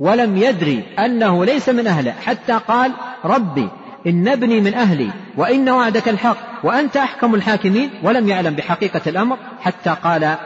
ولم 0.00 0.36
يدري 0.36 0.82
أنه 0.98 1.44
ليس 1.44 1.68
من 1.68 1.86
أهله 1.86 2.12
حتى 2.12 2.52
قال 2.68 2.92
ربي 3.24 3.68
إن 4.06 4.28
ابني 4.28 4.60
من 4.60 4.74
أهلي 4.74 5.10
وإن 5.36 5.68
وعدك 5.68 6.08
الحق 6.08 6.36
وأنت 6.64 6.96
أحكم 6.96 7.34
الحاكمين 7.34 7.90
ولم 8.02 8.28
يعلم 8.28 8.54
بحقيقة 8.54 9.00
الأمر 9.06 9.36
حتى 9.60 9.96
قال 10.04 10.36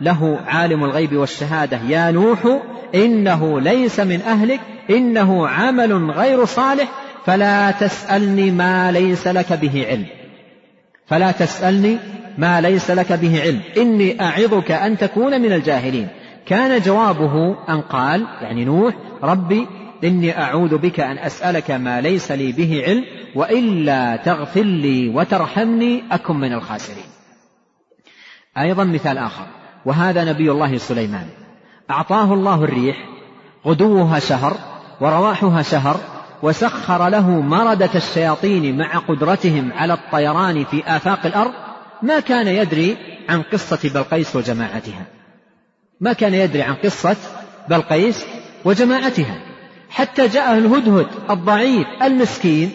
له 0.00 0.40
عالم 0.46 0.84
الغيب 0.84 1.16
والشهادة 1.16 1.78
يا 1.88 2.10
نوح 2.10 2.58
إنه 2.94 3.60
ليس 3.60 4.00
من 4.00 4.22
أهلك 4.22 4.60
إنه 4.90 5.48
عمل 5.48 6.10
غير 6.10 6.44
صالح 6.44 6.88
فلا 7.26 7.70
تسألني 7.70 8.50
ما 8.50 8.92
ليس 8.92 9.26
لك 9.26 9.52
به 9.52 9.86
علم. 9.88 10.06
فلا 11.06 11.30
تسألني 11.30 11.98
ما 12.38 12.60
ليس 12.60 12.90
لك 12.90 13.12
به 13.12 13.42
علم. 13.42 13.60
إني 13.76 14.20
أعظك 14.20 14.70
أن 14.70 14.98
تكون 14.98 15.40
من 15.40 15.52
الجاهلين. 15.52 16.08
كان 16.46 16.80
جوابه 16.80 17.56
أن 17.68 17.80
قال 17.80 18.26
يعني 18.40 18.64
نوح 18.64 18.94
ربي 19.22 19.66
إني 20.04 20.38
أعوذ 20.38 20.78
بك 20.78 21.00
أن 21.00 21.18
أسألك 21.18 21.70
ما 21.70 22.00
ليس 22.00 22.32
لي 22.32 22.52
به 22.52 22.82
علم 22.86 23.04
وإلا 23.34 24.16
تغفر 24.16 24.62
لي 24.62 25.08
وترحمني 25.08 26.02
أكن 26.12 26.36
من 26.36 26.52
الخاسرين. 26.52 27.06
أيضا 28.58 28.84
مثال 28.84 29.18
آخر. 29.18 29.46
وهذا 29.86 30.24
نبي 30.24 30.50
الله 30.50 30.76
سليمان. 30.78 31.26
أعطاه 31.90 32.34
الله 32.34 32.64
الريح 32.64 32.96
غدوها 33.66 34.18
شهر 34.18 34.56
ورواحها 35.00 35.62
شهر 35.62 36.00
وسخر 36.42 37.08
له 37.08 37.30
مردة 37.30 37.90
الشياطين 37.94 38.78
مع 38.78 38.98
قدرتهم 38.98 39.72
على 39.72 39.92
الطيران 39.92 40.64
في 40.64 40.82
آفاق 40.86 41.26
الأرض 41.26 41.52
ما 42.02 42.20
كان 42.20 42.48
يدري 42.48 42.96
عن 43.28 43.42
قصة 43.42 43.90
بلقيس 43.94 44.36
وجماعتها. 44.36 45.06
ما 46.00 46.12
كان 46.12 46.34
يدري 46.34 46.62
عن 46.62 46.74
قصة 46.74 47.16
بلقيس 47.68 48.24
وجماعتها. 48.64 49.38
حتى 49.90 50.28
جاءه 50.28 50.58
الهدهد 50.58 51.06
الضعيف 51.30 51.86
المسكين 52.02 52.70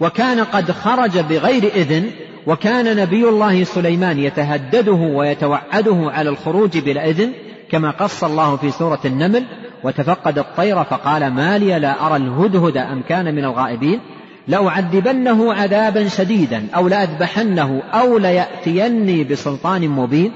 وكان 0.00 0.40
قد 0.40 0.70
خرج 0.72 1.18
بغير 1.18 1.64
إذن 1.74 2.10
وكان 2.46 2.96
نبي 2.96 3.28
الله 3.28 3.64
سليمان 3.64 4.18
يتهدده 4.18 4.92
ويتوعده 4.92 6.10
على 6.10 6.30
الخروج 6.30 6.78
بلا 6.78 7.10
إذن 7.10 7.32
كما 7.70 7.90
قص 7.90 8.24
الله 8.24 8.56
في 8.56 8.70
سورة 8.70 9.00
النمل 9.04 9.44
وتفقد 9.84 10.38
الطير 10.38 10.84
فقال 10.84 11.30
ما 11.30 11.58
لي 11.58 11.78
لا 11.78 12.06
أرى 12.06 12.16
الهدهد 12.16 12.76
أم 12.76 13.02
كان 13.08 13.34
من 13.34 13.44
الغائبين. 13.44 14.00
لأعذبنه 14.48 15.54
عذابا 15.54 16.08
شديدا 16.08 16.66
أو 16.74 16.88
لأذبحنه 16.88 17.82
أو 17.92 18.18
ليأتيني 18.18 19.24
بسلطان 19.24 19.88
مبين. 19.88 20.32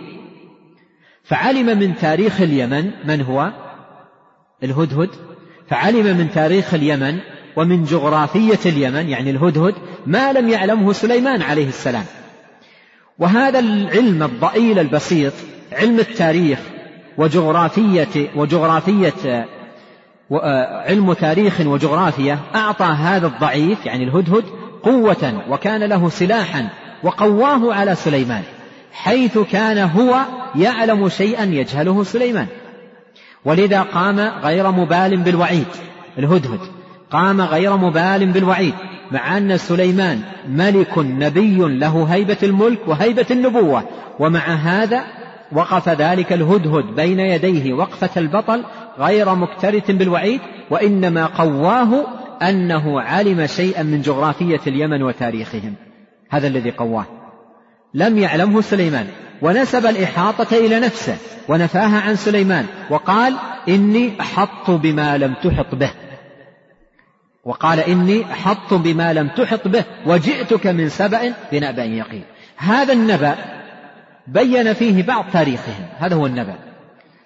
فعلم 1.25 1.79
من 1.79 1.97
تاريخ 1.97 2.41
اليمن 2.41 2.91
من 3.05 3.21
هو؟ 3.21 3.53
الهدهد. 4.63 5.11
فعلم 5.69 6.17
من 6.17 6.31
تاريخ 6.35 6.75
اليمن 6.75 7.19
ومن 7.57 7.85
جغرافية 7.85 8.59
اليمن 8.67 9.09
يعني 9.09 9.31
الهدهد 9.31 9.75
ما 10.07 10.33
لم 10.33 10.49
يعلمه 10.49 10.93
سليمان 10.93 11.43
عليه 11.43 11.69
السلام. 11.69 12.05
وهذا 13.19 13.59
العلم 13.59 14.23
الضئيل 14.23 14.79
البسيط 14.79 15.33
علم 15.73 15.99
التاريخ 15.99 16.59
وجغرافية 17.19 18.31
وجغرافية 18.37 19.47
علم 20.31 21.13
تاريخ 21.13 21.61
وجغرافيا 21.61 22.39
أعطى 22.55 22.85
هذا 22.85 23.27
الضعيف 23.27 23.87
يعني 23.87 24.05
الهدهد 24.05 24.45
قوة 24.83 25.43
وكان 25.51 25.85
له 25.85 26.09
سلاحا 26.09 26.69
وقواه 27.03 27.75
على 27.75 27.95
سليمان 27.95 28.43
حيث 28.93 29.39
كان 29.39 29.79
هو 29.79 30.17
يعلم 30.57 31.09
شيئا 31.09 31.45
يجهله 31.45 32.05
سليمان. 32.05 32.47
ولذا 33.45 33.83
قام 33.83 34.21
غير 34.21 34.71
مبال 34.71 35.17
بالوعيد 35.17 35.67
الهدهد. 36.19 36.61
قام 37.11 37.41
غير 37.41 37.77
مبال 37.77 38.27
بالوعيد 38.27 38.75
مع 39.11 39.37
أن 39.37 39.57
سليمان 39.57 40.21
ملك 40.49 40.99
نبي 40.99 41.57
له 41.57 42.05
هيبة 42.11 42.37
الملك 42.43 42.79
وهيبة 42.87 43.27
النبوة. 43.31 43.83
ومع 44.19 44.41
هذا 44.41 45.05
وقف 45.53 45.89
ذلك 45.89 46.33
الهدهد 46.33 46.85
بين 46.97 47.21
يديه 47.21 47.73
وقفة 47.73 48.11
البطل 48.17 48.65
غير 48.99 49.35
مكترث 49.35 49.91
بالوعيد 49.91 50.41
وإنما 50.71 51.27
قواه 51.27 52.07
أنه 52.43 53.01
علم 53.01 53.47
شيئا 53.47 53.83
من 53.83 54.03
جغرافية 54.03 54.61
اليمن 54.67 55.03
وتاريخهم. 55.03 55.75
هذا 56.31 56.47
الذي 56.47 56.71
قواه. 56.71 57.07
لم 57.95 58.19
يعلمه 58.19 58.61
سليمان. 58.61 59.07
ونسب 59.43 59.87
الإحاطة 59.87 60.57
إلى 60.57 60.81
نفسه 60.81 61.17
ونفاها 61.49 62.01
عن 62.01 62.17
سليمان 62.17 62.67
وقال 62.91 63.37
إني 63.69 64.21
أحط 64.21 64.71
بما 64.71 65.19
لم 65.19 65.35
تحط 65.35 65.75
به. 65.75 65.91
وقال 67.45 67.81
إني 67.81 68.25
أحط 68.25 68.75
بما 68.75 69.13
لم 69.13 69.29
تحط 69.29 69.69
به 69.69 69.85
وجئتك 70.07 70.67
من 70.67 70.89
سبأ 70.89 71.35
بنبأ 71.53 71.85
يقين. 71.85 72.25
هذا 72.57 72.93
النبأ 72.93 73.35
بين 74.27 74.73
فيه 74.73 75.03
بعض 75.03 75.25
تاريخهم. 75.33 75.87
هذا 75.99 76.15
هو 76.15 76.27
النبأ. 76.27 76.68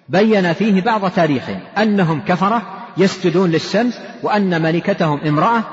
بين 0.09 0.53
فيه 0.53 0.81
بعض 0.81 1.09
تاريخهم. 1.09 1.59
أنهم 1.77 2.21
كفرة 2.21 2.61
يسجدون 2.97 3.51
للشمس 3.51 3.99
وأن 4.23 4.61
ملكتهم 4.61 5.19
امرأة. 5.19 5.63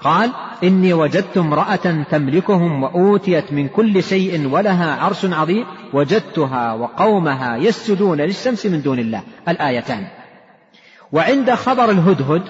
قال 0.00 0.30
إني 0.64 0.92
وجدت 0.92 1.38
امرأة 1.38 2.04
تملكهم 2.10 2.82
وأوتيت 2.82 3.52
من 3.52 3.68
كل 3.68 4.02
شيء 4.02 4.48
ولها 4.48 4.94
عرش 4.94 5.24
عظيم. 5.24 5.66
وجدتها 5.92 6.72
وقومها 6.72 7.56
يسجدون 7.56 8.20
للشمس 8.20 8.66
من 8.66 8.82
دون 8.82 8.98
الله. 8.98 9.22
الآيتان. 9.48 10.06
وعند 11.12 11.54
خبر 11.54 11.90
الهدهد 11.90 12.42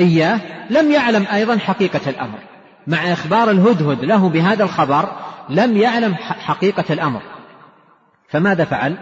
إياه 0.00 0.40
لم 0.70 0.92
يعلم 0.92 1.26
أيضا 1.32 1.58
حقيقة 1.58 2.10
الأمر. 2.10 2.38
مع 2.86 3.12
إخبار 3.12 3.50
الهدهد 3.50 4.04
له 4.04 4.28
بهذا 4.28 4.64
الخبر 4.64 5.08
لم 5.48 5.76
يعلم 5.76 6.14
حقيقة 6.14 6.84
الأمر. 6.90 7.22
فماذا 8.28 8.64
فعل؟ 8.64 8.96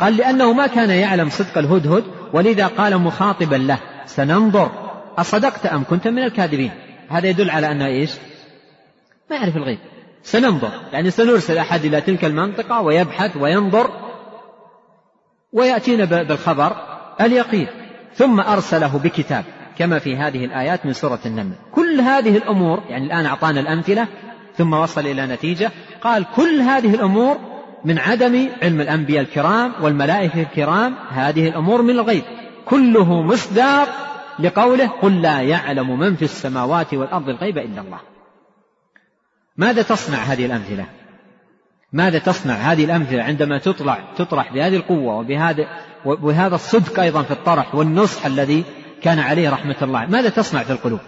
قال 0.00 0.16
لأنه 0.16 0.52
ما 0.52 0.66
كان 0.66 0.90
يعلم 0.90 1.28
صدق 1.28 1.58
الهدهد 1.58 2.04
ولذا 2.32 2.66
قال 2.66 2.98
مخاطبا 2.98 3.56
له 3.56 3.78
سننظر. 4.06 4.70
أصدقت 5.18 5.66
أم 5.66 5.84
كنت 5.84 6.08
من 6.08 6.22
الكاذبين؟ 6.24 6.70
هذا 7.08 7.28
يدل 7.28 7.50
على 7.50 7.72
أنه 7.72 7.86
إيش؟ 7.86 8.10
ما 9.30 9.36
يعرف 9.36 9.56
الغيب. 9.56 9.78
سننظر. 10.22 10.70
يعني 10.92 11.10
سنرسل 11.10 11.58
أحد 11.58 11.84
إلى 11.84 12.00
تلك 12.00 12.24
المنطقة 12.24 12.80
ويبحث 12.80 13.36
وينظر 13.36 13.90
ويأتينا 15.52 16.04
بالخبر 16.04 16.76
اليقين. 17.20 17.66
ثم 18.14 18.40
أرسله 18.40 18.98
بكتاب 18.98 19.44
كما 19.78 19.98
في 19.98 20.16
هذه 20.16 20.44
الآيات 20.44 20.86
من 20.86 20.92
سورة 20.92 21.20
النمل. 21.26 21.54
كل 21.72 22.00
هذه 22.00 22.36
الأمور 22.36 22.82
يعني 22.88 23.06
الآن 23.06 23.26
أعطانا 23.26 23.60
الأمثلة 23.60 24.06
ثم 24.56 24.72
وصل 24.72 25.00
إلى 25.00 25.26
نتيجة 25.26 25.70
قال 26.02 26.26
كل 26.36 26.60
هذه 26.60 26.94
الأمور 26.94 27.49
من 27.84 27.98
عدم 27.98 28.48
علم 28.62 28.80
الأنبياء 28.80 29.22
الكرام 29.22 29.72
والملائكة 29.80 30.42
الكرام 30.42 30.94
هذه 31.10 31.48
الأمور 31.48 31.82
من 31.82 31.90
الغيب. 31.90 32.22
كله 32.64 33.22
مصداق 33.22 33.88
لقوله 34.38 34.86
قل 34.86 35.22
لا 35.22 35.40
يعلم 35.40 35.98
من 35.98 36.16
في 36.16 36.22
السماوات 36.22 36.94
والأرض 36.94 37.28
الغيب 37.28 37.58
إلا 37.58 37.80
الله. 37.80 38.00
ماذا 39.56 39.82
تصنع 39.82 40.18
هذه 40.18 40.46
الأمثلة؟ 40.46 40.86
ماذا 41.92 42.18
تصنع 42.18 42.54
هذه 42.54 42.84
الأمثلة 42.84 43.22
عندما 43.22 43.58
تطلع 43.58 43.98
تطرح 44.16 44.52
بهذه 44.52 44.76
القوة 44.76 45.18
وبهذا 45.18 45.68
وبهذا 46.04 46.54
الصدق 46.54 47.00
أيضا 47.00 47.22
في 47.22 47.30
الطرح 47.30 47.74
والنصح 47.74 48.26
الذي 48.26 48.64
كان 49.02 49.18
عليه 49.18 49.50
رحمة 49.50 49.76
الله؟ 49.82 50.06
ماذا 50.06 50.28
تصنع 50.28 50.62
في 50.62 50.72
القلوب؟ 50.72 51.00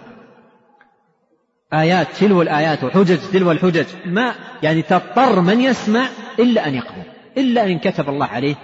آيات 1.73 2.07
تلو 2.19 2.41
الآيات 2.41 2.83
وحجج 2.83 3.19
تلو 3.33 3.51
الحجج. 3.51 3.85
ما 4.05 4.35
يعني 4.63 4.81
تضطر 4.81 5.41
من 5.41 5.61
يسمع 5.61 6.05
إلا 6.39 6.67
أن 6.67 6.75
يقبل 6.75 7.03
إلا 7.37 7.65
أن 7.65 7.79
كتب 7.79 8.09
الله 8.09 8.25
عليه 8.25 8.55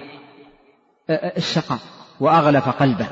الشقاء 1.09 1.79
وأغلف 2.19 2.69
قلبه 2.69 3.07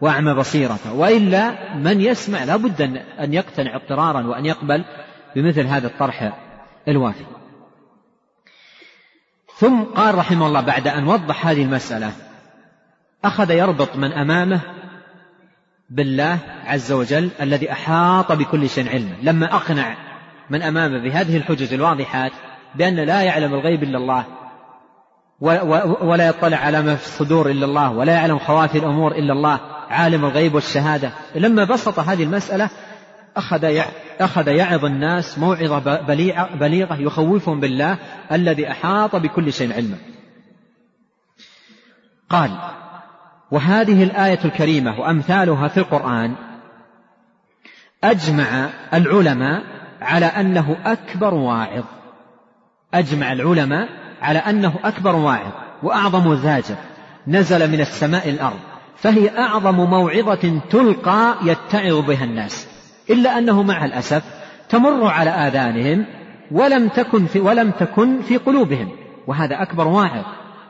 وأعمى 0.00 0.34
بصيرته. 0.34 0.92
وإلا 0.92 1.74
من 1.74 2.00
يسمع 2.00 2.44
لابد 2.44 2.82
أن 3.20 3.34
يقتنع 3.34 3.76
اضطرارا 3.76 4.26
وأن 4.26 4.46
يقبل 4.46 4.84
بمثل 5.36 5.66
هذا 5.66 5.86
الطرح 5.86 6.32
الوافي. 6.88 7.24
ثم 9.56 9.82
قال 9.82 10.14
رحمه 10.14 10.46
الله 10.46 10.60
بعد 10.60 10.88
أن 10.88 11.06
وضح 11.06 11.46
هذه 11.46 11.62
المسألة 11.62 12.12
أخذ 13.24 13.50
يربط 13.50 13.96
من 13.96 14.12
أمامه 14.12 14.60
بالله 15.90 16.38
عز 16.64 16.92
وجل 16.92 17.30
الذي 17.40 17.72
أحاط 17.72 18.32
بكل 18.32 18.68
شيء 18.68 18.88
علما 18.88 19.16
لما 19.22 19.54
أقنع 19.54 19.96
من 20.50 20.62
أمامه 20.62 20.98
بهذه 20.98 21.36
الحجج 21.36 21.74
الواضحات 21.74 22.32
بأن 22.74 22.96
لا 22.96 23.22
يعلم 23.22 23.54
الغيب 23.54 23.82
إلا 23.82 23.98
الله 23.98 24.24
ولا 26.02 26.28
يطلع 26.28 26.56
على 26.56 26.82
ما 26.82 26.96
في 26.96 27.06
الصدور 27.06 27.50
إلا 27.50 27.66
الله 27.66 27.92
ولا 27.92 28.12
يعلم 28.12 28.38
خواتي 28.38 28.78
الأمور 28.78 29.12
إلا 29.12 29.32
الله 29.32 29.60
عالم 29.90 30.24
الغيب 30.24 30.54
والشهادة. 30.54 31.12
لما 31.34 31.64
بسط 31.64 31.98
هذه 31.98 32.22
المسألة 32.22 32.70
أخذ 33.36 33.80
أخذ 34.20 34.48
يعظ 34.48 34.84
الناس 34.84 35.38
موعظة 35.38 36.00
بليغة 36.60 37.00
يخوفهم 37.00 37.60
بالله 37.60 37.98
الذي 38.32 38.70
أحاط 38.70 39.16
بكل 39.16 39.52
شيء 39.52 39.72
علما 39.72 39.96
قال 42.30 42.50
وهذه 43.50 44.04
الآية 44.04 44.38
الكريمة 44.44 45.00
وأمثالها 45.00 45.68
في 45.68 45.76
القرآن 45.76 46.34
أجمع 48.04 48.68
العلماء 48.94 49.62
على 50.02 50.26
أنه 50.26 50.76
أكبر 50.84 51.34
واعظ. 51.34 51.84
أجمع 52.94 53.32
العلماء 53.32 53.88
على 54.22 54.38
أنه 54.38 54.74
أكبر 54.84 55.16
واعظ 55.16 55.52
وأعظم 55.82 56.34
زاجر. 56.34 56.76
نزل 57.26 57.70
من 57.70 57.80
السماء 57.80 58.28
الأرض. 58.28 58.58
فهي 58.96 59.38
أعظم 59.38 59.74
موعظة 59.74 60.60
تلقى 60.70 61.34
يتعظ 61.42 62.06
بها 62.06 62.24
الناس. 62.24 62.68
إلا 63.10 63.38
أنه 63.38 63.62
مع 63.62 63.84
الأسف 63.84 64.22
تمر 64.68 65.06
على 65.06 65.30
آذانهم 65.30 66.06
ولم 66.50 66.88
تكن 66.88 67.26
في 67.26 67.40
ولم 67.40 67.70
تكن 67.70 68.22
في 68.22 68.36
قلوبهم. 68.36 68.88
وهذا 69.26 69.62
أكبر 69.62 69.88
واعظ. 69.88 70.24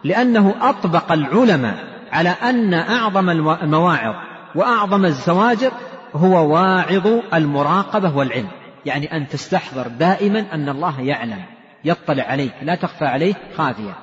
لأنه 0.05 0.55
أطبق 0.61 1.13
العلماء 1.13 1.94
على 2.15 2.29
أن 2.29 2.75
أعظم 2.75 3.31
المواعظ 3.31 4.15
وأعظم 4.55 5.05
الزواجر 5.05 5.73
هو 6.15 6.55
واعظ 6.55 7.07
المراقبة 7.35 8.17
والعلم. 8.17 8.49
يعني 8.87 9.17
أن 9.17 9.29
تستحضر 9.29 9.89
دائما 9.89 10.45
أن 10.53 10.69
الله 10.69 11.01
يعلم 11.01 11.45
يطلع 11.85 12.25
عليك 12.25 12.53
لا 12.63 12.75
تخفى 12.75 13.05
عليه 13.05 13.35
خافية. 13.57 13.95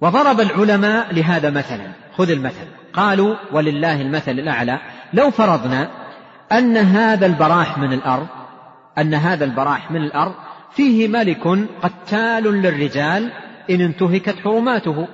وضرب 0.00 0.40
العلماء 0.40 1.14
لهذا 1.14 1.50
مثلا. 1.50 1.92
خذ 2.16 2.30
المثل. 2.30 2.66
قالوا 2.92 3.36
ولله 3.52 4.02
المثل 4.02 4.32
الأعلى. 4.32 4.80
لو 5.12 5.30
فرضنا 5.30 5.90
أن 6.52 6.76
هذا 6.76 7.26
البراح 7.26 7.78
من 7.78 7.92
الأرض 7.92 8.26
أن 8.98 9.14
هذا 9.14 9.44
البراح 9.44 9.90
من 9.90 10.00
الأرض 10.00 10.34
فيه 10.72 11.08
ملك 11.08 11.68
قتال 11.82 12.44
للرجال 12.44 13.32
إن 13.70 13.80
انتهكت 13.80 14.36
حرماته. 14.44 15.08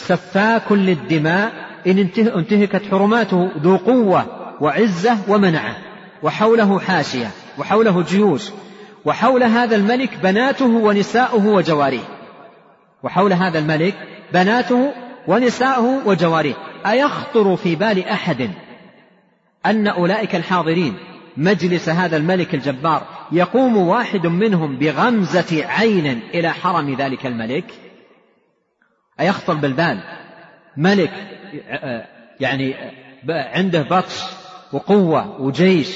سفاك 0.00 0.72
للدماء 0.72 1.52
إن 1.86 2.08
انتهكت 2.18 2.82
حرماته 2.90 3.50
ذو 3.62 3.76
قوة 3.76 4.26
وعزة 4.60 5.18
ومنعة 5.28 5.76
وحوله 6.22 6.80
حاشية 6.80 7.30
وحوله 7.58 8.02
جيوش 8.02 8.50
وحول 9.04 9.42
هذا 9.42 9.76
الملك 9.76 10.10
بناته 10.22 10.66
ونساؤه 10.66 11.46
وجواريه. 11.46 12.04
وحول 13.02 13.32
هذا 13.32 13.58
الملك 13.58 13.94
بناته 14.32 14.92
ونساؤه 15.28 16.06
وجواريه. 16.06 16.54
أيخطر 16.86 17.56
في 17.56 17.74
بال 17.74 18.08
أحد 18.08 18.50
أن 19.66 19.86
أولئك 19.86 20.34
الحاضرين 20.34 20.94
مجلس 21.36 21.88
هذا 21.88 22.16
الملك 22.16 22.54
الجبار 22.54 23.02
يقوم 23.32 23.76
واحد 23.76 24.26
منهم 24.26 24.76
بغمزة 24.76 25.66
عين 25.66 26.20
إلى 26.34 26.50
حرم 26.50 26.94
ذلك 26.94 27.26
الملك؟ 27.26 27.64
أيخطر 29.20 29.54
بالبال 29.54 30.00
ملك 30.76 31.12
يعني 32.40 32.74
عنده 33.28 33.82
بطش 33.82 34.22
وقوة 34.72 35.40
وجيش 35.40 35.88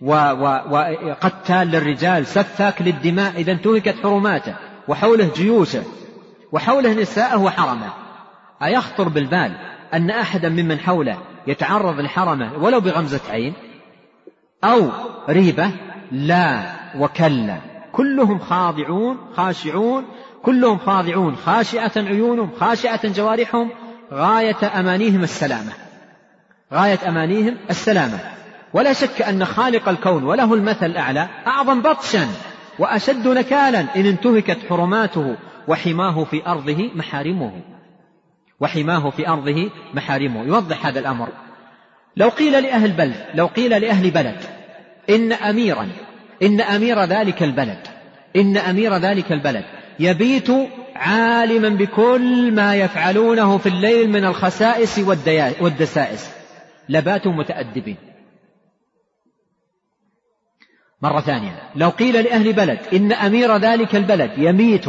وقتال 0.00 1.68
للرجال 1.68 2.26
سفاك 2.26 2.82
للدماء 2.82 3.32
إذا 3.36 3.52
انتهكت 3.52 3.94
حرماته 4.02 4.54
وحوله 4.88 5.30
جيوشه 5.36 5.82
وحوله 6.52 6.92
نساءه 6.92 7.38
وحرمه. 7.38 7.92
أيخطر 8.62 9.08
بالبال 9.08 9.52
أن 9.94 10.10
أحدا 10.10 10.48
ممن 10.48 10.78
حوله 10.78 11.18
يتعرض 11.46 12.00
لحرمة 12.00 12.52
ولو 12.58 12.80
بغمزة 12.80 13.20
عين 13.30 13.54
أو 14.64 14.90
ريبة 15.28 15.70
لا 16.12 16.62
وكلا. 16.98 17.56
كلهم 17.92 18.38
خاضعون 18.38 19.16
خاشعون 19.36 20.04
كلهم 20.46 20.78
خاضعون 20.78 21.36
خاشعة 21.36 21.92
عيونهم 21.96 22.50
خاشعة 22.60 23.08
جوارحهم 23.08 23.70
غاية 24.12 24.80
أمانيهم 24.80 25.22
السلامة. 25.22 25.72
غاية 26.74 26.98
أمانيهم 27.08 27.56
السلامة. 27.70 28.18
ولا 28.72 28.92
شك 28.92 29.22
أن 29.22 29.44
خالق 29.44 29.88
الكون 29.88 30.24
وله 30.24 30.54
المثل 30.54 30.86
الأعلى 30.86 31.28
أعظم 31.46 31.82
بطشا 31.82 32.28
وأشد 32.78 33.28
نكالا 33.28 33.80
إن 33.80 34.06
انتهكت 34.06 34.58
حرماته 34.68 35.36
وحماه 35.68 36.24
في 36.24 36.46
أرضه 36.46 36.90
محارمه. 36.94 37.52
وحماه 38.60 39.10
في 39.10 39.28
أرضه 39.28 39.70
محارمه. 39.94 40.44
يوضح 40.44 40.86
هذا 40.86 41.00
الأمر. 41.00 41.28
لو 42.16 42.28
قيل 42.28 42.62
لأهل 42.62 42.90
بلد 42.90 43.24
لو 43.34 43.46
قيل 43.46 43.70
لأهل 43.70 44.10
بلد 44.10 44.40
إن 45.10 45.32
أميرا 45.32 45.88
إن 46.42 46.60
أمير 46.60 47.04
ذلك 47.04 47.42
البلد 47.42 47.78
إن 48.36 48.56
أمير 48.56 48.96
ذلك 48.96 49.32
البلد 49.32 49.64
يبيت 49.98 50.48
عالما 50.96 51.68
بكل 51.68 52.52
ما 52.54 52.76
يفعلونه 52.76 53.58
في 53.58 53.68
الليل 53.68 54.10
من 54.10 54.24
الخسائس 54.24 54.98
والدسائس. 55.60 56.30
لباتوا 56.88 57.32
متأدبين. 57.32 57.96
مرة 61.02 61.20
ثانية. 61.20 61.62
لو 61.76 61.88
قيل 61.88 62.24
لأهل 62.24 62.52
بلد 62.52 62.78
إن 62.92 63.12
أمير 63.12 63.56
ذلك 63.56 63.96
البلد 63.96 64.30
يميت 64.36 64.84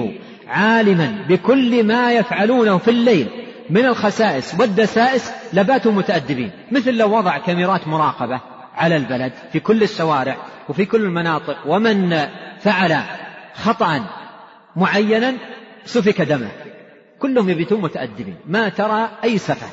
عالما 0.47 1.26
بكل 1.30 1.84
ما 1.84 2.14
يفعلونه 2.14 2.78
في 2.78 2.91
الليل 2.91 3.28
من 3.70 3.86
الخسائس 3.86 4.60
والدسائس 4.60 5.32
لباتوا 5.53 5.91
متأدبين. 5.91 6.51
مثل 6.72 6.93
لو 6.93 7.18
وضع 7.18 7.38
كاميرات 7.38 7.88
مراقبة 7.88 8.41
على 8.76 8.97
البلد 8.97 9.34
في 9.51 9.60
كل 9.60 9.84
الشوارع 9.84 10.38
وفي 10.70 10.86
كل 10.86 11.03
المناطق 11.03 11.58
ومن 11.66 12.28
فعل 12.60 12.97
خطأ 13.53 14.05
معينا 14.78 15.34
سفك 15.86 16.21
دمه. 16.21 16.51
كلهم 17.19 17.49
يبيتون 17.49 17.82
متأدبين. 17.82 18.38
ما 18.45 18.69
ترى 18.69 19.09
أي 19.23 19.38
سفه. 19.38 19.67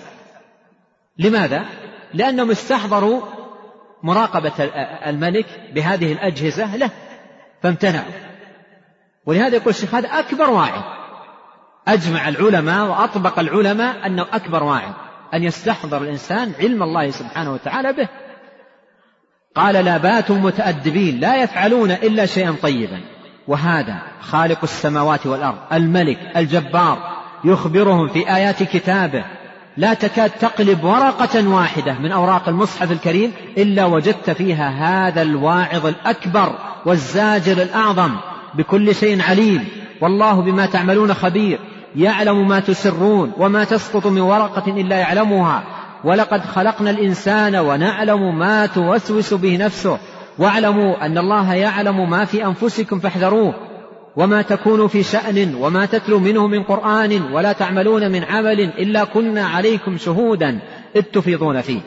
لماذا؟ 1.19 1.65
لأنهم 2.15 2.51
استحضروا 2.51 3.23
مراقبة 4.03 4.53
الملك 5.07 5.47
بهذه 5.75 6.13
الأجهزة 6.13 6.77
له. 6.77 6.91
فامتنعوا. 7.63 8.13
ولهذا 9.27 9.57
يقول 9.57 9.69
الشيخ 9.69 9.95
هذا 9.95 10.09
أكبر 10.09 10.51
واعظ. 10.51 10.83
أجمع 11.89 12.29
العلماء 12.29 12.87
وأطبق 12.87 13.39
العلماء 13.39 14.07
أنه 14.07 14.27
أكبر 14.33 14.63
واعظ. 14.63 14.93
أن 15.35 15.43
يستحضر 15.43 16.03
الإنسان 16.03 16.53
علم 16.59 16.83
الله 16.83 17.11
سبحانه 17.11 17.53
وتعالى 17.53 17.93
به. 17.93 18.09
قال 19.55 19.75
لا 19.75 19.97
باتوا 19.97 20.37
متأدبين. 20.37 21.21
لا 21.21 21.43
يفعلون 21.43 21.91
إلا 21.91 22.27
شيئا 22.27 22.57
طيبا. 22.63 23.01
وهذا 23.49 23.99
خالق 24.21 24.59
السماوات 24.63 25.27
والأرض 25.27 25.57
الملك 25.73 26.19
الجبار 26.37 26.99
يخبرهم 27.45 28.09
في 28.09 28.35
آيات 28.37 28.63
كتابه. 28.63 29.25
لا 29.77 29.95
تكاد 29.95 30.31
تقلب 30.31 30.85
ورقة 30.85 31.49
واحدة 31.49 31.93
من 31.93 32.13
أوراق 32.13 32.49
المصحف 32.49 32.93
الكريم 32.93 33.33
إلا 33.59 33.85
وجدت 33.85 34.31
فيها 34.31 34.69
هذا 34.69 35.23
الواعظ 35.23 35.87
الأكبر 35.87 36.53
والزاجر 36.87 37.63
الأعظم. 37.63 38.11
بكل 38.55 38.95
شيء 38.95 39.23
عليم. 39.23 39.69
والله 40.01 40.41
بما 40.41 40.67
تعملون 40.67 41.15
خبير. 41.15 41.59
يعلم 41.97 42.49
ما 42.49 42.61
تسرون 42.61 43.33
وما 43.37 43.65
تسقط 43.65 44.07
من 44.07 44.21
ورقة 44.21 44.81
إلا 44.81 44.97
يعلمها. 44.97 45.63
ولقد 46.05 46.45
خلقنا 46.45 46.91
الإنسان 46.91 47.57
ونعلم 47.57 48.39
ما 48.39 48.67
توسوس 48.67 49.35
به 49.35 49.57
نفسه. 49.57 49.99
واعلموا 50.39 51.07
أن 51.07 51.19
الله 51.19 51.55
يعلم 51.55 52.11
ما 52.11 52.25
في 52.25 52.47
أنفسكم 52.47 53.01
فاحذروه 53.01 53.55
وما 54.17 54.43
تكون 54.43 54.89
في 54.89 55.03
شأن 55.03 55.55
وما 55.55 55.87
تتلو 55.87 56.19
منه 56.19 56.47
من 56.47 56.63
قرآن 56.63 57.23
ولا 57.23 57.53
تعملون 57.53 58.13
من 58.13 58.25
عمل 58.25 58.61
إلا 58.61 59.05
كنا 59.05 59.47
عليكم 59.47 59.99
شهودا 59.99 60.61
إذ 60.97 61.03
تفيضون 61.03 61.61
فيه. 61.61 61.81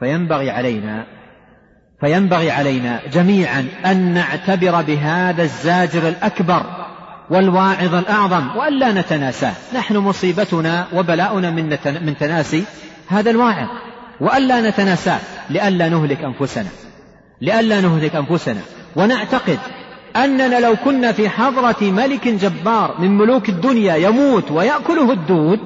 فينبغي 0.00 0.50
علينا 0.50 1.06
فينبغي 2.00 2.50
علينا 2.50 3.00
جميعا 3.12 3.68
أن 3.86 4.14
نعتبر 4.14 4.82
بهذا 4.82 5.42
الزاجر 5.42 6.08
الأكبر 6.08 6.62
والواعظ 7.30 7.94
الأعظم 7.94 8.56
وألا 8.56 8.92
نتناساه. 8.92 9.52
نحن 9.74 9.96
مصيبتنا 9.96 10.86
وبلاؤنا 10.94 11.50
من, 11.50 11.78
من 11.84 12.16
تناسي 12.16 12.64
هذا 13.08 13.30
الواعظ. 13.30 13.68
وألا 14.20 14.70
نتناساه 14.70 15.20
لئلا 15.50 15.88
نهلك 15.88 16.24
أنفسنا. 16.24 16.68
لئلا 17.40 17.80
نهلك 17.80 18.16
أنفسنا. 18.16 18.60
ونعتقد 18.96 19.58
أننا 20.16 20.60
لو 20.60 20.76
كنا 20.84 21.12
في 21.12 21.28
حضرة 21.28 21.76
ملك 21.82 22.28
جبار 22.28 22.94
من 22.98 23.18
ملوك 23.18 23.48
الدنيا 23.48 23.96
يموت 23.96 24.50
ويأكله 24.50 25.12
الدود 25.12 25.60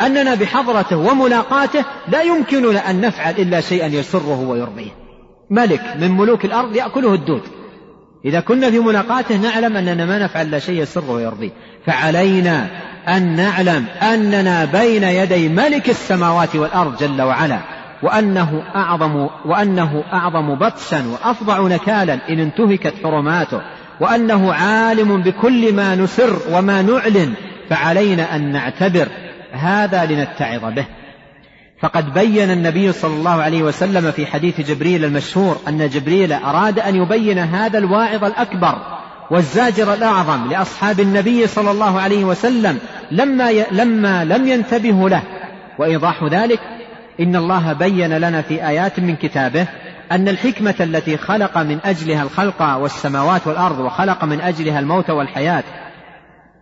أننا 0.00 0.34
بحضرته 0.34 0.96
وملاقاته 0.96 1.84
لا 2.08 2.22
يمكننا 2.22 2.90
أن 2.90 3.00
نفعل 3.00 3.34
إلا 3.34 3.60
شيئا 3.60 3.86
يسره 3.86 4.40
ويرضيه. 4.40 4.90
ملك 5.50 5.82
من 6.00 6.10
ملوك 6.10 6.44
الأرض 6.44 6.76
يأكله 6.76 7.14
الدود. 7.14 7.42
إذا 8.24 8.40
كنا 8.40 8.70
في 8.70 8.78
ملاقاته 8.78 9.36
نعلم 9.36 9.76
أننا 9.76 10.06
ما 10.06 10.18
نفعل 10.18 10.46
إلا 10.46 10.58
شيء 10.58 10.82
يسره 10.82 11.10
ويرضيه. 11.10 11.50
فعلينا 11.86 12.66
أن 13.08 13.36
نعلم 13.36 13.84
أننا 14.02 14.64
بين 14.64 15.02
يدي 15.02 15.48
ملك 15.48 15.90
السماوات 15.90 16.56
والأرض 16.56 16.96
جل 16.96 17.22
وعلا 17.22 17.58
وأنه 18.02 18.62
أعظم 18.76 19.28
وأنه 19.44 20.04
أعظم 20.12 20.54
بطشا 20.54 21.04
وأفظع 21.06 21.60
نكالا 21.60 22.18
إن 22.28 22.40
انتهكت 22.40 22.94
حرماته 23.02 23.60
وأنه 24.00 24.52
عالم 24.52 25.22
بكل 25.22 25.74
ما 25.74 25.94
نسر 25.94 26.38
وما 26.52 26.82
نعلن 26.82 27.34
فعلينا 27.70 28.36
أن 28.36 28.52
نعتبر 28.52 29.08
هذا 29.52 30.04
لنتعظ 30.04 30.74
به. 30.74 30.84
فقد 31.80 32.14
بين 32.14 32.50
النبي 32.50 32.92
صلى 32.92 33.14
الله 33.14 33.42
عليه 33.42 33.62
وسلم 33.62 34.10
في 34.10 34.26
حديث 34.26 34.60
جبريل 34.60 35.04
المشهور 35.04 35.56
أن 35.68 35.88
جبريل 35.88 36.32
أراد 36.32 36.78
أن 36.78 36.96
يبين 36.96 37.38
هذا 37.38 37.78
الواعظ 37.78 38.24
الأكبر 38.24 38.97
والزاجر 39.30 39.94
الأعظم 39.94 40.50
لأصحاب 40.50 41.00
النبي 41.00 41.46
صلى 41.46 41.70
الله 41.70 42.00
عليه 42.00 42.24
وسلم 42.24 42.78
لما 43.10 43.52
لما 43.52 44.24
لم 44.24 44.48
ينتبهوا 44.48 45.08
له. 45.08 45.22
وإيضاح 45.78 46.24
ذلك 46.24 46.60
إن 47.20 47.36
الله 47.36 47.72
بين 47.72 48.18
لنا 48.18 48.42
في 48.42 48.68
آيات 48.68 49.00
من 49.00 49.16
كتابه 49.16 49.66
أن 50.12 50.28
الحكمة 50.28 50.74
التي 50.80 51.16
خلق 51.16 51.58
من 51.58 51.78
أجلها 51.84 52.22
الخلق 52.22 52.62
والسماوات 52.62 53.46
والأرض 53.46 53.78
وخلق 53.78 54.24
من 54.24 54.40
أجلها 54.40 54.78
الموت 54.80 55.10
والحياة 55.10 55.64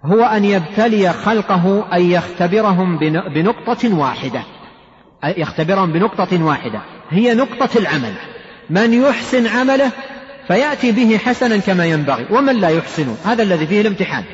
هو 0.05 0.25
أن 0.25 0.45
يبتلي 0.45 1.13
خلقه 1.13 1.85
أن 1.93 2.03
يختبرهم 2.03 2.99
بنقطة 3.35 3.95
واحدة. 3.95 4.43
يختبرهم 5.25 5.93
بنقطة 5.93 6.45
واحدة. 6.45 6.81
هي 7.11 7.35
نقطة 7.35 7.79
العمل. 7.79 8.13
من 8.71 8.93
يحسن 8.93 9.47
عمله 9.47 9.91
فيأتي 10.49 10.93
به 10.93 11.19
حسنا 11.19 11.57
كما 11.57 11.87
ينبغي. 11.87 12.27
ومن 12.31 12.57
لا 12.57 12.69
يحسن؟ 12.69 13.07
هذا 13.25 13.43
الذي 13.43 13.67
فيه 13.67 13.81
الامتحان. 13.81 14.25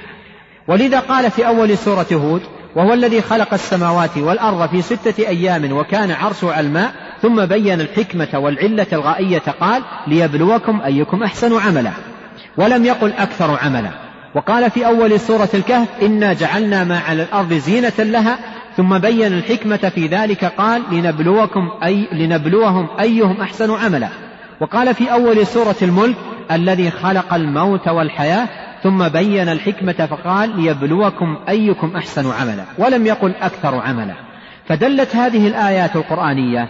ولذا 0.68 1.00
قال 1.00 1.30
في 1.30 1.46
أول 1.46 1.78
سورة 1.78 2.06
هود 2.12 2.42
وهو 2.76 2.92
الذي 2.92 3.22
خلق 3.22 3.54
السماوات 3.54 4.18
والأرض 4.18 4.68
في 4.68 4.82
ستة 4.82 5.28
أيام 5.28 5.72
وكان 5.72 6.10
عرشه 6.10 6.52
على 6.52 6.66
الماء 6.66 6.92
ثم 7.22 7.46
بين 7.46 7.80
الحكمة 7.80 8.28
والعلة 8.34 8.86
الغائية 8.92 9.42
قال 9.60 9.82
ليبلوكم 10.06 10.80
أيكم 10.80 11.22
أحسن 11.22 11.58
عملا. 11.60 11.92
ولم 12.56 12.84
يقل 12.84 13.12
أكثر 13.12 13.58
عملا. 13.62 13.90
وقال 14.34 14.70
في 14.70 14.86
أول 14.86 15.20
سورة 15.20 15.48
الكهف 15.54 15.88
إنا 16.02 16.32
جعلنا 16.32 16.84
ما 16.84 16.98
على 16.98 17.22
الأرض 17.22 17.52
زينة 17.52 17.92
لها 17.98 18.38
ثم 18.76 18.98
بين 18.98 19.32
الحكمة 19.32 19.92
في 19.94 20.06
ذلك 20.06 20.44
قال 20.44 20.82
لنبلوكم 20.92 21.70
أي 21.84 22.08
لنبلوهم 22.12 22.88
أيهم 23.00 23.40
أحسن 23.40 23.70
عملا. 23.70 24.08
وقال 24.62 24.94
في 24.94 25.12
أول 25.12 25.46
سورة 25.46 25.76
الملك 25.82 26.16
الذي 26.50 26.90
خلق 26.90 27.34
الموت 27.34 27.88
والحياة 27.88 28.48
ثم 28.82 29.08
بين 29.08 29.48
الحكمة 29.48 30.06
فقال 30.10 30.60
ليبلوكم 30.60 31.38
أيكم 31.48 31.96
أحسن 31.96 32.30
عملا. 32.30 32.64
ولم 32.78 33.06
يقل 33.06 33.34
أكثر 33.42 33.74
عملا. 33.74 34.14
فدلت 34.68 35.16
هذه 35.16 35.48
الآيات 35.48 35.96
القرآنية 35.96 36.68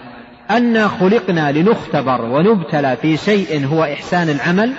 أنا 0.50 0.88
خلقنا 0.88 1.52
لنختبر 1.52 2.24
ونبتلى 2.24 2.96
في 3.02 3.16
شيء 3.16 3.66
هو 3.66 3.84
إحسان 3.84 4.28
العمل 4.28 4.72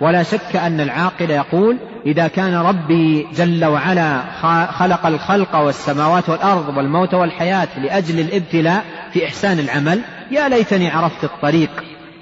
ولا 0.00 0.22
شك 0.22 0.56
أن 0.56 0.80
العاقل 0.80 1.30
يقول 1.30 1.76
إذا 2.06 2.28
كان 2.28 2.54
ربي 2.54 3.26
جل 3.34 3.64
وعلا 3.64 4.20
خلق 4.66 5.06
الخلق 5.06 5.56
والسماوات 5.56 6.28
والأرض 6.28 6.76
والموت 6.76 7.14
والحياة 7.14 7.68
لأجل 7.82 8.20
الابتلاء 8.20 8.84
في 9.12 9.26
إحسان 9.26 9.58
العمل 9.58 10.00
يا 10.30 10.48
ليتني 10.48 10.90
عرفت 10.90 11.24
الطريق 11.24 11.70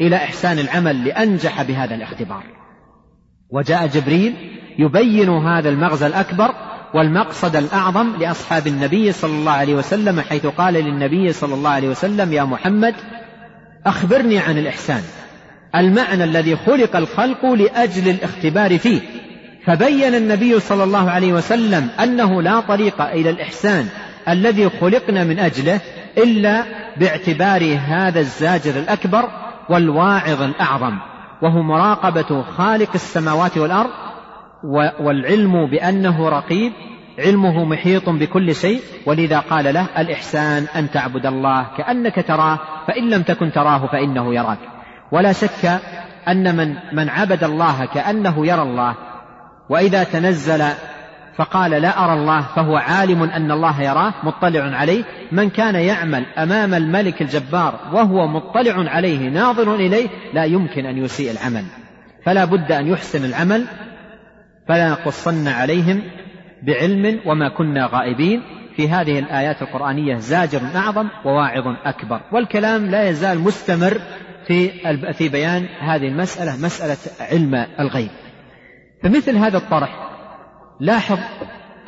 إلى 0.01 0.17
إحسان 0.17 0.59
العمل 0.59 1.05
لأنجح 1.05 1.63
بهذا 1.63 1.95
الاختبار. 1.95 2.43
وجاء 3.51 3.87
جبريل 3.87 4.35
يبين 4.79 5.29
هذا 5.29 5.69
المغزى 5.69 6.07
الأكبر 6.07 6.55
والمقصد 6.95 7.57
الأعظم 7.57 8.17
لأصحاب 8.17 8.67
النبي 8.67 9.13
صلى 9.13 9.33
الله 9.33 9.53
عليه 9.53 9.75
وسلم 9.75 10.21
حيث 10.21 10.47
قال 10.47 10.75
للنبي 10.75 11.33
صلى 11.33 11.55
الله 11.55 11.71
عليه 11.71 11.89
وسلم 11.89 12.33
يا 12.33 12.45
محمد 12.45 12.95
أخبرني 13.87 14.39
عن 14.39 14.59
الإحسان. 14.59 15.03
المعنى 15.77 16.25
الذي 16.25 16.57
خلق 16.57 16.97
الخلق 16.97 17.47
لأجل 17.47 18.09
الاختبار 18.09 18.79
فيه. 18.79 19.01
فبين 19.67 20.15
النبي 20.15 20.61
صلى 20.61 20.85
الله 20.85 21.11
عليه 21.11 21.33
وسلم 21.33 21.89
أنه 22.03 22.43
لا 22.43 22.61
طريق 22.61 23.01
إلى 23.03 23.31
الإحسان 23.31 23.89
الذي 24.29 24.71
خلقنا 24.81 25.25
من 25.25 25.39
أجله 25.39 25.81
إلا 26.19 26.65
باعتبار 26.97 27.79
هذا 27.87 28.21
الزاجر 28.21 28.71
الأكبر 28.71 29.29
والواعظ 29.71 30.43
الأعظم 30.43 30.99
وهو 31.43 31.63
مراقبة 31.63 32.43
خالق 32.43 32.91
السماوات 32.95 33.59
والأرض 33.59 33.91
والعلم 35.01 35.67
بأنه 35.67 36.29
رقيب 36.29 36.73
علمه 37.19 37.65
محيط 37.65 38.09
بكل 38.09 38.55
شيء 38.55 38.81
ولذا 39.07 39.39
قال 39.39 39.75
له 39.75 39.87
الإحسان 39.99 40.67
أن 40.77 40.91
تعبد 40.91 41.27
الله 41.27 41.67
كأنك 41.77 42.25
تراه 42.29 42.59
فإن 42.87 43.11
لم 43.11 43.23
تكن 43.23 43.53
تراه 43.53 43.87
فإنه 43.87 44.35
يراك. 44.35 44.59
ولا 45.13 45.33
شك 45.33 45.81
أن 46.29 46.57
من 46.57 46.75
من 46.93 47.09
عبد 47.09 47.45
الله 47.45 47.85
كأنه 47.85 48.47
يرى 48.47 48.63
الله 48.63 48.95
وإذا 49.69 50.05
تنزل 50.05 50.65
فقال 51.39 51.71
لا 51.71 52.05
أرى 52.05 52.13
الله 52.13 52.43
فهو 52.57 52.77
عالم 52.77 53.23
أن 53.23 53.51
الله 53.51 53.83
يراه 53.83 54.15
مطلع 54.23 54.77
عليه. 54.77 55.05
من 55.33 55.51
كان 55.51 55.75
يعمل 55.75 56.27
أمام 56.39 56.75
الملك 56.75 57.23
الجبار 57.23 57.81
وهو 57.93 58.27
مطلع 58.27 58.91
عليه 58.91 59.29
ناظر 59.29 59.75
إليه 59.75 60.09
لا 60.35 60.45
يمكن 60.45 60.87
أن 60.87 60.99
يسيء 60.99 61.31
العمل. 61.31 61.65
فلا 62.25 62.45
بد 62.45 62.73
أن 62.73 62.87
يحسن 62.87 63.25
العمل 63.25 63.65
فلا 64.69 64.91
نقصن 64.91 65.49
عليهم 65.49 66.03
بعلم 66.63 67.21
وما 67.27 67.49
كنا 67.49 67.89
غائبين. 67.93 68.43
في 68.77 68.89
هذه 68.89 69.19
الآيات 69.19 69.63
القرآنية 69.63 70.17
زاجر 70.17 70.61
أعظم 70.77 71.09
وواعظ 71.25 71.77
أكبر. 71.85 72.21
والكلام 72.33 72.87
لا 72.87 73.09
يزال 73.09 73.39
مستمر 73.39 74.01
في 74.47 74.71
في 75.13 75.29
بيان 75.29 75.67
هذه 75.81 76.09
المسألة 76.09 76.65
مسألة 76.65 76.97
علم 77.33 77.67
الغيب. 77.81 78.11
فمثل 79.03 79.37
هذا 79.37 79.57
الطرح 79.57 80.08
لاحظ 80.81 81.19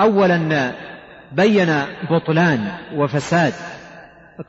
أولا 0.01 0.73
بين 1.33 1.69
بطلان 2.11 2.69
وفساد. 2.95 3.53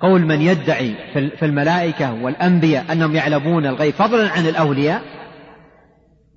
قول 0.01 0.21
من 0.21 0.41
يدعي 0.41 0.95
في 1.13 1.45
الملائكة 1.45 2.13
والأنبياء 2.13 2.85
أنهم 2.91 3.15
يعلمون 3.15 3.65
الغيب 3.65 3.93
فضلا 3.93 4.31
عن 4.31 4.47
الأولياء 4.47 5.01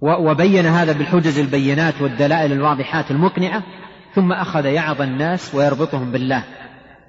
وبين 0.00 0.66
هذا 0.66 0.92
بالحجج 0.92 1.38
البينات 1.38 1.94
والدلائل 2.00 2.52
الواضحات 2.52 3.10
المقنعة 3.10 3.62
ثم 4.14 4.32
أخذ 4.32 4.66
يعظ 4.66 5.02
الناس 5.02 5.54
ويربطهم 5.54 6.12
بالله. 6.12 6.44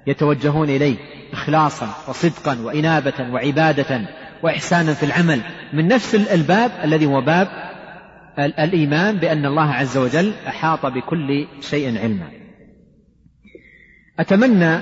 يتوجهون 0.06 0.68
إليه 0.68 0.96
إخلاصا 1.32 1.88
وصدقا 2.08 2.58
وإنابة 2.62 3.32
وعبادة 3.32 4.00
وإحسانا 4.42 4.94
في 4.94 5.06
العمل 5.06 5.40
من 5.72 5.88
نفس 5.88 6.14
الباب 6.14 6.70
الذي 6.84 7.06
هو 7.06 7.20
باب 7.20 7.65
الإيمان 8.38 9.16
بأن 9.16 9.46
الله 9.46 9.72
عز 9.72 9.96
وجل 9.96 10.32
أحاط 10.48 10.86
بكل 10.86 11.46
شيء 11.60 11.98
علما. 11.98 12.28
أتمنى 14.18 14.80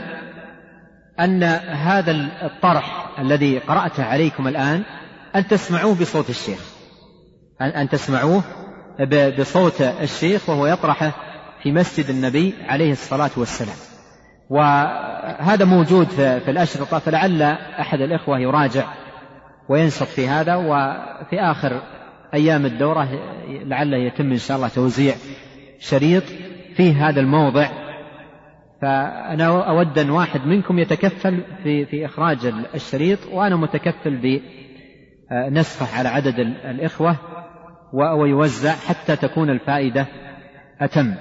أن 1.20 1.42
هذا 1.68 2.12
الطرح 2.42 3.18
الذي 3.18 3.58
قرأته 3.58 4.04
عليكم 4.04 4.48
الآن 4.48 4.82
أن 5.36 5.46
تسمعوه 5.46 5.94
بصوت 5.94 6.30
الشيخ. 6.30 6.60
أن 7.60 7.88
تسمعوه 7.88 8.42
بصوت 9.38 9.80
الشيخ 9.80 10.48
وهو 10.48 10.66
يطرحه 10.66 11.12
في 11.62 11.72
مسجد 11.72 12.10
النبي 12.10 12.54
عليه 12.68 12.92
الصلاة 12.92 13.30
والسلام. 13.36 13.76
وهذا 14.50 15.64
موجود 15.64 16.06
في 16.08 16.50
الأشرطة 16.50 16.98
فلعل 16.98 17.42
أحد 17.80 18.00
الإخوة 18.00 18.38
يراجع 18.38 18.84
وينشط 19.68 20.06
في 20.06 20.28
هذا 20.28 20.54
وفي 20.54 21.40
آخر 21.40 21.82
أيام 22.34 22.66
الدورة 22.66 23.08
لعله 23.48 23.96
يتم 23.96 24.30
إن 24.30 24.38
شاء 24.38 24.56
الله 24.56 24.68
توزيع 24.68 25.14
شريط 25.78 26.22
في 26.76 26.92
هذا 26.92 27.20
الموضع. 27.20 27.68
فأنا 28.82 29.68
أود 29.68 29.98
أن 29.98 30.10
واحد 30.10 30.46
منكم 30.46 30.78
يتكفل 30.78 31.42
في 31.62 31.86
في 31.86 32.06
إخراج 32.06 32.52
الشريط 32.74 33.18
وأنا 33.32 33.56
متكفل 33.56 34.40
بنسخه 35.30 35.98
على 35.98 36.08
عدد 36.08 36.38
الإخوة 36.64 37.16
ويوزع 37.92 38.72
حتى 38.72 39.16
تكون 39.16 39.50
الفائدة 39.50 40.06
أتم. 40.80 41.14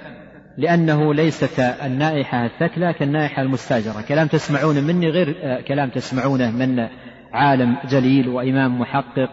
لأنه 0.57 1.13
ليست 1.13 1.59
النائحة 1.59 2.45
الثكلى 2.45 2.93
كالنائحة 2.93 3.41
المستاجرة. 3.41 4.01
كلام 4.07 4.27
تسمعونه 4.27 4.81
مني 4.81 5.09
غير 5.09 5.61
كلام 5.61 5.89
تسمعونه 5.89 6.51
من 6.51 6.87
عالم 7.33 7.77
جليل 7.89 8.29
وإمام 8.29 8.79
محقق. 8.79 9.29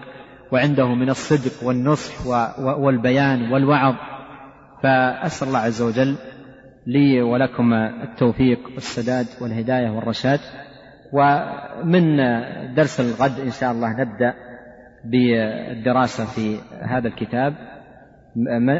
وعنده 0.53 0.95
من 0.95 1.11
الصدق 1.11 1.67
والنصح 1.67 2.27
والبيان 2.59 3.53
والوعظ. 3.53 3.95
فأسأل 4.83 5.49
الله 5.49 5.59
عز 5.59 5.83
وجل 5.83 6.17
لي 6.87 7.23
ولكم 7.23 7.73
التوفيق 7.75 8.59
والسداد 8.75 9.27
والهداية 9.41 9.91
والرشاد. 9.91 10.41
ومن 11.13 12.17
درس 12.75 13.01
الغد 13.01 13.41
إن 13.41 13.51
شاء 13.51 13.73
الله 13.73 13.91
نبدأ 13.93 14.35
بالدراسة 15.05 16.25
في 16.25 16.57
هذا 16.83 17.09
الكتاب 17.09 17.55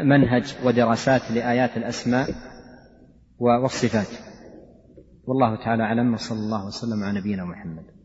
منهج 0.03 0.55
ودراسات 0.65 1.31
لآيات 1.31 1.77
الأسماء 1.77 2.27
والصفات. 3.39 4.07
والله 5.27 5.63
تعالى 5.63 5.83
أعلم 5.83 6.13
وصلى 6.13 6.39
الله 6.39 6.65
وسلم 6.65 7.03
على 7.03 7.19
نبينا 7.19 7.45
محمد. 7.45 8.00